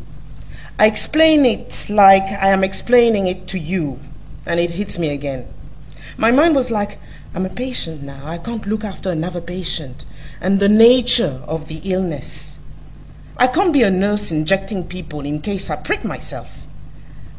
I 0.80 0.86
explain 0.86 1.44
it 1.44 1.88
like 1.90 2.22
I 2.22 2.48
am 2.48 2.64
explaining 2.64 3.26
it 3.26 3.46
to 3.48 3.58
you, 3.58 4.00
and 4.46 4.58
it 4.58 4.70
hits 4.70 4.98
me 4.98 5.10
again. 5.10 5.46
My 6.16 6.30
mind 6.30 6.54
was 6.54 6.70
like, 6.70 6.98
I'm 7.34 7.44
a 7.44 7.50
patient 7.50 8.02
now. 8.02 8.26
I 8.26 8.38
can't 8.38 8.66
look 8.66 8.82
after 8.82 9.10
another 9.10 9.42
patient. 9.42 10.06
And 10.40 10.58
the 10.58 10.70
nature 10.70 11.42
of 11.46 11.68
the 11.68 11.82
illness. 11.84 12.58
I 13.36 13.46
can't 13.46 13.74
be 13.74 13.82
a 13.82 13.90
nurse 13.90 14.32
injecting 14.32 14.88
people 14.88 15.20
in 15.20 15.42
case 15.42 15.68
I 15.68 15.76
prick 15.76 16.02
myself. 16.02 16.62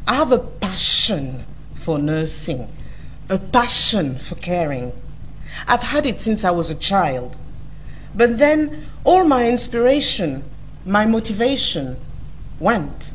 I 0.06 0.14
have 0.14 0.30
a 0.30 0.38
passion 0.38 1.44
for 1.74 1.98
nursing, 1.98 2.68
a 3.28 3.40
passion 3.40 4.18
for 4.18 4.36
caring. 4.36 4.92
I've 5.66 5.82
had 5.82 6.06
it 6.06 6.20
since 6.20 6.44
I 6.44 6.52
was 6.52 6.70
a 6.70 6.76
child. 6.76 7.36
But 8.14 8.38
then 8.38 8.86
all 9.02 9.24
my 9.24 9.48
inspiration, 9.48 10.44
my 10.86 11.06
motivation 11.06 11.96
went. 12.60 13.11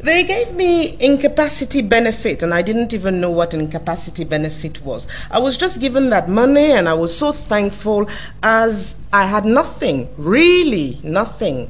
They 0.00 0.22
gave 0.22 0.54
me 0.54 0.96
incapacity 1.00 1.82
benefit, 1.82 2.44
and 2.44 2.54
I 2.54 2.62
didn't 2.62 2.94
even 2.94 3.20
know 3.20 3.32
what 3.32 3.52
incapacity 3.52 4.22
benefit 4.22 4.80
was. 4.84 5.08
I 5.28 5.40
was 5.40 5.56
just 5.56 5.80
given 5.80 6.10
that 6.10 6.28
money, 6.28 6.70
and 6.70 6.88
I 6.88 6.94
was 6.94 7.16
so 7.16 7.32
thankful 7.32 8.08
as 8.40 8.96
I 9.12 9.26
had 9.26 9.44
nothing, 9.44 10.08
really 10.16 11.00
nothing. 11.02 11.68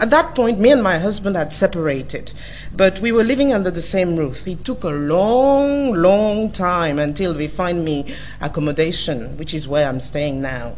At 0.00 0.10
that 0.10 0.34
point, 0.34 0.58
me 0.58 0.72
and 0.72 0.82
my 0.82 0.98
husband 0.98 1.36
had 1.36 1.52
separated, 1.52 2.32
but 2.74 2.98
we 2.98 3.12
were 3.12 3.22
living 3.22 3.52
under 3.52 3.70
the 3.70 3.80
same 3.80 4.16
roof. 4.16 4.48
It 4.48 4.64
took 4.64 4.82
a 4.82 4.88
long, 4.88 5.94
long 5.94 6.50
time 6.50 6.98
until 6.98 7.34
we 7.34 7.46
find 7.46 7.84
me 7.84 8.14
accommodation, 8.40 9.36
which 9.38 9.54
is 9.54 9.68
where 9.68 9.88
I'm 9.88 10.00
staying 10.00 10.42
now. 10.42 10.74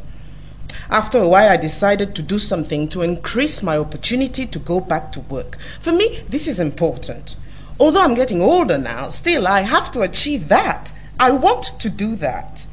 After 0.91 1.19
a 1.19 1.29
while, 1.29 1.51
I 1.51 1.57
decided 1.57 2.15
to 2.15 2.23
do 2.23 2.39
something 2.39 2.89
to 2.89 3.03
increase 3.03 3.63
my 3.63 3.77
opportunity 3.77 4.47
to 4.47 4.59
go 4.59 4.81
back 4.81 5.13
to 5.13 5.21
work. 5.21 5.59
For 5.81 5.93
me, 5.93 6.21
this 6.29 6.47
is 6.47 6.61
important. 6.61 7.37
Although 7.81 8.03
I'm 8.03 8.15
getting 8.15 8.43
older 8.43 8.79
now, 8.79 9.09
still, 9.09 9.47
I 9.47 9.61
have 9.61 9.91
to 9.93 10.01
achieve 10.01 10.49
that. 10.49 10.93
I 11.19 11.31
want 11.31 11.65
to 11.81 11.89
do 11.89 12.17
that. 12.17 12.67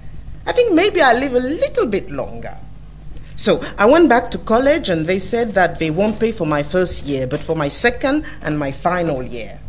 I 0.46 0.52
think 0.52 0.74
maybe 0.74 1.02
I'll 1.02 1.20
live 1.20 1.36
a 1.36 1.40
little 1.40 1.86
bit 1.86 2.10
longer. 2.10 2.58
So 3.36 3.64
I 3.78 3.86
went 3.86 4.10
back 4.10 4.32
to 4.32 4.38
college 4.38 4.90
and 4.90 5.08
they 5.08 5.20
said 5.20 5.54
that 5.54 5.80
they 5.80 5.90
won't 5.90 6.20
pay 6.20 6.32
for 6.32 6.46
my 6.46 6.62
first 6.62 7.06
year, 7.06 7.26
but 7.26 7.42
for 7.42 7.56
my 7.56 7.70
second 7.70 8.26
and 8.42 8.60
my 8.60 8.72
final 8.72 9.24
year. 9.24 9.60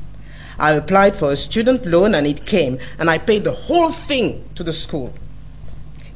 I 0.58 0.72
applied 0.72 1.16
for 1.16 1.30
a 1.30 1.36
student 1.36 1.86
loan 1.86 2.14
and 2.14 2.26
it 2.26 2.44
came, 2.44 2.78
and 2.98 3.08
I 3.08 3.18
paid 3.18 3.44
the 3.44 3.52
whole 3.52 3.90
thing 3.90 4.44
to 4.56 4.62
the 4.62 4.72
school. 4.72 5.14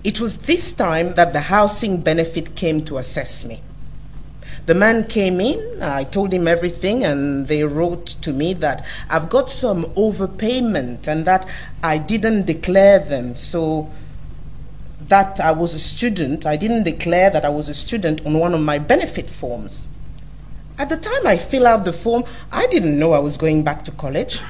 It 0.04 0.20
was 0.20 0.38
this 0.38 0.74
time 0.74 1.14
that 1.14 1.32
the 1.32 1.40
housing 1.40 2.02
benefit 2.02 2.54
came 2.54 2.84
to 2.84 2.98
assess 2.98 3.44
me. 3.44 3.62
The 4.66 4.74
man 4.74 5.06
came 5.08 5.40
in, 5.40 5.82
I 5.82 6.04
told 6.04 6.32
him 6.32 6.46
everything, 6.46 7.04
and 7.04 7.48
they 7.48 7.64
wrote 7.64 8.06
to 8.22 8.32
me 8.32 8.52
that 8.54 8.84
I've 9.10 9.28
got 9.28 9.50
some 9.50 9.84
overpayment 9.94 11.08
and 11.08 11.24
that 11.24 11.46
I 11.82 11.98
didn't 11.98 12.46
declare 12.46 12.98
them. 12.98 13.34
So 13.34 13.90
that 15.08 15.40
I 15.40 15.52
was 15.52 15.74
a 15.74 15.78
student, 15.78 16.46
I 16.46 16.56
didn't 16.56 16.84
declare 16.84 17.30
that 17.30 17.44
I 17.44 17.50
was 17.50 17.68
a 17.68 17.74
student 17.74 18.24
on 18.24 18.38
one 18.38 18.54
of 18.54 18.60
my 18.60 18.78
benefit 18.78 19.28
forms. 19.28 19.88
At 20.78 20.88
the 20.88 20.96
time 20.96 21.26
I 21.26 21.36
fill 21.36 21.66
out 21.66 21.84
the 21.84 21.92
form, 21.92 22.24
I 22.50 22.66
didn't 22.66 22.98
know 22.98 23.12
I 23.12 23.18
was 23.18 23.36
going 23.36 23.62
back 23.62 23.84
to 23.84 23.90
college. 23.92 24.40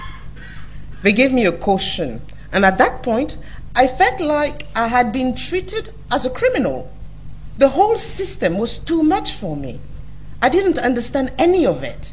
They 1.03 1.13
gave 1.13 1.33
me 1.33 1.45
a 1.45 1.53
caution, 1.53 2.23
and 2.53 2.65
at 2.65 2.79
that 2.79 3.03
point, 3.03 3.37
I 3.77 3.89
felt 3.89 4.21
like 4.21 4.67
I 4.77 4.87
had 4.87 5.13
been 5.13 5.35
treated 5.35 5.91
as 6.11 6.25
a 6.25 6.31
criminal. 6.31 6.91
The 7.59 7.71
whole 7.71 7.97
system 7.97 8.57
was 8.59 8.79
too 8.79 9.03
much 9.03 9.33
for 9.33 9.57
me. 9.57 9.81
I 10.41 10.49
didn't 10.49 10.79
understand 10.79 11.33
any 11.39 11.67
of 11.67 11.83
it. 11.83 12.13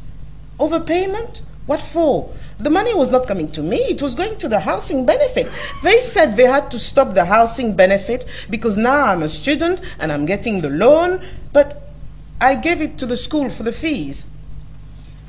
Overpayment? 0.60 1.42
What 1.68 1.82
for? 1.82 2.34
The 2.60 2.70
money 2.70 2.94
was 2.94 3.12
not 3.12 3.28
coming 3.28 3.52
to 3.54 3.62
me, 3.62 3.78
it 3.78 4.02
was 4.02 4.16
going 4.16 4.38
to 4.38 4.48
the 4.48 4.60
housing 4.60 5.06
benefit. 5.06 5.50
They 5.84 6.00
said 6.00 6.36
they 6.36 6.46
had 6.46 6.70
to 6.72 6.80
stop 6.80 7.14
the 7.14 7.26
housing 7.26 7.76
benefit 7.76 8.26
because 8.50 8.78
now 8.78 9.08
I'm 9.08 9.24
a 9.24 9.30
student 9.30 9.82
and 10.00 10.12
I'm 10.12 10.26
getting 10.26 10.62
the 10.62 10.70
loan, 10.70 11.22
but 11.54 11.82
I 12.40 12.56
gave 12.56 12.82
it 12.82 12.98
to 13.00 13.06
the 13.06 13.18
school 13.18 13.50
for 13.50 13.64
the 13.64 13.72
fees. 13.72 14.26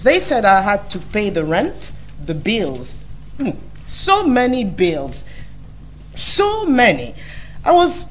They 0.02 0.18
said 0.18 0.44
I 0.44 0.62
had 0.62 0.90
to 0.90 0.98
pay 0.98 1.30
the 1.30 1.44
rent, 1.44 1.90
the 2.24 2.34
bills. 2.34 2.98
Hmm. 3.36 3.50
So 3.86 4.26
many 4.26 4.64
bills. 4.64 5.24
So 6.14 6.66
many. 6.66 7.14
I 7.64 7.72
was 7.72 8.06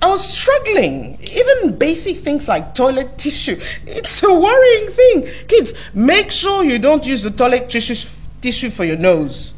I 0.00 0.08
was 0.08 0.26
struggling. 0.26 1.18
Even 1.22 1.76
basic 1.76 2.18
things 2.18 2.46
like 2.46 2.74
toilet 2.74 3.18
tissue. 3.18 3.58
It's 3.86 4.22
a 4.22 4.32
worrying 4.32 4.90
thing. 4.90 5.28
Kids, 5.48 5.72
make 5.92 6.30
sure 6.30 6.64
you 6.64 6.78
don't 6.78 7.04
use 7.04 7.22
the 7.22 7.30
toilet 7.30 7.68
tissue, 7.68 8.08
tissue 8.40 8.70
for 8.70 8.84
your 8.84 8.96
nose. 8.96 9.54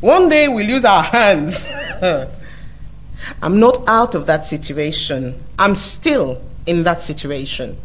One 0.00 0.28
day 0.28 0.48
we'll 0.48 0.68
use 0.68 0.84
our 0.84 1.02
hands. 1.02 1.70
I'm 3.42 3.60
not 3.60 3.82
out 3.88 4.14
of 4.14 4.26
that 4.26 4.46
situation. 4.46 5.40
I'm 5.58 5.74
still 5.74 6.42
in 6.66 6.82
that 6.84 7.00
situation. 7.00 7.76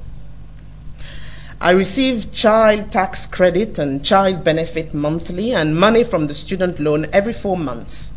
I 1.62 1.72
receive 1.72 2.34
child 2.34 2.92
tax 2.92 3.26
credit 3.26 3.80
and 3.80 4.04
child 4.04 4.44
benefit 4.44 4.94
monthly 4.94 5.54
and 5.54 5.78
money 5.78 6.04
from 6.04 6.28
the 6.28 6.34
student 6.34 6.80
loan 6.80 7.08
every 7.14 7.34
four 7.34 7.56
months. 7.56 8.12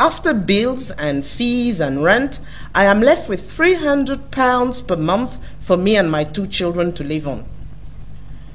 After 0.00 0.32
bills 0.32 0.90
and 0.92 1.26
fees 1.26 1.78
and 1.78 2.02
rent, 2.02 2.38
I 2.74 2.86
am 2.86 3.02
left 3.02 3.28
with 3.28 3.52
300 3.52 4.30
pounds 4.30 4.80
per 4.80 4.96
month 4.96 5.36
for 5.60 5.76
me 5.76 5.94
and 5.94 6.10
my 6.10 6.24
two 6.24 6.46
children 6.46 6.94
to 6.94 7.04
live 7.04 7.28
on. 7.28 7.44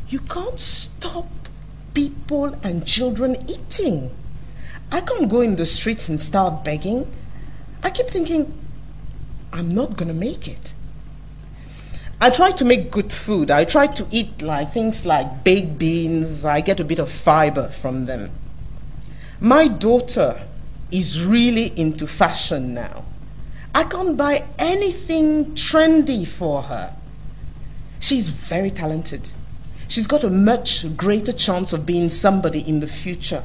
You 0.09 0.21
can't 0.21 0.59
stop 0.59 1.27
people 1.93 2.57
and 2.63 2.87
children 2.87 3.37
eating. 3.47 4.09
I 4.91 5.01
can't 5.01 5.29
go 5.29 5.41
in 5.41 5.55
the 5.55 5.67
streets 5.67 6.09
and 6.09 6.19
start 6.19 6.63
begging. 6.63 7.07
I 7.83 7.91
keep 7.91 8.07
thinking, 8.07 8.51
I'm 9.53 9.69
not 9.69 9.97
going 9.97 10.07
to 10.07 10.15
make 10.15 10.47
it. 10.47 10.73
I 12.19 12.31
try 12.31 12.53
to 12.53 12.65
make 12.65 12.89
good 12.89 13.13
food. 13.13 13.51
I 13.51 13.65
try 13.65 13.85
to 13.85 14.07
eat 14.09 14.41
like 14.41 14.71
things 14.71 15.05
like 15.05 15.43
baked 15.43 15.77
beans. 15.77 16.43
I 16.43 16.61
get 16.61 16.79
a 16.79 16.83
bit 16.83 16.97
of 16.97 17.11
fiber 17.11 17.69
from 17.69 18.07
them. 18.07 18.31
My 19.39 19.67
daughter 19.67 20.41
is 20.97 21.25
really 21.25 21.73
into 21.75 22.07
fashion 22.07 22.73
now. 22.73 23.03
I 23.73 23.83
can't 23.83 24.15
buy 24.15 24.45
anything 24.57 25.53
trendy 25.53 26.25
for 26.25 26.63
her. 26.63 26.95
She's 27.99 28.29
very 28.29 28.71
talented. 28.71 29.31
She's 29.89 30.07
got 30.07 30.23
a 30.23 30.29
much 30.29 30.95
greater 30.95 31.33
chance 31.33 31.73
of 31.73 31.85
being 31.85 32.07
somebody 32.07 32.61
in 32.61 32.79
the 32.79 32.87
future. 32.87 33.43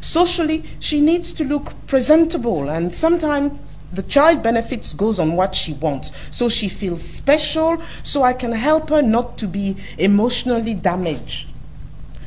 Socially, 0.00 0.64
she 0.80 1.00
needs 1.00 1.32
to 1.34 1.44
look 1.44 1.74
presentable, 1.86 2.70
and 2.70 2.94
sometimes 2.94 3.78
the 3.92 4.02
child 4.02 4.42
benefits 4.42 4.94
goes 4.94 5.18
on 5.18 5.36
what 5.36 5.54
she 5.54 5.74
wants. 5.74 6.12
So 6.30 6.48
she 6.48 6.68
feels 6.68 7.02
special, 7.02 7.82
so 8.02 8.22
I 8.22 8.32
can 8.32 8.52
help 8.52 8.88
her 8.88 9.02
not 9.02 9.36
to 9.38 9.46
be 9.46 9.76
emotionally 9.98 10.74
damaged. 10.74 11.48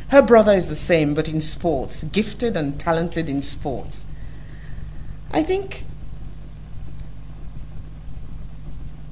Her 0.09 0.21
brother 0.21 0.53
is 0.53 0.69
the 0.69 0.75
same, 0.75 1.15
but 1.15 1.29
in 1.29 1.41
sports, 1.41 2.03
gifted 2.03 2.55
and 2.55 2.79
talented 2.79 3.29
in 3.29 3.41
sports. 3.41 4.05
I 5.33 5.43
think 5.43 5.85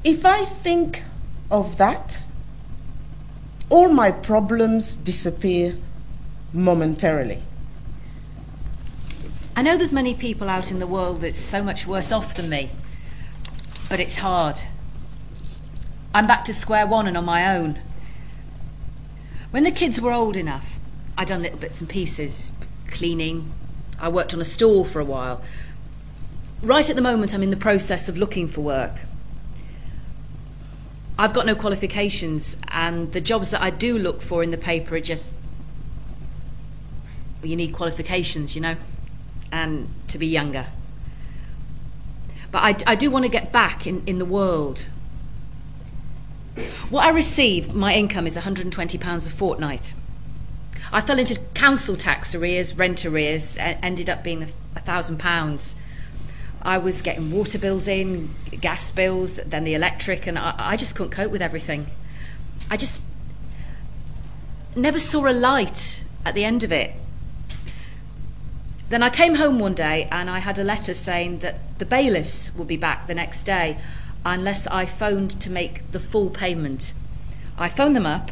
if 0.03 0.25
I 0.25 0.45
think 0.45 1.03
of 1.51 1.77
that, 1.77 2.21
all 3.69 3.89
my 3.89 4.11
problems 4.11 4.95
disappear 4.95 5.75
momentarily. 6.53 7.43
I 9.55 9.61
know 9.61 9.77
there's 9.77 9.93
many 9.93 10.13
people 10.13 10.49
out 10.49 10.71
in 10.71 10.79
the 10.79 10.87
world 10.87 11.21
that's 11.21 11.39
so 11.39 11.61
much 11.61 11.85
worse 11.85 12.11
off 12.11 12.35
than 12.35 12.49
me, 12.49 12.71
but 13.89 13.99
it's 13.99 14.17
hard. 14.17 14.61
I'm 16.13 16.27
back 16.27 16.43
to 16.45 16.53
square 16.53 16.87
one 16.87 17.07
and 17.07 17.17
on 17.17 17.25
my 17.25 17.55
own. 17.55 17.79
When 19.51 19.63
the 19.63 19.71
kids 19.71 19.99
were 19.99 20.13
old 20.13 20.37
enough, 20.37 20.79
I'd 21.17 21.27
done 21.27 21.41
little 21.41 21.59
bits 21.59 21.81
and 21.81 21.89
pieces 21.89 22.53
cleaning. 22.87 23.51
I 23.99 24.09
worked 24.09 24.33
on 24.33 24.41
a 24.41 24.45
stall 24.45 24.85
for 24.85 24.99
a 24.99 25.05
while. 25.05 25.41
Right 26.61 26.89
at 26.89 26.95
the 26.97 27.01
moment, 27.01 27.33
I'm 27.33 27.41
in 27.41 27.51
the 27.51 27.57
process 27.57 28.09
of 28.09 28.17
looking 28.17 28.47
for 28.47 28.59
work. 28.59 28.95
I've 31.17 31.33
got 31.33 31.45
no 31.45 31.55
qualifications, 31.55 32.57
and 32.69 33.13
the 33.13 33.21
jobs 33.21 33.49
that 33.51 33.61
I 33.61 33.69
do 33.69 33.97
look 33.97 34.21
for 34.21 34.43
in 34.43 34.51
the 34.51 34.57
paper 34.57 34.95
are 34.95 34.99
just. 34.99 35.33
Well, 37.41 37.49
you 37.49 37.55
need 37.55 37.73
qualifications, 37.73 38.55
you 38.55 38.61
know, 38.61 38.75
and 39.53 39.87
to 40.09 40.17
be 40.17 40.27
younger. 40.27 40.67
But 42.51 42.59
I, 42.59 42.91
I 42.91 42.95
do 42.95 43.09
want 43.09 43.23
to 43.23 43.31
get 43.31 43.53
back 43.53 43.87
in, 43.87 44.03
in 44.05 44.19
the 44.19 44.25
world. 44.25 44.87
What 46.89 47.05
I 47.05 47.09
receive, 47.09 47.73
my 47.73 47.93
income 47.93 48.27
is 48.27 48.35
£120 48.35 49.27
a 49.27 49.29
fortnight. 49.29 49.93
I 50.91 50.99
fell 50.99 51.19
into 51.19 51.39
council 51.53 51.95
tax 51.95 52.35
arrears, 52.35 52.77
rent 52.77 53.05
arrears, 53.05 53.57
ended 53.59 54.09
up 54.09 54.23
being 54.23 54.43
a 54.43 54.79
thousand 54.79 55.19
pounds. 55.19 55.75
I 56.61 56.77
was 56.77 57.01
getting 57.01 57.31
water 57.31 57.57
bills 57.57 57.87
in, 57.87 58.29
gas 58.59 58.91
bills, 58.91 59.37
then 59.37 59.63
the 59.63 59.73
electric, 59.73 60.27
and 60.27 60.37
I, 60.37 60.55
I 60.57 60.77
just 60.77 60.95
couldn't 60.95 61.11
cope 61.11 61.31
with 61.31 61.41
everything. 61.41 61.87
I 62.69 62.77
just 62.77 63.05
never 64.75 64.99
saw 64.99 65.27
a 65.27 65.33
light 65.33 66.03
at 66.25 66.35
the 66.35 66.43
end 66.43 66.63
of 66.63 66.71
it. 66.71 66.93
Then 68.89 69.03
I 69.03 69.09
came 69.09 69.35
home 69.35 69.59
one 69.59 69.75
day 69.75 70.07
and 70.11 70.29
I 70.29 70.39
had 70.39 70.57
a 70.57 70.63
letter 70.63 70.93
saying 70.93 71.39
that 71.39 71.59
the 71.77 71.85
bailiffs 71.85 72.53
would 72.55 72.67
be 72.67 72.77
back 72.77 73.07
the 73.07 73.13
next 73.13 73.43
day 73.43 73.77
unless 74.25 74.67
I 74.67 74.85
phoned 74.85 75.31
to 75.41 75.49
make 75.49 75.91
the 75.91 75.99
full 75.99 76.29
payment. 76.29 76.93
I 77.57 77.69
phoned 77.69 77.95
them 77.95 78.05
up 78.05 78.31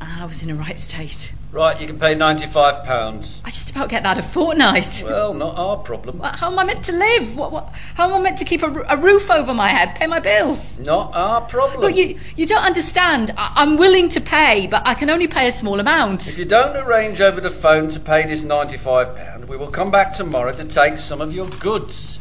and 0.00 0.20
I 0.20 0.24
was 0.24 0.42
in 0.42 0.50
a 0.50 0.54
right 0.54 0.78
state. 0.78 1.32
Right, 1.52 1.78
you 1.78 1.86
can 1.86 1.98
pay 1.98 2.14
£95. 2.14 3.40
I 3.44 3.50
just 3.50 3.68
about 3.68 3.90
get 3.90 4.04
that 4.04 4.16
a 4.16 4.22
fortnight. 4.22 5.02
Well, 5.04 5.34
not 5.34 5.54
our 5.58 5.76
problem. 5.76 6.18
How 6.20 6.50
am 6.50 6.58
I 6.58 6.64
meant 6.64 6.82
to 6.84 6.92
live? 6.92 7.36
What, 7.36 7.52
what, 7.52 7.68
how 7.94 8.08
am 8.08 8.14
I 8.14 8.22
meant 8.22 8.38
to 8.38 8.46
keep 8.46 8.62
a, 8.62 8.70
a, 8.88 8.96
roof 8.96 9.30
over 9.30 9.52
my 9.52 9.68
head, 9.68 9.94
pay 9.94 10.06
my 10.06 10.18
bills? 10.18 10.80
Not 10.80 11.14
our 11.14 11.42
problem. 11.42 11.82
Look, 11.82 11.94
you, 11.94 12.18
you 12.36 12.46
don't 12.46 12.64
understand. 12.64 13.32
I, 13.36 13.52
I'm 13.56 13.76
willing 13.76 14.08
to 14.10 14.20
pay, 14.22 14.66
but 14.66 14.88
I 14.88 14.94
can 14.94 15.10
only 15.10 15.28
pay 15.28 15.46
a 15.46 15.52
small 15.52 15.78
amount. 15.78 16.26
If 16.26 16.38
you 16.38 16.46
don't 16.46 16.74
arrange 16.74 17.20
over 17.20 17.38
the 17.38 17.50
phone 17.50 17.90
to 17.90 18.00
pay 18.00 18.26
this 18.26 18.42
£95, 18.46 19.46
we 19.46 19.58
will 19.58 19.70
come 19.70 19.90
back 19.90 20.14
tomorrow 20.14 20.54
to 20.54 20.64
take 20.64 20.96
some 20.96 21.20
of 21.20 21.34
your 21.34 21.48
goods. 21.48 22.18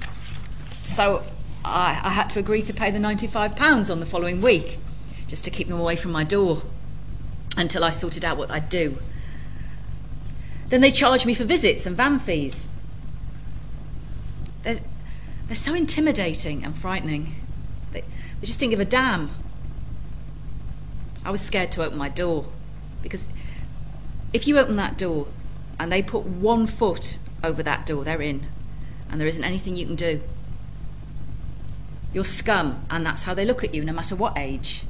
So 0.84 1.24
I, 1.64 2.02
I 2.04 2.10
had 2.10 2.30
to 2.32 2.40
agree 2.40 2.64
to 2.64 2.74
pay 2.74 2.92
the 2.92 3.00
£95 3.00 3.90
on 3.90 4.02
the 4.02 4.06
following 4.06 4.42
week, 4.42 4.78
just 5.30 5.46
to 5.46 5.50
keep 5.50 5.70
them 5.70 5.80
away 5.80 5.96
from 5.96 6.12
my 6.12 6.26
door 6.26 6.64
until 7.56 7.86
I 7.86 7.92
sorted 7.92 8.26
out 8.26 8.36
what 8.36 8.52
I'd 8.52 8.68
do. 8.68 8.98
Then 10.72 10.80
they 10.80 10.90
charge 10.90 11.26
me 11.26 11.34
for 11.34 11.44
visits 11.44 11.86
and 11.86 11.98
van 11.98 12.18
fees. 12.18 12.70
They're, 14.64 14.78
they're 15.48 15.56
so 15.56 15.74
intimidating 15.74 16.64
and 16.64 16.74
frightening. 16.74 17.36
They, 17.92 18.02
they 18.40 18.48
just 18.48 18.62
didn't 18.62 18.72
give 18.72 18.80
a 18.80 18.86
damn. 18.86 19.32
I 21.26 21.30
was 21.30 21.42
scared 21.42 21.74
to 21.74 21.84
open 21.84 21.98
my 21.98 22.08
door 22.08 22.46
because 23.04 23.28
if 24.32 24.48
you 24.48 24.58
open 24.58 24.78
that 24.78 24.98
door 24.98 25.28
and 25.78 25.92
they 25.92 26.02
put 26.02 26.24
one 26.24 26.68
foot 26.68 27.18
over 27.44 27.62
that 27.64 27.86
door, 27.86 28.06
they're 28.06 28.22
in, 28.22 28.48
and 29.10 29.20
there 29.20 29.28
isn't 29.28 29.44
anything 29.44 29.76
you 29.76 29.86
can 29.86 29.96
do. 29.98 30.22
You're 32.14 32.24
scum, 32.24 32.86
and 32.90 33.06
that's 33.06 33.24
how 33.24 33.34
they 33.34 33.44
look 33.44 33.66
at 33.66 33.76
you, 33.76 33.84
no 33.84 33.92
matter 33.92 34.16
what 34.16 34.38
age. 34.38 34.86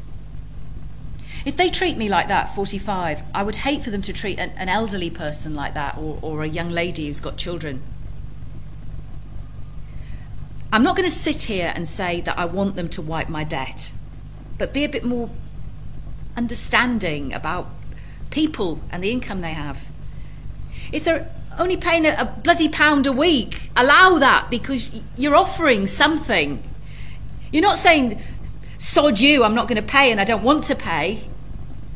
If 1.45 1.57
they 1.57 1.69
treat 1.69 1.97
me 1.97 2.09
like 2.09 2.27
that, 2.27 2.55
45, 2.55 3.23
I 3.33 3.43
would 3.43 3.57
hate 3.57 3.83
for 3.83 3.89
them 3.89 4.01
to 4.03 4.13
treat 4.13 4.39
an, 4.39 4.51
an 4.57 4.69
elderly 4.69 5.09
person 5.09 5.55
like 5.55 5.73
that 5.73 5.97
or, 5.97 6.19
or 6.21 6.43
a 6.43 6.47
young 6.47 6.69
lady 6.69 7.07
who's 7.07 7.19
got 7.19 7.37
children. 7.37 7.81
I'm 10.73 10.83
not 10.83 10.95
going 10.95 11.09
to 11.09 11.15
sit 11.15 11.43
here 11.43 11.71
and 11.75 11.87
say 11.87 12.21
that 12.21 12.37
I 12.37 12.45
want 12.45 12.75
them 12.75 12.87
to 12.89 13.01
wipe 13.01 13.27
my 13.27 13.43
debt, 13.43 13.91
but 14.57 14.73
be 14.73 14.83
a 14.83 14.89
bit 14.89 15.03
more 15.03 15.29
understanding 16.37 17.33
about 17.33 17.67
people 18.29 18.81
and 18.91 19.03
the 19.03 19.11
income 19.11 19.41
they 19.41 19.53
have. 19.53 19.85
If 20.91 21.03
they're 21.03 21.29
only 21.59 21.75
paying 21.75 22.05
a, 22.05 22.15
a 22.19 22.25
bloody 22.25 22.69
pound 22.69 23.05
a 23.07 23.11
week, 23.11 23.69
allow 23.75 24.17
that 24.19 24.49
because 24.49 25.01
you're 25.17 25.35
offering 25.35 25.87
something. 25.87 26.63
You're 27.51 27.63
not 27.63 27.77
saying, 27.77 28.21
sod 28.77 29.19
you, 29.19 29.43
I'm 29.43 29.55
not 29.55 29.67
going 29.67 29.81
to 29.81 29.87
pay 29.87 30.11
and 30.11 30.21
I 30.21 30.23
don't 30.23 30.43
want 30.43 30.65
to 30.65 30.75
pay. 30.75 31.21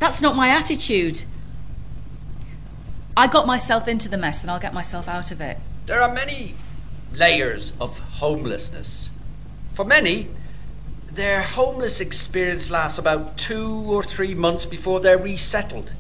That's 0.05 0.21
not 0.21 0.35
my 0.35 0.49
attitude. 0.49 1.23
I 3.17 3.25
got 3.25 3.47
myself 3.47 3.87
into 3.87 4.07
the 4.07 4.19
mess 4.19 4.43
and 4.43 4.51
I'll 4.51 4.59
get 4.59 4.71
myself 4.71 5.07
out 5.07 5.31
of 5.31 5.41
it. 5.41 5.57
There 5.87 5.99
are 5.99 6.13
many 6.13 6.53
layers 7.11 7.73
of 7.81 7.97
homelessness. 7.97 9.09
For 9.73 9.83
many, 9.83 10.27
their 11.11 11.41
homeless 11.41 11.99
experience 11.99 12.69
lasts 12.69 12.99
about 12.99 13.39
two 13.39 13.67
or 13.67 14.03
three 14.03 14.35
months 14.35 14.67
before 14.67 14.99
they're 14.99 15.17
resettled. 15.17 15.91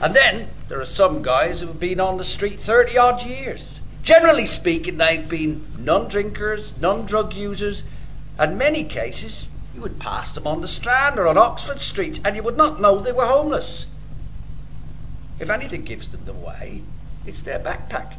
And 0.00 0.16
then 0.16 0.48
there 0.68 0.80
are 0.80 0.84
some 0.84 1.22
guys 1.22 1.60
who 1.60 1.68
have 1.68 1.78
been 1.78 2.00
on 2.00 2.16
the 2.16 2.24
street 2.24 2.58
30 2.58 2.98
odd 2.98 3.22
years. 3.22 3.80
Generally 4.02 4.46
speaking, 4.46 4.96
they've 4.96 5.28
been 5.28 5.64
non 5.78 6.08
drinkers, 6.08 6.76
non 6.80 7.06
drug 7.06 7.32
users, 7.32 7.84
and 8.40 8.58
many 8.58 8.82
cases 8.82 9.50
you 9.74 9.80
would 9.80 9.98
pass 9.98 10.30
them 10.30 10.46
on 10.46 10.60
the 10.60 10.68
Strand 10.68 11.18
or 11.18 11.26
on 11.26 11.36
Oxford 11.36 11.80
Street 11.80 12.20
and 12.24 12.36
you 12.36 12.42
would 12.42 12.56
not 12.56 12.80
know 12.80 13.00
they 13.00 13.12
were 13.12 13.26
homeless. 13.26 13.86
If 15.40 15.50
anything 15.50 15.82
gives 15.82 16.10
them 16.10 16.24
the 16.24 16.32
way, 16.32 16.82
it's 17.26 17.42
their 17.42 17.58
backpack. 17.58 18.14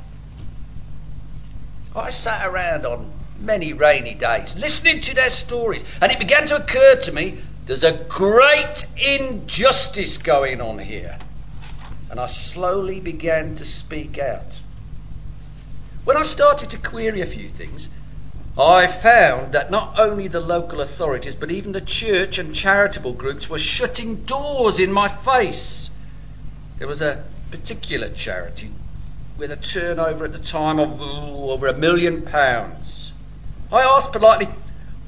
I 1.96 2.10
sat 2.10 2.46
around 2.46 2.86
on 2.86 3.12
many 3.40 3.72
rainy 3.72 4.14
days 4.14 4.56
listening 4.56 5.00
to 5.02 5.16
their 5.16 5.30
stories, 5.30 5.86
and 6.02 6.12
it 6.12 6.20
began 6.20 6.46
to 6.48 6.58
occur 6.58 6.96
to 6.96 7.12
me 7.12 7.38
there's 7.66 7.84
a 7.84 7.94
great 8.10 8.86
injustice 8.98 10.18
going 10.18 10.62
on 10.62 10.80
here. 10.80 11.18
And 12.12 12.20
I 12.20 12.28
slowly 12.28 13.00
began 13.00 13.56
to 13.56 13.66
speak 13.66 14.20
out. 14.20 14.62
When 16.04 16.18
I 16.18 16.24
started 16.24 16.70
to 16.70 16.78
query 16.78 17.22
a 17.22 17.26
few 17.26 17.50
things, 17.50 17.90
I 18.58 18.88
found 18.88 19.52
that 19.54 19.70
not 19.70 20.00
only 20.00 20.30
the 20.30 20.40
local 20.40 20.80
authorities, 20.80 21.36
but 21.36 21.52
even 21.52 21.74
the 21.74 21.82
church 21.82 22.38
and 22.38 22.56
charitable 22.56 23.12
groups 23.12 23.50
were 23.50 23.60
shutting 23.60 24.24
doors 24.24 24.80
in 24.80 24.94
my 24.94 25.10
face. 25.10 25.90
There 26.78 26.88
was 26.88 27.02
a 27.02 27.26
particular 27.52 28.10
charity 28.10 28.72
with 29.38 29.52
a 29.52 29.58
turnover 29.58 30.24
at 30.24 30.32
the 30.32 30.40
time 30.40 30.80
of 30.80 31.02
ooh, 31.02 31.52
over 31.52 31.68
a 31.68 31.78
million 31.78 32.22
pounds. 32.22 33.12
I 33.74 33.82
asked 33.82 34.14
politely, 34.14 34.48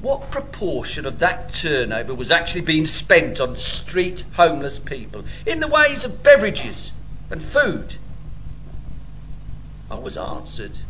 what 0.02 0.30
proportion 0.30 1.06
of 1.06 1.18
that 1.20 1.54
turnover 1.54 2.14
was 2.14 2.30
actually 2.30 2.60
being 2.60 2.84
spent 2.84 3.40
on 3.40 3.56
street 3.56 4.24
homeless 4.34 4.78
people 4.78 5.24
in 5.46 5.60
the 5.60 5.68
ways 5.68 6.04
of 6.04 6.22
beverages 6.22 6.92
and 7.30 7.42
food? 7.42 7.94
I 9.90 9.98
was 9.98 10.18
answered 10.18 10.80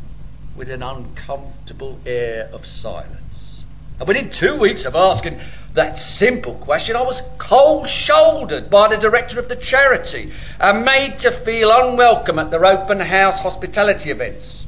with 0.59 0.71
an 0.71 0.83
uncomfortable 0.83 2.01
air 2.05 2.51
of 2.53 2.67
silence. 2.67 3.63
And 4.01 4.09
within 4.09 4.29
two 4.29 4.57
weeks 4.57 4.85
of 4.85 4.97
asking 4.97 5.39
that 5.75 6.01
simple 6.01 6.55
question, 6.55 6.97
I 6.97 7.03
was 7.03 7.23
cold 7.39 7.89
shouldered 7.89 8.69
by 8.69 8.89
the 8.89 8.97
director 8.97 9.39
of 9.39 9.49
the 9.49 9.57
charity 9.57 10.33
and 10.59 10.85
made 10.85 11.21
to 11.21 11.31
feel 11.31 11.71
unwelcome 11.71 12.41
at 12.41 12.51
their 12.51 12.67
open 12.67 12.99
house 12.99 13.41
hospitality 13.41 14.11
events. 14.11 14.67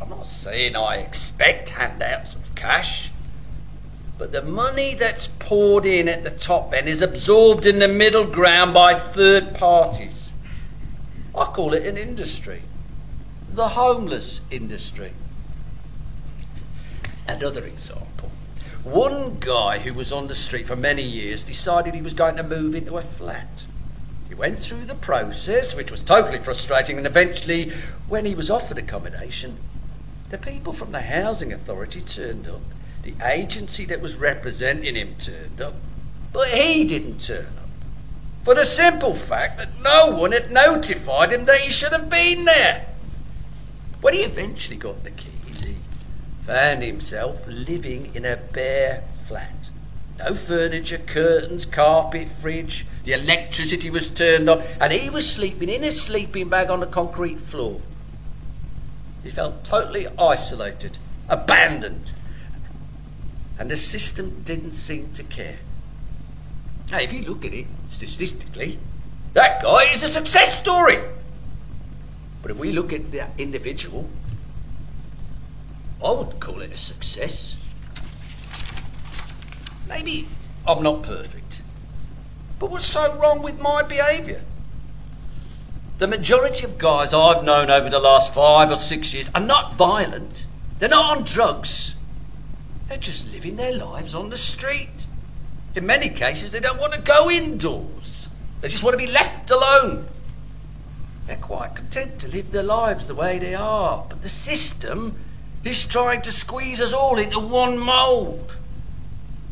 I'm 0.00 0.08
not 0.08 0.26
saying 0.26 0.74
I 0.74 0.96
expect 0.96 1.68
handouts 1.70 2.34
of 2.34 2.54
cash, 2.54 3.10
but 4.16 4.32
the 4.32 4.42
money 4.42 4.94
that's 4.94 5.26
poured 5.26 5.84
in 5.84 6.08
at 6.08 6.24
the 6.24 6.30
top 6.30 6.72
end 6.72 6.88
is 6.88 7.02
absorbed 7.02 7.66
in 7.66 7.78
the 7.78 7.88
middle 7.88 8.26
ground 8.26 8.72
by 8.72 8.94
third 8.94 9.54
parties. 9.54 10.32
I 11.34 11.44
call 11.44 11.74
it 11.74 11.86
an 11.86 11.98
industry 11.98 12.62
the 13.54 13.68
homeless 13.68 14.40
industry. 14.50 15.12
Another 17.28 17.64
example. 17.64 18.30
One 18.82 19.38
guy 19.40 19.78
who 19.78 19.94
was 19.94 20.12
on 20.12 20.26
the 20.26 20.34
street 20.34 20.66
for 20.66 20.76
many 20.76 21.02
years 21.02 21.42
decided 21.42 21.94
he 21.94 22.02
was 22.02 22.14
going 22.14 22.36
to 22.36 22.42
move 22.42 22.74
into 22.74 22.98
a 22.98 23.02
flat. 23.02 23.64
He 24.28 24.34
went 24.34 24.60
through 24.60 24.84
the 24.86 24.94
process, 24.94 25.74
which 25.74 25.90
was 25.90 26.00
totally 26.00 26.38
frustrating, 26.38 26.98
and 26.98 27.06
eventually, 27.06 27.72
when 28.08 28.26
he 28.26 28.34
was 28.34 28.50
offered 28.50 28.78
accommodation, 28.78 29.58
The 30.30 30.38
people 30.38 30.72
from 30.72 30.90
the 30.90 31.02
housing 31.02 31.52
authority 31.52 32.00
turned 32.00 32.48
up. 32.48 32.62
The 33.02 33.14
agency 33.22 33.84
that 33.84 34.00
was 34.00 34.16
representing 34.16 34.96
him 34.96 35.14
turned 35.16 35.60
up. 35.60 35.74
But 36.32 36.48
he 36.48 36.84
didn't 36.84 37.20
turn 37.20 37.46
up. 37.46 37.68
For 38.42 38.54
the 38.54 38.64
simple 38.64 39.14
fact 39.14 39.58
that 39.58 39.80
no 39.80 40.10
one 40.10 40.32
had 40.32 40.50
notified 40.50 41.32
him 41.32 41.44
that 41.44 41.60
he 41.60 41.70
should 41.70 41.92
have 41.92 42.10
been 42.10 42.46
there. 42.46 42.86
When 44.04 44.12
he 44.12 44.20
eventually 44.20 44.76
got 44.76 45.02
the 45.02 45.10
keys, 45.12 45.64
he 45.64 45.76
found 46.44 46.82
himself 46.82 47.46
living 47.46 48.14
in 48.14 48.26
a 48.26 48.36
bare 48.36 49.02
flat. 49.24 49.70
No 50.18 50.34
furniture, 50.34 50.98
curtains, 50.98 51.64
carpet, 51.64 52.28
fridge. 52.28 52.84
The 53.04 53.14
electricity 53.14 53.88
was 53.88 54.10
turned 54.10 54.50
off, 54.50 54.62
and 54.78 54.92
he 54.92 55.08
was 55.08 55.32
sleeping 55.32 55.70
in 55.70 55.82
a 55.82 55.90
sleeping 55.90 56.50
bag 56.50 56.68
on 56.68 56.80
the 56.80 56.86
concrete 56.86 57.40
floor. 57.40 57.80
He 59.22 59.30
felt 59.30 59.64
totally 59.64 60.06
isolated, 60.18 60.98
abandoned, 61.30 62.12
and 63.58 63.70
the 63.70 63.78
system 63.78 64.42
didn't 64.44 64.72
seem 64.72 65.12
to 65.14 65.22
care. 65.22 65.60
Now, 66.90 66.98
if 66.98 67.10
you 67.10 67.22
look 67.22 67.46
at 67.46 67.54
it 67.54 67.68
statistically, 67.88 68.78
that 69.32 69.62
guy 69.62 69.84
is 69.94 70.02
a 70.02 70.08
success 70.08 70.60
story. 70.60 70.98
But 72.44 72.50
if 72.50 72.58
we 72.58 72.72
look 72.72 72.92
at 72.92 73.10
the 73.10 73.26
individual, 73.38 74.06
I 76.04 76.10
wouldn't 76.10 76.40
call 76.40 76.60
it 76.60 76.70
a 76.70 76.76
success. 76.76 77.56
Maybe 79.88 80.28
I'm 80.68 80.82
not 80.82 81.02
perfect. 81.02 81.62
But 82.58 82.70
what's 82.70 82.84
so 82.84 83.16
wrong 83.16 83.42
with 83.42 83.58
my 83.58 83.82
behaviour? 83.82 84.42
The 85.96 86.06
majority 86.06 86.66
of 86.66 86.76
guys 86.76 87.14
I've 87.14 87.44
known 87.44 87.70
over 87.70 87.88
the 87.88 87.98
last 87.98 88.34
five 88.34 88.70
or 88.70 88.76
six 88.76 89.14
years 89.14 89.30
are 89.34 89.40
not 89.40 89.72
violent. 89.72 90.44
They're 90.80 90.90
not 90.90 91.16
on 91.16 91.24
drugs. 91.24 91.96
They're 92.90 92.98
just 92.98 93.32
living 93.32 93.56
their 93.56 93.74
lives 93.74 94.14
on 94.14 94.28
the 94.28 94.36
street. 94.36 95.06
In 95.74 95.86
many 95.86 96.10
cases, 96.10 96.52
they 96.52 96.60
don't 96.60 96.78
want 96.78 96.92
to 96.92 97.00
go 97.00 97.30
indoors. 97.30 98.28
They 98.60 98.68
just 98.68 98.84
want 98.84 98.92
to 98.92 99.06
be 99.06 99.10
left 99.10 99.50
alone. 99.50 100.08
They're 101.26 101.36
quite 101.36 101.74
content 101.74 102.18
to 102.20 102.28
live 102.28 102.52
their 102.52 102.62
lives 102.62 103.06
the 103.06 103.14
way 103.14 103.38
they 103.38 103.54
are. 103.54 104.04
But 104.08 104.22
the 104.22 104.28
system 104.28 105.16
is 105.64 105.86
trying 105.86 106.22
to 106.22 106.32
squeeze 106.32 106.80
us 106.80 106.92
all 106.92 107.18
into 107.18 107.38
one 107.38 107.78
mould. 107.78 108.56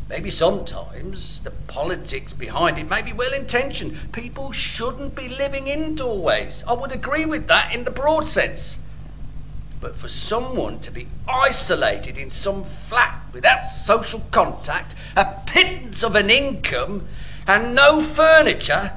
Maybe 0.09 0.29
sometimes 0.29 1.39
the 1.39 1.51
politics 1.51 2.33
behind 2.33 2.77
it 2.77 2.87
may 2.87 3.01
be 3.01 3.13
well 3.13 3.33
intentioned. 3.33 4.11
People 4.11 4.51
shouldn't 4.51 5.15
be 5.15 5.27
living 5.27 5.67
indoors. 5.67 6.63
I 6.67 6.73
would 6.73 6.91
agree 6.91 7.25
with 7.25 7.47
that 7.47 7.73
in 7.73 7.83
the 7.83 7.91
broad 7.91 8.25
sense. 8.25 8.77
But 9.81 9.95
for 9.95 10.07
someone 10.07 10.79
to 10.81 10.91
be 10.91 11.07
isolated 11.27 12.17
in 12.17 12.29
some 12.29 12.63
flat 12.63 13.19
without 13.33 13.65
social 13.65 14.21
contact, 14.29 14.93
a 15.17 15.25
pittance 15.47 16.03
of 16.03 16.15
an 16.15 16.29
income, 16.29 17.07
and 17.47 17.73
no 17.73 17.99
furniture, 17.99 18.91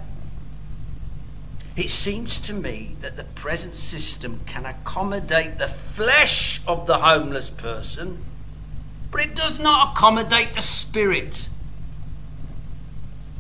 it 1.77 1.91
seems 1.91 2.39
to 2.41 2.55
me 2.55 2.97
that 3.01 3.17
the 3.17 3.25
present 3.25 3.75
system 3.75 4.41
can 4.47 4.65
accommodate 4.65 5.59
the 5.59 5.69
flesh 5.69 6.61
of 6.67 6.87
the 6.87 6.99
homeless 6.99 7.51
person 7.51 8.25
but 9.17 9.25
it 9.25 9.35
does 9.35 9.59
not 9.59 9.93
accommodate 9.93 10.53
the 10.53 10.61
spirit. 10.61 11.49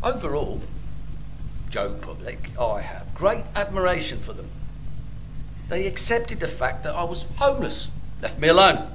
Overall, 0.02 0.62
Joe 1.68 1.96
Public, 2.00 2.50
I 2.58 2.80
have 2.80 3.14
great 3.14 3.44
admiration 3.54 4.18
for 4.18 4.32
them. 4.32 4.48
They 5.68 5.86
accepted 5.86 6.40
the 6.40 6.48
fact 6.48 6.84
that 6.84 6.94
I 6.94 7.04
was 7.04 7.26
homeless, 7.36 7.90
left 8.22 8.38
me 8.38 8.48
alone. 8.48 8.90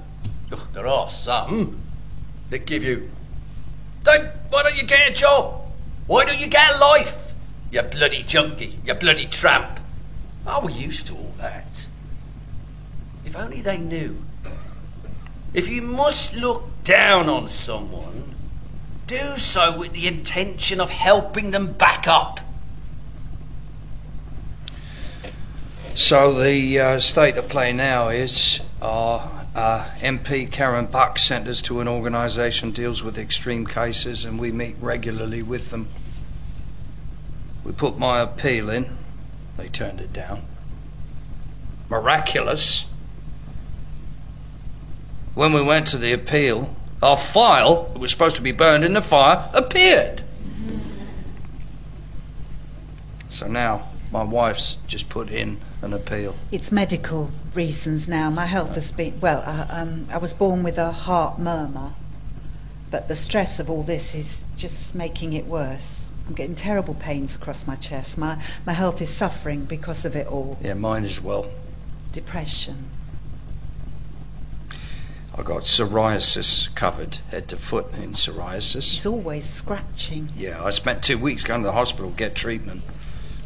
Oh, 0.51 0.67
there 0.73 0.87
are 0.87 1.07
some 1.07 1.81
that 2.49 2.65
give 2.65 2.83
you, 2.83 3.11
don't, 4.03 4.29
why 4.49 4.63
don't 4.63 4.75
you 4.75 4.83
get 4.83 5.09
a 5.09 5.13
job? 5.13 5.61
Why 6.07 6.25
don't 6.25 6.39
you 6.39 6.47
get 6.47 6.75
a 6.75 6.77
life? 6.79 7.20
You 7.71 7.81
bloody 7.83 8.23
junkie, 8.23 8.79
you 8.85 8.93
bloody 8.93 9.27
tramp. 9.27 9.79
Oh, 10.45 10.65
we're 10.65 10.71
used 10.71 11.07
to 11.07 11.13
all 11.13 11.33
that. 11.37 11.87
If 13.25 13.35
only 13.35 13.61
they 13.61 13.77
knew 13.77 14.17
if 15.53 15.67
you 15.67 15.81
must 15.81 16.35
look 16.35 16.63
down 16.83 17.27
on 17.27 17.47
someone, 17.47 18.35
do 19.05 19.35
so 19.37 19.77
with 19.77 19.91
the 19.91 20.07
intention 20.07 20.79
of 20.79 20.89
helping 20.89 21.51
them 21.51 21.73
back 21.73 22.07
up. 22.07 22.39
So 25.93 26.41
the 26.41 26.79
uh, 26.79 26.99
state 27.01 27.35
of 27.35 27.49
play 27.49 27.73
now 27.73 28.07
is 28.07 28.61
our 28.81 29.45
uh, 29.53 29.89
MP 29.97 30.49
Karen 30.49 30.85
Buck 30.85 31.19
sent 31.19 31.49
us 31.49 31.61
to 31.63 31.81
an 31.81 31.87
organisation 31.89 32.71
deals 32.71 33.03
with 33.03 33.17
extreme 33.17 33.67
cases, 33.67 34.23
and 34.23 34.39
we 34.39 34.53
meet 34.53 34.77
regularly 34.79 35.43
with 35.43 35.71
them. 35.71 35.89
We 37.63 37.71
put 37.71 37.97
my 37.97 38.19
appeal 38.19 38.69
in. 38.69 38.97
They 39.57 39.69
turned 39.69 40.01
it 40.01 40.13
down. 40.13 40.41
Miraculous. 41.89 42.85
When 45.35 45.53
we 45.53 45.61
went 45.61 45.87
to 45.87 45.97
the 45.97 46.11
appeal, 46.11 46.75
our 47.01 47.17
file, 47.17 47.83
that 47.85 47.99
was 47.99 48.11
supposed 48.11 48.35
to 48.35 48.41
be 48.41 48.51
burned 48.51 48.83
in 48.83 48.93
the 48.93 49.01
fire, 49.01 49.49
appeared. 49.53 50.23
So 53.29 53.47
now 53.47 53.89
my 54.11 54.23
wife's 54.23 54.77
just 54.87 55.09
put 55.09 55.29
in 55.29 55.59
an 55.81 55.93
appeal. 55.93 56.35
It's 56.51 56.71
medical 56.71 57.31
reasons 57.55 58.07
now. 58.07 58.29
My 58.29 58.45
health 58.45 58.75
has 58.75 58.91
been 58.91 59.19
well. 59.19 59.41
Uh, 59.45 59.65
um, 59.69 60.07
I 60.11 60.17
was 60.17 60.33
born 60.33 60.63
with 60.63 60.77
a 60.77 60.91
heart 60.91 61.39
murmur, 61.39 61.93
but 62.91 63.07
the 63.07 63.15
stress 63.15 63.59
of 63.59 63.69
all 63.69 63.83
this 63.83 64.13
is 64.13 64.45
just 64.57 64.93
making 64.93 65.33
it 65.33 65.45
worse. 65.45 66.09
I'm 66.27 66.33
getting 66.33 66.55
terrible 66.55 66.93
pains 66.93 67.35
across 67.35 67.67
my 67.67 67.75
chest. 67.75 68.17
My 68.17 68.41
my 68.65 68.73
health 68.73 69.01
is 69.01 69.09
suffering 69.09 69.65
because 69.65 70.05
of 70.05 70.15
it 70.15 70.27
all. 70.27 70.57
Yeah, 70.61 70.75
mine 70.75 71.03
as 71.03 71.21
well. 71.21 71.47
Depression. 72.11 72.89
I 75.37 75.43
got 75.43 75.63
psoriasis 75.63 76.73
covered 76.75 77.19
head 77.31 77.47
to 77.49 77.57
foot 77.57 77.93
in 77.93 78.11
psoriasis. 78.11 78.91
He's 78.91 79.05
always 79.05 79.45
scratching. 79.49 80.29
Yeah, 80.35 80.61
I 80.63 80.71
spent 80.71 81.03
two 81.03 81.17
weeks 81.17 81.43
going 81.43 81.61
to 81.61 81.67
the 81.67 81.71
hospital 81.71 82.11
to 82.11 82.17
get 82.17 82.35
treatment. 82.35 82.81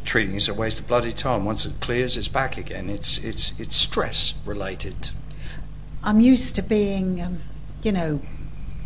Treating 0.04 0.34
is 0.34 0.48
a 0.48 0.54
waste 0.54 0.80
of 0.80 0.88
bloody 0.88 1.12
time. 1.12 1.44
Once 1.44 1.64
it 1.64 1.80
clears, 1.80 2.16
it's 2.16 2.28
back 2.28 2.56
again. 2.56 2.90
It's 2.90 3.18
it's 3.18 3.52
it's 3.58 3.76
stress 3.76 4.34
related. 4.44 5.10
I'm 6.02 6.20
used 6.20 6.54
to 6.56 6.62
being, 6.62 7.20
um, 7.20 7.38
you 7.82 7.92
know, 7.92 8.20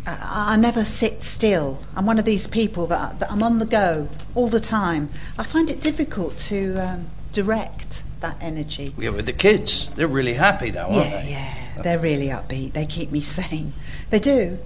I, 0.05 0.57
never 0.57 0.83
sit 0.83 1.21
still. 1.21 1.79
I'm 1.95 2.05
one 2.05 2.17
of 2.17 2.25
these 2.25 2.47
people 2.47 2.87
that, 2.87 3.19
that, 3.19 3.31
I'm 3.31 3.43
on 3.43 3.59
the 3.59 3.65
go 3.65 4.09
all 4.33 4.47
the 4.47 4.59
time. 4.59 5.09
I 5.37 5.43
find 5.43 5.69
it 5.69 5.81
difficult 5.81 6.37
to 6.39 6.75
um, 6.77 7.09
direct 7.31 8.03
that 8.21 8.37
energy. 8.41 8.93
Yeah, 8.97 9.09
with 9.09 9.25
the 9.25 9.33
kids, 9.33 9.89
they're 9.91 10.07
really 10.07 10.33
happy 10.33 10.71
though, 10.71 10.87
aren't 10.87 10.95
yeah, 10.95 11.21
they? 11.21 11.29
Yeah, 11.29 11.81
they're 11.83 11.99
really 11.99 12.27
upbeat. 12.27 12.73
They 12.73 12.85
keep 12.85 13.11
me 13.11 13.21
sane. 13.21 13.73
They 14.09 14.19
do. 14.19 14.57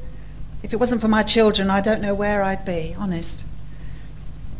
If 0.64 0.74
it 0.74 0.78
wasn't 0.78 1.02
for 1.02 1.08
my 1.08 1.24
children, 1.24 1.70
I 1.70 1.82
don't 1.82 2.02
know 2.02 2.16
where 2.16 2.42
I'd 2.42 2.66
be, 2.66 2.96
honest. 2.98 3.44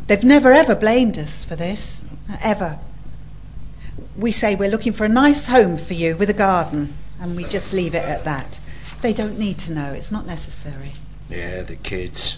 They've 0.06 0.22
never 0.22 0.52
ever 0.52 0.76
blamed 0.76 1.18
us 1.18 1.44
for 1.44 1.56
this, 1.56 2.04
ever. 2.40 2.78
We 4.16 4.30
say 4.30 4.54
we're 4.54 4.70
looking 4.70 4.92
for 4.92 5.04
a 5.04 5.08
nice 5.08 5.46
home 5.46 5.76
for 5.76 5.94
you 5.94 6.16
with 6.16 6.30
a 6.30 6.34
garden, 6.34 6.94
and 7.20 7.36
we 7.36 7.44
just 7.44 7.72
leave 7.72 7.94
it 7.94 8.04
at 8.04 8.24
that. 8.24 8.60
They 9.02 9.12
don't 9.12 9.38
need 9.38 9.58
to 9.60 9.72
know, 9.72 9.92
it's 9.92 10.10
not 10.10 10.26
necessary. 10.26 10.92
Yeah, 11.28 11.62
the 11.62 11.76
kids. 11.76 12.36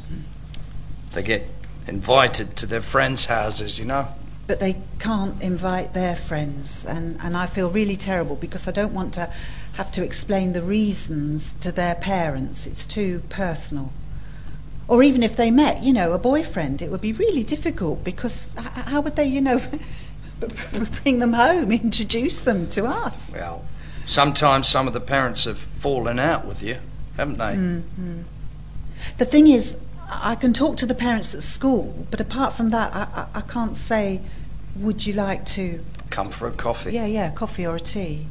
They 1.13 1.23
get 1.23 1.47
invited 1.87 2.57
to 2.57 2.67
their 2.67 2.81
friends' 2.81 3.27
houses, 3.27 3.79
you 3.79 3.85
know 3.85 4.09
but 4.49 4.61
they 4.61 4.77
can't 4.99 5.41
invite 5.43 5.93
their 5.93 6.17
friends. 6.17 6.85
And, 6.87 7.19
and 7.23 7.37
I 7.37 7.47
feel 7.47 7.71
really 7.71 7.97
terrible 7.97 8.35
because 8.35 8.67
I 8.67 8.73
don't 8.73 8.95
want 8.95 9.15
to 9.15 9.31
have 9.75 9.93
to 9.93 10.03
explain 10.03 10.55
the 10.55 10.63
reasons 10.63 11.53
to 11.61 11.71
their 11.71 11.95
parents. 11.95 12.67
It's 12.67 12.87
too 12.87 13.23
personal. 13.29 13.93
Or 14.89 15.03
even 15.03 15.23
if 15.23 15.37
they 15.37 15.51
met, 15.51 15.83
you 15.83 15.93
know, 15.93 16.13
a 16.13 16.19
boyfriend, 16.19 16.81
it 16.81 16.91
would 16.91 17.03
be 17.03 17.13
really 17.13 17.45
difficult 17.45 18.03
because 18.03 18.55
how 18.55 19.03
would 19.03 19.17
they, 19.17 19.27
you 19.27 19.43
know, 19.43 19.61
bring 21.03 21.19
them 21.19 21.35
home, 21.35 21.71
introduce 21.85 22.41
them 22.41 22.71
to 22.71 22.87
us? 22.87 23.31
Well, 23.35 23.63
sometimes 24.09 24.67
some 24.67 24.89
of 24.89 24.95
the 24.95 25.01
parents 25.01 25.45
have 25.45 25.59
fallen 25.59 26.19
out 26.19 26.45
with 26.45 26.63
you, 26.63 26.79
haven't 27.17 27.39
they? 27.39 27.55
Mm-hmm. 27.55 28.23
The 29.19 29.25
thing 29.25 29.47
is, 29.47 29.77
I 30.09 30.35
can 30.35 30.53
talk 30.53 30.79
to 30.79 30.87
the 30.87 30.95
parents 30.95 31.35
at 31.35 31.43
school, 31.43 32.07
but 32.11 32.21
apart 32.21 32.55
from 32.55 32.71
that, 32.71 32.95
I, 32.95 33.03
I, 33.15 33.39
I 33.39 33.41
can't 33.43 33.77
say 33.77 34.21
would 34.75 35.07
you 35.07 35.13
like 35.13 35.45
to 35.45 35.85
come 36.11 36.31
for 36.31 36.49
a 36.49 36.53
coffee? 36.53 36.93
Yeah, 36.93 37.07
yeah, 37.07 37.31
coffee 37.31 37.67
or 37.67 37.77
a 37.77 37.81
tea. 37.81 38.27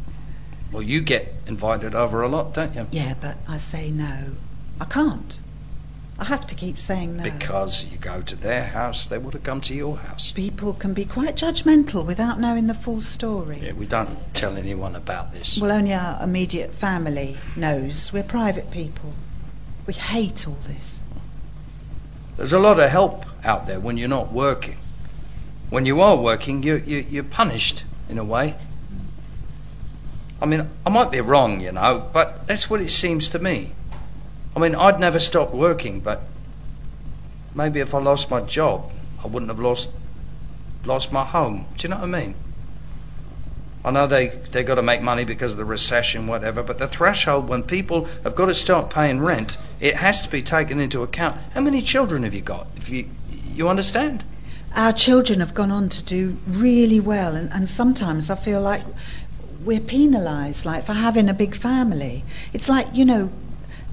Well, 0.72 0.82
you 0.82 1.02
get 1.02 1.34
invited 1.46 1.96
over 1.96 2.22
a 2.22 2.28
lot, 2.28 2.54
don't 2.54 2.76
you? 2.76 2.88
Yeah, 2.92 3.14
but 3.20 3.38
I 3.48 3.58
say 3.58 3.92
no. 3.92 4.32
I 4.82 4.86
can't. 4.86 5.40
I 6.20 6.26
have 6.26 6.48
to 6.48 6.56
keep 6.56 6.80
saying 6.80 7.18
no. 7.18 7.24
Because 7.24 7.86
you 7.86 7.98
go 7.98 8.22
to 8.22 8.36
their 8.36 8.64
house, 8.64 9.06
they 9.06 9.20
would 9.20 9.34
have 9.36 9.44
come 9.44 9.62
to 9.62 9.76
your 9.76 9.98
house. 9.98 10.32
People 10.32 10.74
can 10.74 10.94
be 10.94 11.06
quite 11.06 11.36
judgmental 11.36 12.06
without 12.06 12.40
knowing 12.40 12.66
the 12.66 12.74
full 12.74 13.00
story. 13.00 13.60
Yeah, 13.62 13.74
we 13.74 13.86
don't 13.86 14.18
tell 14.34 14.58
anyone 14.58 14.96
about 14.96 15.32
this. 15.32 15.60
Well, 15.60 15.72
only 15.72 15.94
our 15.94 16.22
immediate 16.24 16.74
family 16.74 17.38
knows. 17.56 18.12
We're 18.12 18.24
private 18.24 18.72
people. 18.72 19.14
We 19.86 19.94
hate 19.94 20.48
all 20.48 20.58
this. 20.68 21.04
There's 22.36 22.54
a 22.54 22.60
lot 22.60 22.80
of 22.80 22.90
help 22.90 23.26
out 23.44 23.68
there 23.68 23.80
when 23.80 23.98
you're 23.98 24.10
not 24.10 24.34
working. 24.34 24.78
When 25.70 25.86
you 25.86 26.02
are 26.02 26.18
working, 26.18 26.64
you, 26.64 26.82
you, 26.86 27.06
you're 27.10 27.24
punished 27.24 27.84
in 28.10 28.18
a 28.18 28.24
way. 28.24 28.56
I 30.42 30.46
mean, 30.46 30.70
I 30.86 30.90
might 30.90 31.12
be 31.12 31.22
wrong, 31.22 31.62
you 31.62 31.72
know, 31.72 32.10
but 32.12 32.48
that's 32.48 32.70
what 32.70 32.82
it 32.82 32.92
seems 32.92 33.28
to 33.30 33.40
me. 33.40 33.72
I 34.58 34.60
mean, 34.60 34.74
I'd 34.74 35.00
never 35.00 35.20
stop 35.20 35.54
working, 35.54 36.00
but 36.00 36.24
maybe 37.54 37.80
if 37.80 37.94
I 37.94 38.00
lost 38.00 38.32
my 38.32 38.42
job, 38.42 38.92
I 39.24 39.28
wouldn't 39.28 39.52
have 39.52 39.60
lost 39.60 39.88
lost 40.84 41.12
my 41.14 41.24
home. 41.24 41.68
Do 41.78 41.84
you 41.84 41.90
know 41.90 41.98
what 41.98 42.06
I 42.16 42.20
mean? 42.24 42.34
I 43.86 43.92
know 43.92 44.08
they 44.08 44.30
they 44.30 44.64
got 44.64 44.76
to 44.76 44.82
make 44.82 45.04
money 45.04 45.26
because 45.26 45.52
of 45.52 45.60
the 45.60 45.66
recession, 45.66 46.26
whatever. 46.26 46.64
But 46.64 46.80
the 46.80 46.88
threshold 46.88 47.48
when 47.48 47.62
people 47.62 48.06
have 48.24 48.34
got 48.34 48.48
to 48.48 48.56
start 48.56 48.90
paying 48.90 49.22
rent, 49.22 49.58
it 49.80 49.98
has 49.98 50.24
to 50.24 50.30
be 50.30 50.42
taken 50.42 50.80
into 50.80 51.04
account. 51.04 51.38
How 51.54 51.62
many 51.62 51.84
children 51.84 52.24
have 52.24 52.34
you 52.34 52.42
got? 52.42 52.66
If 52.78 52.90
you 52.90 53.12
you 53.54 53.70
understand? 53.70 54.24
Our 54.76 54.92
children 54.92 55.40
have 55.40 55.54
gone 55.54 55.70
on 55.70 55.90
to 55.90 56.04
do 56.04 56.36
really 56.48 57.00
well, 57.00 57.36
and, 57.36 57.54
and 57.54 57.70
sometimes 57.70 58.32
I 58.32 58.36
feel 58.36 58.62
like 58.62 58.82
we're 59.64 59.80
penalised, 59.80 60.66
like 60.66 60.84
for 60.84 60.94
having 60.94 61.30
a 61.30 61.34
big 61.36 61.56
family. 61.56 62.24
It's 62.54 62.68
like 62.68 62.88
you 62.92 63.06
know, 63.06 63.32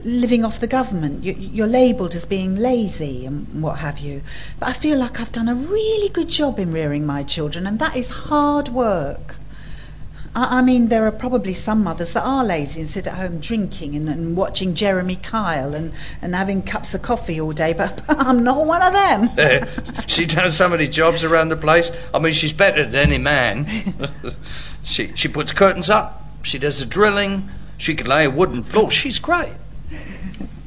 living 0.05 0.45
off 0.45 0.61
the 0.61 0.67
government. 0.67 1.25
You, 1.25 1.35
you're 1.35 1.67
labelled 1.67 2.15
as 2.15 2.27
being 2.27 2.57
lazy 2.57 3.27
and 3.27 3.63
what 3.63 3.79
have 3.79 3.99
you. 3.99 4.23
But 4.61 4.69
I 4.69 4.73
feel 4.73 4.99
like 4.99 5.21
I've 5.21 5.33
done 5.33 5.49
a 5.49 5.55
really 5.55 6.09
good 6.09 6.29
job 6.29 6.59
in 6.59 6.73
rearing 6.73 7.07
my 7.07 7.23
children, 7.23 7.67
and 7.67 7.79
that 7.79 7.97
is 7.97 8.09
hard 8.11 8.69
work. 8.69 9.37
I, 10.35 10.59
I 10.59 10.63
mean, 10.63 10.89
there 10.89 11.07
are 11.07 11.13
probably 11.13 11.55
some 11.55 11.83
mothers 11.83 12.13
that 12.13 12.25
are 12.25 12.45
lazy 12.45 12.81
and 12.81 12.89
sit 12.89 13.07
at 13.07 13.15
home 13.15 13.41
drinking 13.41 13.97
and, 13.97 14.09
and 14.09 14.37
watching 14.37 14.75
Jeremy 14.75 15.17
Kyle 15.17 15.75
and, 15.75 15.93
and 16.21 16.35
having 16.35 16.63
cups 16.63 16.95
of 16.95 17.03
coffee 17.03 17.41
all 17.41 17.53
day, 17.53 17.73
but 17.73 18.03
I'm 18.09 18.45
not 18.45 18.67
one 18.67 18.83
of 18.83 18.93
them. 18.93 19.31
Eh, 19.45 19.65
she 20.07 20.25
does 20.25 20.57
so 20.57 20.69
many 20.69 20.87
jobs 20.87 21.23
around 21.23 21.49
the 21.49 21.57
place. 21.57 21.91
I 22.15 22.19
mean, 22.19 22.33
she's 22.33 22.53
better 22.53 22.85
than 22.85 23.09
any 23.09 23.19
man. 23.19 23.67
she, 24.85 25.15
she 25.15 25.29
puts 25.29 25.53
curtains 25.53 25.91
up, 25.91 26.25
she 26.43 26.59
does 26.59 26.81
the 26.81 26.87
drilling, 26.87 27.49
she 27.77 27.95
could 27.95 28.09
lay 28.09 28.25
a 28.25 28.31
wooden 28.31 28.63
floor. 28.63 28.91
She's 28.91 29.19
great. 29.19 29.53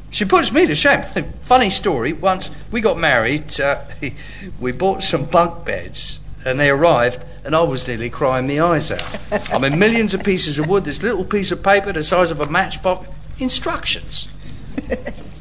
She 0.10 0.26
puts 0.26 0.52
me 0.52 0.66
to 0.66 0.76
shame. 0.76 1.04
Funny 1.42 1.70
story. 1.70 2.14
Once 2.14 2.50
we 2.72 2.82
got 2.82 2.98
married, 2.98 3.60
uh, 3.60 3.82
we 4.60 4.72
bought 4.72 5.04
some 5.04 5.26
bunk 5.26 5.66
beds, 5.66 6.20
and 6.46 6.60
they 6.60 6.70
arrived, 6.70 7.24
and 7.44 7.56
I 7.56 7.62
was 7.62 7.88
nearly 7.88 8.10
crying 8.10 8.48
my 8.48 8.60
eyes 8.60 8.92
out. 8.92 9.54
I 9.54 9.60
mean, 9.60 9.78
millions 9.78 10.14
of 10.14 10.24
pieces 10.24 10.60
of 10.60 10.68
wood, 10.68 10.86
this 10.86 11.04
little 11.04 11.26
piece 11.26 11.52
of 11.52 11.62
paper 11.62 11.92
the 11.92 12.04
size 12.04 12.32
of 12.32 12.40
a 12.40 12.48
matchbox, 12.48 13.08
instructions. 13.40 14.34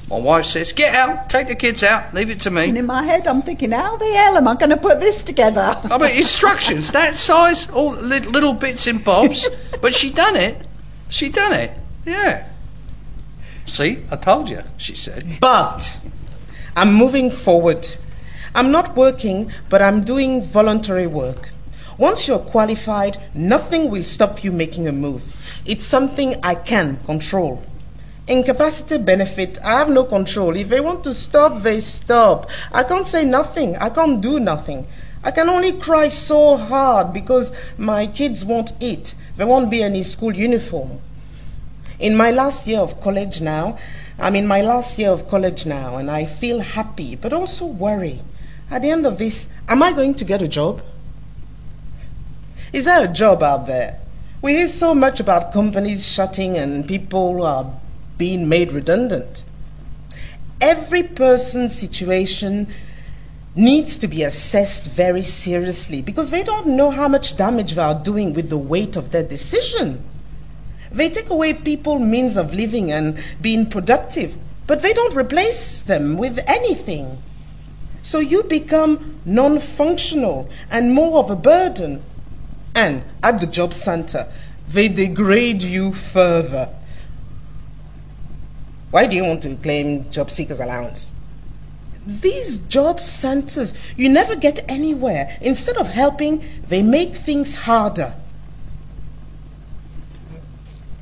My 0.09 0.19
wife 0.19 0.45
says, 0.45 0.73
"Get 0.73 0.95
out, 0.95 1.29
take 1.29 1.49
the 1.49 1.57
kids 1.57 1.83
out, 1.83 2.15
leave 2.15 2.31
it 2.31 2.41
to 2.43 2.51
me." 2.51 2.69
And 2.69 2.79
in 2.79 2.87
my 2.87 3.03
head, 3.03 3.27
I'm 3.27 3.43
thinking, 3.43 3.73
how 3.73 3.97
the 3.97 4.07
hell 4.07 4.37
am 4.37 4.47
I 4.47 4.55
going 4.55 4.71
to 4.71 4.77
put 4.77 5.01
this 5.01 5.25
together? 5.25 5.77
I 5.91 5.99
mean, 5.99 6.17
instructions 6.17 6.93
that 6.93 7.17
size, 7.17 7.69
all 7.71 7.91
little, 7.91 8.31
little 8.31 8.53
bits 8.53 8.87
and 8.87 9.03
bobs. 9.03 9.51
but 9.83 9.95
she 9.95 10.11
done 10.13 10.37
it. 10.37 10.65
She 11.09 11.29
done 11.29 11.53
it. 11.53 11.73
Yeah. 12.05 12.47
See, 13.67 14.05
I 14.11 14.17
told 14.17 14.49
you, 14.49 14.63
she 14.79 14.95
said. 14.95 15.27
But 15.41 15.99
I'm 16.77 16.95
moving 16.95 17.31
forward. 17.31 17.97
I'm 18.55 18.71
not 18.71 18.97
working, 18.97 19.51
but 19.69 19.83
I'm 19.83 20.05
doing 20.05 20.43
voluntary 20.43 21.07
work. 21.07 21.51
Once 21.99 22.29
you're 22.29 22.39
qualified, 22.39 23.19
nothing 23.35 23.91
will 23.91 24.05
stop 24.05 24.45
you 24.45 24.53
making 24.53 24.87
a 24.87 24.93
move. 24.93 25.35
It's 25.67 25.85
something 25.85 26.37
I 26.43 26.55
can 26.55 26.97
control. 26.99 27.63
Incapacity 28.29 28.99
benefit, 28.99 29.59
I 29.65 29.79
have 29.79 29.89
no 29.89 30.05
control. 30.05 30.57
If 30.57 30.69
they 30.69 30.81
want 30.81 31.05
to 31.05 31.15
stop, 31.15 31.63
they 31.63 31.81
stop. 31.81 32.51
I 32.73 32.83
can't 32.83 33.07
say 33.07 33.25
nothing. 33.25 33.77
I 33.77 33.89
can't 33.89 34.21
do 34.21 34.39
nothing. 34.39 34.87
I 35.25 35.31
can 35.31 35.49
only 35.49 35.73
cry 35.73 36.09
so 36.09 36.57
hard 36.57 37.13
because 37.13 37.51
my 37.79 38.07
kids 38.07 38.45
won't 38.45 38.73
eat. 38.81 39.15
There 39.37 39.47
won't 39.47 39.71
be 39.71 39.83
any 39.83 40.03
school 40.03 40.35
uniform. 40.35 41.01
In 41.99 42.15
my 42.15 42.31
last 42.31 42.67
year 42.67 42.81
of 42.81 43.01
college 43.01 43.41
now, 43.41 43.79
I'm 44.19 44.37
in 44.37 44.47
my 44.47 44.61
last 44.61 44.99
year 44.99 45.11
of 45.11 45.29
college 45.29 45.65
now, 45.67 45.97
and 45.97 46.11
I 46.11 46.27
feel 46.27 46.61
happy, 46.61 47.17
but 47.17 47.33
also 47.33 47.65
worry. 47.65 48.21
At 48.71 48.83
the 48.83 48.91
end 48.91 49.07
of 49.07 49.19
this, 49.19 49.49
am 49.69 49.83
I 49.83 49.93
going 49.93 50.15
to 50.15 50.25
get 50.25 50.43
a 50.43 50.49
job? 50.49 50.83
Is 52.73 52.85
there 52.85 53.05
a 53.05 53.13
job 53.13 53.43
out 53.43 53.67
there? 53.67 54.01
We 54.43 54.55
hear 54.55 54.69
so 54.69 54.95
much 54.95 55.21
about 55.21 55.53
companies 55.53 56.07
shutting 56.07 56.59
and 56.59 56.87
people 56.87 57.43
are 57.43 57.73
being 58.19 58.49
made 58.49 58.73
redundant. 58.73 59.43
Every 60.61 61.03
person's 61.03 61.79
situation 61.79 62.67
needs 63.55 63.97
to 63.99 64.09
be 64.09 64.23
assessed 64.23 64.85
very 64.85 65.23
seriously 65.23 66.03
because 66.03 66.31
they 66.31 66.43
don't 66.43 66.67
know 66.67 66.91
how 66.91 67.09
much 67.09 67.37
damage 67.37 67.75
they 67.75 67.83
are 67.83 67.99
doing 67.99 68.35
with 68.35 68.51
the 68.51 68.59
weight 68.59 68.97
of 68.97 69.11
their 69.13 69.23
decision. 69.23 70.03
They 70.91 71.09
take 71.09 71.31
away 71.31 71.55
people 71.55 71.99
means 71.99 72.37
of 72.37 72.55
living 72.55 72.91
and 72.91 73.19
being 73.41 73.67
productive, 73.67 74.37
but 74.67 74.83
they 74.83 74.93
don't 74.93 75.15
replace 75.15 75.83
them 75.83 76.17
with 76.17 76.39
anything. 76.47 77.23
So 78.03 78.21
you 78.21 78.45
become 78.45 79.21
non 79.25 79.59
functional 79.59 80.49
and 80.71 80.95
more 80.95 81.19
of 81.19 81.31
a 81.31 81.37
burden. 81.37 82.03
And 82.75 83.05
at 83.23 83.41
the 83.41 83.47
job 83.47 83.75
center, 83.75 84.29
they 84.69 84.89
degrade 84.89 85.63
you 85.63 85.93
further. 85.93 86.69
Why 88.91 89.07
do 89.07 89.17
you 89.17 89.25
want 89.25 89.43
to 89.43 89.57
claim 89.57 90.09
job 90.11 90.31
seekers 90.31 90.61
allowance? 90.61 91.13
These 92.07 92.61
job 92.61 93.01
centers, 93.01 93.75
you 93.97 94.09
never 94.09 94.37
get 94.37 94.65
anywhere. 94.71 95.37
Instead 95.41 95.77
of 95.77 95.89
helping, 95.89 96.45
they 96.69 96.83
make 96.83 97.17
things 97.17 97.57
harder. 97.57 98.15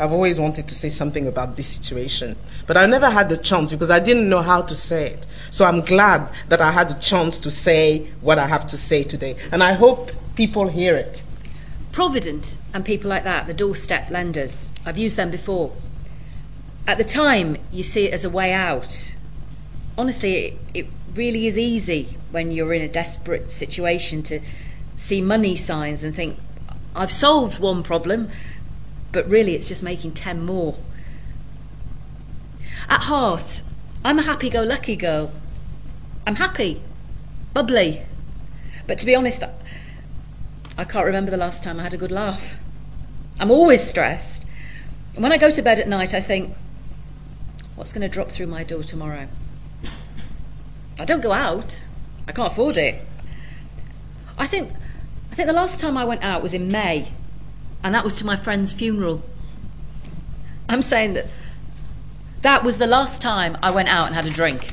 I've 0.05 0.13
always 0.13 0.39
wanted 0.39 0.69
to 0.69 0.75
say 0.75 0.91
something 0.91 1.27
about 1.27 1.57
this 1.57 1.67
situation, 1.67 2.37
but 2.67 2.77
I 2.77 2.85
never 2.85 3.09
had 3.09 3.31
the 3.31 3.39
chance 3.39 3.73
because 3.73 3.89
I 3.89 4.01
didn't 4.01 4.29
know 4.29 4.43
how 4.43 4.61
to 4.61 4.77
say 4.77 5.07
it. 5.13 5.27
So 5.51 5.65
I'm 5.65 5.81
glad 5.81 6.29
that 6.51 6.61
I 6.61 6.73
had 6.73 6.91
the 6.91 7.01
chance 7.01 7.39
to 7.39 7.51
say 7.51 8.11
what 8.21 8.39
I 8.39 8.47
have 8.47 8.69
to 8.69 8.77
say 8.77 9.03
today, 9.03 9.37
and 9.51 9.63
I 9.63 9.73
hope 9.73 10.13
people 10.35 10.69
hear 10.69 10.95
it. 10.95 11.23
Provident 11.91 12.59
and 12.75 12.85
people 12.85 13.09
like 13.09 13.25
that, 13.25 13.47
the 13.47 13.55
doorstep 13.55 14.11
lenders, 14.11 14.73
I've 14.85 14.99
used 14.99 15.17
them 15.17 15.31
before. 15.31 15.73
At 16.87 16.99
the 16.99 17.05
time, 17.05 17.57
you 17.73 17.83
see 17.83 18.09
it 18.09 18.13
as 18.13 18.27
a 18.27 18.31
way 18.31 18.53
out. 18.53 19.15
Honestly, 19.97 20.35
it, 20.35 20.59
it 20.75 20.87
really 21.15 21.47
is 21.47 21.57
easy 21.57 22.19
when 22.31 22.51
you're 22.51 22.75
in 22.75 22.83
a 22.83 22.89
desperate 22.89 23.51
situation 23.51 24.23
to 24.25 24.41
see 24.97 25.23
money 25.23 25.57
signs 25.57 26.05
and 26.05 26.15
think, 26.15 26.37
I've 26.95 27.11
solved 27.11 27.59
one 27.59 27.83
problem 27.83 28.31
but 29.15 29.27
really 29.31 29.55
it's 29.55 29.67
just 29.67 29.83
making 29.83 30.13
10 30.13 30.45
more. 30.45 30.77
At 32.91 33.05
heart, 33.05 33.63
I'm 34.05 34.19
a 34.19 34.23
happy 34.23 34.51
go 34.51 34.63
lucky 34.63 34.97
girl. 34.97 35.33
I'm 36.27 36.35
happy, 36.35 36.83
bubbly. 37.55 38.03
But 38.87 38.99
to 38.99 39.07
be 39.07 39.15
honest, 39.15 39.43
I 40.77 40.85
can't 40.85 41.07
remember 41.07 41.31
the 41.31 41.39
last 41.39 41.63
time 41.63 41.81
I 41.81 41.85
had 41.85 41.95
a 41.95 41.97
good 41.97 42.11
laugh. 42.11 42.57
I'm 43.41 43.51
always 43.51 43.83
stressed. 43.83 44.45
And 45.15 45.23
when 45.23 45.33
I 45.33 45.39
go 45.39 45.51
to 45.51 45.63
bed 45.63 45.79
at 45.79 45.89
night, 45.89 46.13
I 46.13 46.21
think, 46.21 46.55
what's 47.77 47.93
going 47.93 48.03
to 48.03 48.09
drop 48.09 48.31
through 48.31 48.49
my 48.49 48.65
door 48.65 48.83
tomorrow? 48.83 49.29
I 50.99 51.05
don't 51.05 51.23
go 51.23 51.33
out. 51.33 51.85
I 52.27 52.33
can't 52.33 52.53
afford 52.53 52.77
it. 52.77 53.01
I 54.37 54.47
think, 54.47 54.73
I 55.31 55.35
think 55.37 55.47
the 55.47 55.55
last 55.55 55.81
time 55.81 55.97
I 55.97 56.05
went 56.05 56.25
out 56.25 56.43
was 56.43 56.53
in 56.53 56.71
May 56.71 57.13
and 57.85 57.95
that 57.95 58.03
was 58.03 58.17
to 58.17 58.27
my 58.27 58.35
friend's 58.35 58.73
funeral. 58.73 59.23
I'm 60.71 60.81
saying 60.81 61.13
that 61.13 61.27
that 62.41 62.65
was 62.65 62.79
the 62.79 62.87
last 62.87 63.21
time 63.21 63.59
I 63.63 63.71
went 63.71 63.91
out 63.91 64.07
and 64.07 64.15
had 64.15 64.27
a 64.27 64.31
drink. 64.31 64.73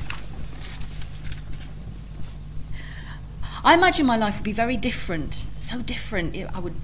I 3.64 3.74
imagine 3.74 4.06
my 4.06 4.16
life 4.16 4.36
would 4.38 4.44
be 4.46 4.54
very 4.54 4.78
different, 4.78 5.44
so 5.56 5.82
different. 5.82 6.36
I 6.56 6.60
would, 6.60 6.76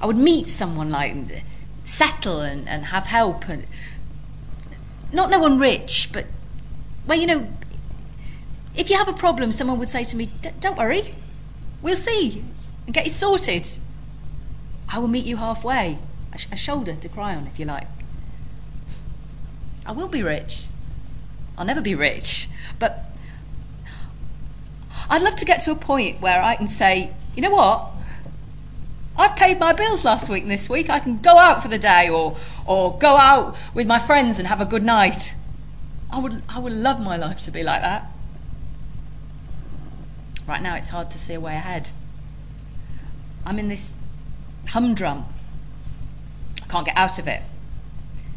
I 0.00 0.06
would 0.06 0.16
meet 0.16 0.48
someone 0.48 0.90
like 0.90 1.14
settle 1.84 2.40
and, 2.40 2.68
and 2.68 2.86
have 2.86 3.06
help 3.06 3.48
and 3.48 3.66
not 5.12 5.28
no 5.28 5.40
one 5.40 5.58
rich, 5.58 6.08
but 6.12 6.26
well, 7.06 7.18
you 7.18 7.26
know, 7.26 7.48
if 8.76 8.88
you 8.88 8.96
have 8.96 9.08
a 9.08 9.12
problem, 9.12 9.50
someone 9.50 9.78
would 9.80 9.88
say 9.88 10.04
to 10.04 10.16
me, 10.16 10.30
"Don't 10.60 10.78
worry, 10.78 11.16
we'll 11.82 11.96
see 11.96 12.44
and 12.86 12.94
get 12.94 13.08
it 13.08 13.10
sorted." 13.10 13.68
I 14.92 14.98
will 14.98 15.08
meet 15.08 15.24
you 15.24 15.38
halfway, 15.38 15.98
a, 16.32 16.38
sh- 16.38 16.48
a 16.52 16.56
shoulder 16.56 16.94
to 16.94 17.08
cry 17.08 17.34
on, 17.34 17.46
if 17.46 17.58
you 17.58 17.64
like. 17.64 17.88
I 19.86 19.92
will 19.92 20.06
be 20.06 20.22
rich. 20.22 20.66
I'll 21.56 21.64
never 21.64 21.80
be 21.80 21.94
rich, 21.94 22.48
but 22.78 23.06
I'd 25.08 25.22
love 25.22 25.36
to 25.36 25.44
get 25.46 25.60
to 25.62 25.70
a 25.70 25.74
point 25.74 26.20
where 26.20 26.42
I 26.42 26.56
can 26.56 26.68
say, 26.68 27.10
you 27.34 27.40
know 27.40 27.50
what? 27.50 27.88
I've 29.16 29.34
paid 29.36 29.58
my 29.58 29.72
bills 29.72 30.04
last 30.04 30.28
week 30.28 30.42
and 30.42 30.50
this 30.50 30.68
week. 30.68 30.90
I 30.90 30.98
can 30.98 31.18
go 31.20 31.38
out 31.38 31.62
for 31.62 31.68
the 31.68 31.78
day 31.78 32.08
or, 32.08 32.36
or 32.66 32.96
go 32.98 33.16
out 33.16 33.56
with 33.74 33.86
my 33.86 33.98
friends 33.98 34.38
and 34.38 34.48
have 34.48 34.60
a 34.60 34.66
good 34.66 34.82
night. 34.82 35.34
I 36.10 36.18
would, 36.18 36.42
I 36.48 36.58
would 36.58 36.72
love 36.72 37.00
my 37.00 37.16
life 37.16 37.40
to 37.42 37.50
be 37.50 37.62
like 37.62 37.80
that. 37.80 38.10
Right 40.46 40.60
now, 40.60 40.76
it's 40.76 40.90
hard 40.90 41.10
to 41.12 41.18
see 41.18 41.34
a 41.34 41.40
way 41.40 41.54
ahead. 41.54 41.90
I'm 43.44 43.58
in 43.58 43.68
this 43.68 43.94
humdrum. 44.68 45.24
I 46.62 46.66
can't 46.66 46.86
get 46.86 46.96
out 46.96 47.18
of 47.18 47.26
it. 47.26 47.42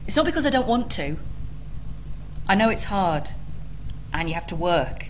It's 0.07 0.15
not 0.15 0.26
because 0.26 0.45
I 0.45 0.49
don't 0.49 0.67
want 0.67 0.91
to. 0.91 1.17
I 2.47 2.55
know 2.55 2.69
it's 2.69 2.86
hard, 2.86 3.32
and 4.13 4.30
you 4.30 4.36
have 4.36 4.47
to 4.47 4.55
work. 4.55 5.07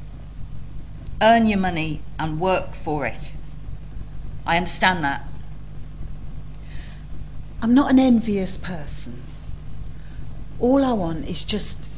Earn 1.22 1.46
your 1.46 1.60
money 1.60 2.02
and 2.20 2.40
work 2.40 2.74
for 2.74 3.06
it. 3.06 3.34
I 4.46 4.58
understand 4.58 5.04
that. 5.04 5.24
I'm 7.62 7.74
not 7.74 7.90
an 7.90 8.00
envious 8.00 8.58
person. 8.58 9.22
All 10.60 10.86
I 10.86 10.94
want 10.94 11.28
is 11.28 11.44
just 11.44 11.90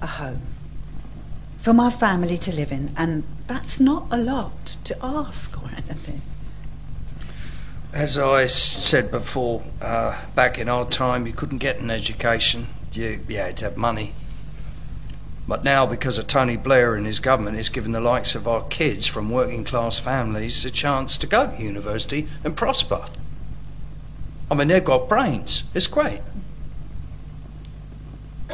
a 0.00 0.06
home 0.06 0.42
for 1.58 1.74
my 1.74 1.90
family 1.90 2.38
to 2.38 2.54
live 2.54 2.70
in, 2.70 2.92
and 2.96 3.24
that's 3.48 3.80
not 3.80 4.06
a 4.10 4.16
lot 4.16 4.76
to 4.84 4.96
ask 5.02 5.60
or 5.60 5.68
anything. 5.70 6.22
As 7.96 8.18
I 8.18 8.46
said 8.48 9.10
before, 9.10 9.62
uh, 9.80 10.22
back 10.34 10.58
in 10.58 10.68
our 10.68 10.84
time, 10.84 11.26
you 11.26 11.32
couldn't 11.32 11.58
get 11.58 11.78
an 11.78 11.90
education. 11.90 12.66
You, 12.92 13.20
you 13.26 13.38
had 13.38 13.56
to 13.56 13.64
have 13.64 13.78
money. 13.78 14.12
But 15.48 15.64
now, 15.64 15.86
because 15.86 16.18
of 16.18 16.26
Tony 16.26 16.58
Blair 16.58 16.94
and 16.94 17.06
his 17.06 17.20
government, 17.20 17.56
it's 17.56 17.70
given 17.70 17.92
the 17.92 18.00
likes 18.00 18.34
of 18.34 18.46
our 18.46 18.64
kids 18.64 19.06
from 19.06 19.30
working 19.30 19.64
class 19.64 19.98
families 19.98 20.62
a 20.66 20.70
chance 20.70 21.16
to 21.16 21.26
go 21.26 21.48
to 21.48 21.62
university 21.62 22.28
and 22.44 22.54
prosper. 22.54 23.06
I 24.50 24.54
mean, 24.56 24.68
they've 24.68 24.84
got 24.84 25.08
brains. 25.08 25.64
It's 25.72 25.86
great. 25.86 26.20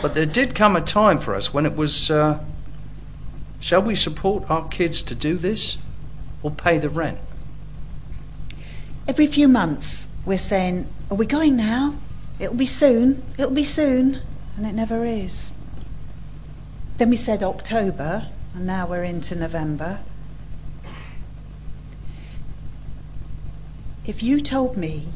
But 0.01 0.15
there 0.15 0.25
did 0.25 0.55
come 0.55 0.77
a 0.77 0.81
time 0.81 1.19
for 1.19 1.35
us 1.35 1.53
when 1.53 1.67
it 1.67 1.75
was 1.75 2.13
uh, 2.13 2.45
shall 3.59 3.83
we 3.83 3.97
support 3.97 4.49
our 4.49 4.69
kids 4.69 5.03
to 5.03 5.17
do 5.17 5.35
this 5.35 5.79
or 6.45 6.53
pay 6.53 6.79
the 6.79 6.89
rent? 6.89 7.19
Every 9.09 9.27
few 9.27 9.49
months, 9.49 10.09
we're 10.25 10.39
saying, 10.39 10.87
Are 11.11 11.17
we 11.17 11.27
going 11.27 11.57
now? 11.57 11.97
It'll 12.39 12.55
be 12.55 12.67
soon. 12.67 13.23
It'll 13.37 13.51
be 13.51 13.65
soon. 13.65 14.21
And 14.57 14.65
it 14.65 14.75
never 14.75 15.05
is. 15.05 15.53
Then 16.99 17.11
we 17.11 17.17
said 17.17 17.43
October, 17.43 18.29
and 18.55 18.67
now 18.67 18.87
we're 18.87 19.03
into 19.03 19.35
November. 19.35 20.01
If 24.05 24.23
you 24.23 24.41
told 24.41 24.77
me 24.77 25.09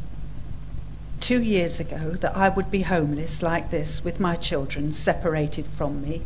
two 1.20 1.43
years 1.43 1.78
ago 1.78 2.12
that 2.12 2.37
I 2.37 2.49
would 2.49 2.70
be 2.70 2.82
homeless 2.82 3.43
like 3.43 3.70
this 3.70 4.03
with 4.03 4.18
my 4.18 4.37
children 4.37 4.91
separated 4.91 5.66
from 5.66 6.03
me, 6.03 6.22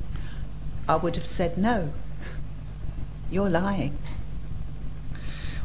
I 0.88 0.96
would 0.96 1.16
have 1.16 1.26
said 1.26 1.58
no. 1.58 1.92
You're 3.30 3.50
lying. 3.50 3.98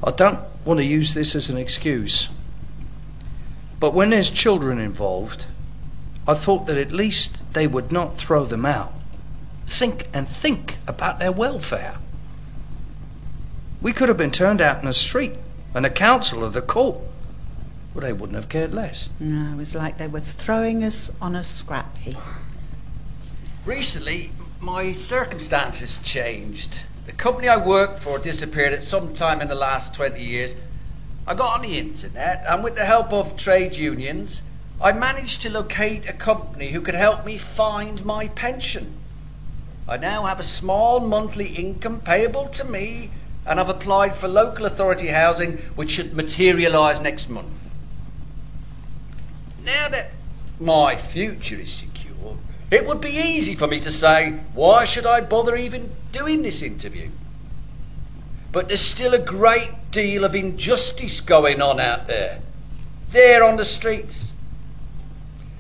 I 0.06 0.12
don't 0.12 0.40
want 0.64 0.78
to 0.80 0.86
use 0.86 1.16
this 1.16 1.36
as 1.36 1.50
an 1.50 1.58
excuse. 1.58 2.30
But 3.80 3.96
when 3.96 4.12
there's 4.12 4.30
children 4.30 4.78
involved, 4.78 5.48
I 6.28 6.36
thought 6.36 6.68
that 6.68 6.78
at 6.78 6.92
least 6.92 7.54
they 7.54 7.66
would 7.66 7.92
not 7.92 8.16
throw 8.16 8.46
them 8.46 8.66
out. 8.66 8.94
Think 9.66 10.08
and 10.14 10.28
think 10.28 10.78
about 10.88 11.18
their 11.18 11.32
welfare. 11.32 11.96
We 13.82 13.94
could 13.94 14.10
have 14.10 14.18
been 14.18 14.32
turned 14.32 14.62
out 14.62 14.80
in 14.80 14.86
the 14.86 14.94
street, 14.94 15.34
and 15.74 15.86
the 15.86 15.90
council 15.90 16.44
or 16.44 16.50
the 16.50 16.62
court, 16.62 17.02
well, 17.94 18.02
they 18.02 18.14
wouldn't 18.14 18.36
have 18.36 18.50
cared 18.50 18.74
less. 18.74 19.10
No, 19.20 19.54
it 19.54 19.58
was 19.58 19.74
like 19.74 19.98
they 19.98 20.08
were 20.08 20.20
throwing 20.20 20.84
us 20.84 21.12
on 21.20 21.36
a 21.36 21.44
scrap 21.44 21.98
heap. 21.98 22.16
Recently, 23.66 24.32
my 24.62 24.92
circumstances 24.92 25.98
changed. 26.00 26.82
The 27.06 27.12
company 27.12 27.48
I 27.48 27.58
worked 27.58 28.00
for 28.00 28.18
disappeared 28.18 28.74
at 28.74 28.84
some 28.84 29.14
time 29.14 29.42
in 29.42 29.48
the 29.48 29.56
last 29.56 29.94
20 29.94 30.22
years. 30.22 30.56
I 31.28 31.34
got 31.34 31.56
on 31.56 31.62
the 31.62 31.78
internet, 31.78 32.44
and 32.48 32.64
with 32.64 32.76
the 32.76 32.86
help 32.86 33.12
of 33.12 33.38
trade 33.38 33.76
unions, 33.76 34.42
I 34.82 34.92
managed 34.92 35.42
to 35.44 35.50
locate 35.50 36.08
a 36.10 36.14
company 36.14 36.72
who 36.72 36.82
could 36.82 36.96
help 36.96 37.26
me 37.26 37.38
find 37.38 38.06
my 38.06 38.28
pension. 38.30 38.94
I 39.88 39.98
now 39.98 40.24
have 40.26 40.40
a 40.40 40.44
small 40.44 41.00
monthly 41.00 41.48
income 41.48 42.02
payable 42.02 42.48
to 42.50 42.64
me, 42.64 43.12
and 43.46 43.60
I've 43.60 43.70
applied 43.70 44.16
for 44.16 44.28
local 44.28 44.66
authority 44.66 45.08
housing, 45.08 45.58
which 45.76 45.92
should 45.92 46.14
materialise 46.16 47.02
next 47.02 47.30
month. 47.30 47.72
Now 49.64 49.90
that 49.90 50.12
my 50.60 50.96
future 50.96 51.60
is 51.60 51.72
secure, 51.72 52.05
it 52.72 52.88
would 52.88 53.02
be 53.02 53.10
easy 53.10 53.56
for 53.56 53.68
me 53.68 53.80
to 53.82 53.92
say, 53.92 54.40
why 54.54 54.86
should 54.86 55.06
I 55.06 55.22
bother 55.22 55.56
even 55.56 55.92
doing 56.12 56.42
this 56.42 56.62
interview? 56.62 57.10
But 58.52 58.68
there's 58.68 58.82
still 58.82 59.14
a 59.14 59.20
great 59.20 59.70
deal 59.92 60.24
of 60.24 60.34
injustice 60.34 61.22
going 61.22 61.62
on 61.62 61.80
out 61.80 62.08
there, 62.08 62.40
there 63.10 63.44
on 63.44 63.58
the 63.58 63.66
streets. 63.66 64.34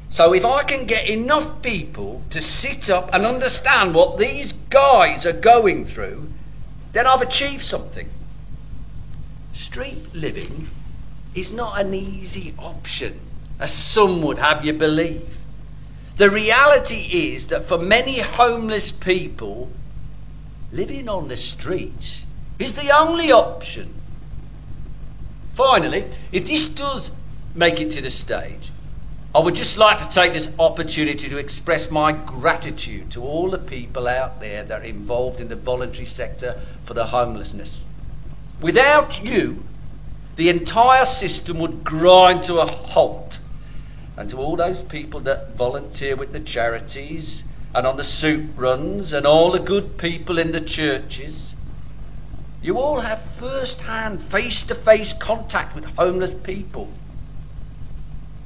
So 0.09 0.33
if 0.33 0.45
I 0.45 0.63
can 0.63 0.85
get 0.85 1.09
enough 1.09 1.61
people 1.61 2.23
to 2.29 2.41
sit 2.41 2.89
up 2.89 3.13
and 3.13 3.25
understand 3.25 3.93
what 3.93 4.17
these 4.17 4.53
guys 4.53 5.25
are 5.25 5.33
going 5.33 5.85
through, 5.85 6.29
then 6.93 7.05
I've 7.05 7.21
achieved 7.21 7.63
something. 7.63 8.09
Street 9.51 10.13
living 10.13 10.69
is 11.35 11.51
not 11.51 11.79
an 11.79 11.93
easy 11.93 12.53
option, 12.57 13.19
as 13.59 13.73
some 13.73 14.21
would 14.21 14.37
have 14.37 14.63
you 14.63 14.71
believe. 14.71 15.34
The 16.17 16.29
reality 16.29 17.09
is 17.11 17.47
that 17.47 17.65
for 17.65 17.77
many 17.77 18.19
homeless 18.19 18.91
people, 18.91 19.69
living 20.71 21.09
on 21.09 21.27
the 21.27 21.35
streets 21.35 22.25
is 22.57 22.75
the 22.75 22.95
only 22.95 23.31
option. 23.31 23.93
Finally, 25.53 26.05
if 26.31 26.47
this 26.47 26.67
does 26.67 27.11
make 27.53 27.79
it 27.81 27.91
to 27.91 28.01
the 28.01 28.09
stage, 28.09 28.71
I 29.33 29.39
would 29.39 29.55
just 29.55 29.77
like 29.77 29.99
to 29.99 30.09
take 30.09 30.31
this 30.31 30.53
opportunity 30.57 31.27
to 31.27 31.37
express 31.37 31.91
my 31.91 32.13
gratitude 32.13 33.11
to 33.11 33.21
all 33.21 33.49
the 33.49 33.57
people 33.57 34.07
out 34.07 34.39
there 34.39 34.63
that 34.63 34.81
are 34.81 34.85
involved 34.85 35.41
in 35.41 35.49
the 35.49 35.57
voluntary 35.57 36.05
sector 36.05 36.61
for 36.85 36.93
the 36.93 37.07
homelessness. 37.07 37.83
Without 38.61 39.21
you, 39.21 39.63
the 40.37 40.47
entire 40.47 41.05
system 41.05 41.59
would 41.59 41.83
grind 41.83 42.43
to 42.43 42.59
a 42.59 42.65
halt. 42.65 43.34
And 44.17 44.29
to 44.29 44.37
all 44.37 44.55
those 44.55 44.81
people 44.81 45.19
that 45.21 45.55
volunteer 45.55 46.15
with 46.15 46.31
the 46.31 46.39
charities 46.39 47.43
and 47.73 47.85
on 47.85 47.97
the 47.97 48.03
soup 48.03 48.51
runs 48.55 49.11
and 49.11 49.25
all 49.25 49.51
the 49.51 49.59
good 49.59 49.97
people 49.97 50.37
in 50.37 50.51
the 50.53 50.61
churches, 50.61 51.55
you 52.61 52.79
all 52.79 53.01
have 53.01 53.21
first 53.21 53.81
hand, 53.83 54.23
face 54.23 54.63
to 54.63 54.75
face 54.75 55.13
contact 55.13 55.75
with 55.75 55.85
homeless 55.97 56.33
people. 56.33 56.89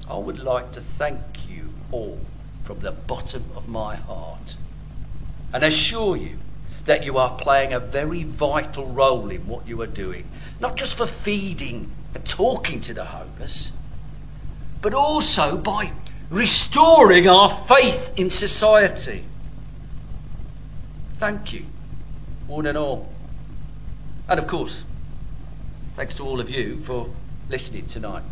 I 0.09 0.17
would 0.17 0.39
like 0.39 0.71
to 0.71 0.81
thank 0.81 1.47
you 1.47 1.69
all 1.91 2.19
from 2.63 2.79
the 2.79 2.91
bottom 2.91 3.45
of 3.55 3.69
my 3.69 3.95
heart 3.95 4.55
and 5.53 5.63
assure 5.63 6.17
you 6.17 6.39
that 6.85 7.03
you 7.03 7.17
are 7.17 7.37
playing 7.37 7.73
a 7.73 7.79
very 7.79 8.23
vital 8.23 8.87
role 8.87 9.29
in 9.29 9.45
what 9.47 9.67
you 9.67 9.79
are 9.81 9.87
doing, 9.87 10.27
not 10.59 10.75
just 10.75 10.95
for 10.95 11.05
feeding 11.05 11.91
and 12.15 12.25
talking 12.25 12.81
to 12.81 12.93
the 12.93 13.05
homeless, 13.05 13.71
but 14.81 14.93
also 14.93 15.57
by 15.57 15.91
restoring 16.29 17.27
our 17.27 17.49
faith 17.49 18.13
in 18.17 18.29
society. 18.29 19.23
Thank 21.17 21.53
you, 21.53 21.65
one 22.47 22.65
and 22.65 22.77
all. 22.77 23.11
And 24.27 24.39
of 24.39 24.47
course, 24.47 24.85
thanks 25.95 26.15
to 26.15 26.23
all 26.23 26.39
of 26.39 26.49
you 26.49 26.77
for 26.79 27.09
listening 27.49 27.87
tonight. 27.87 28.23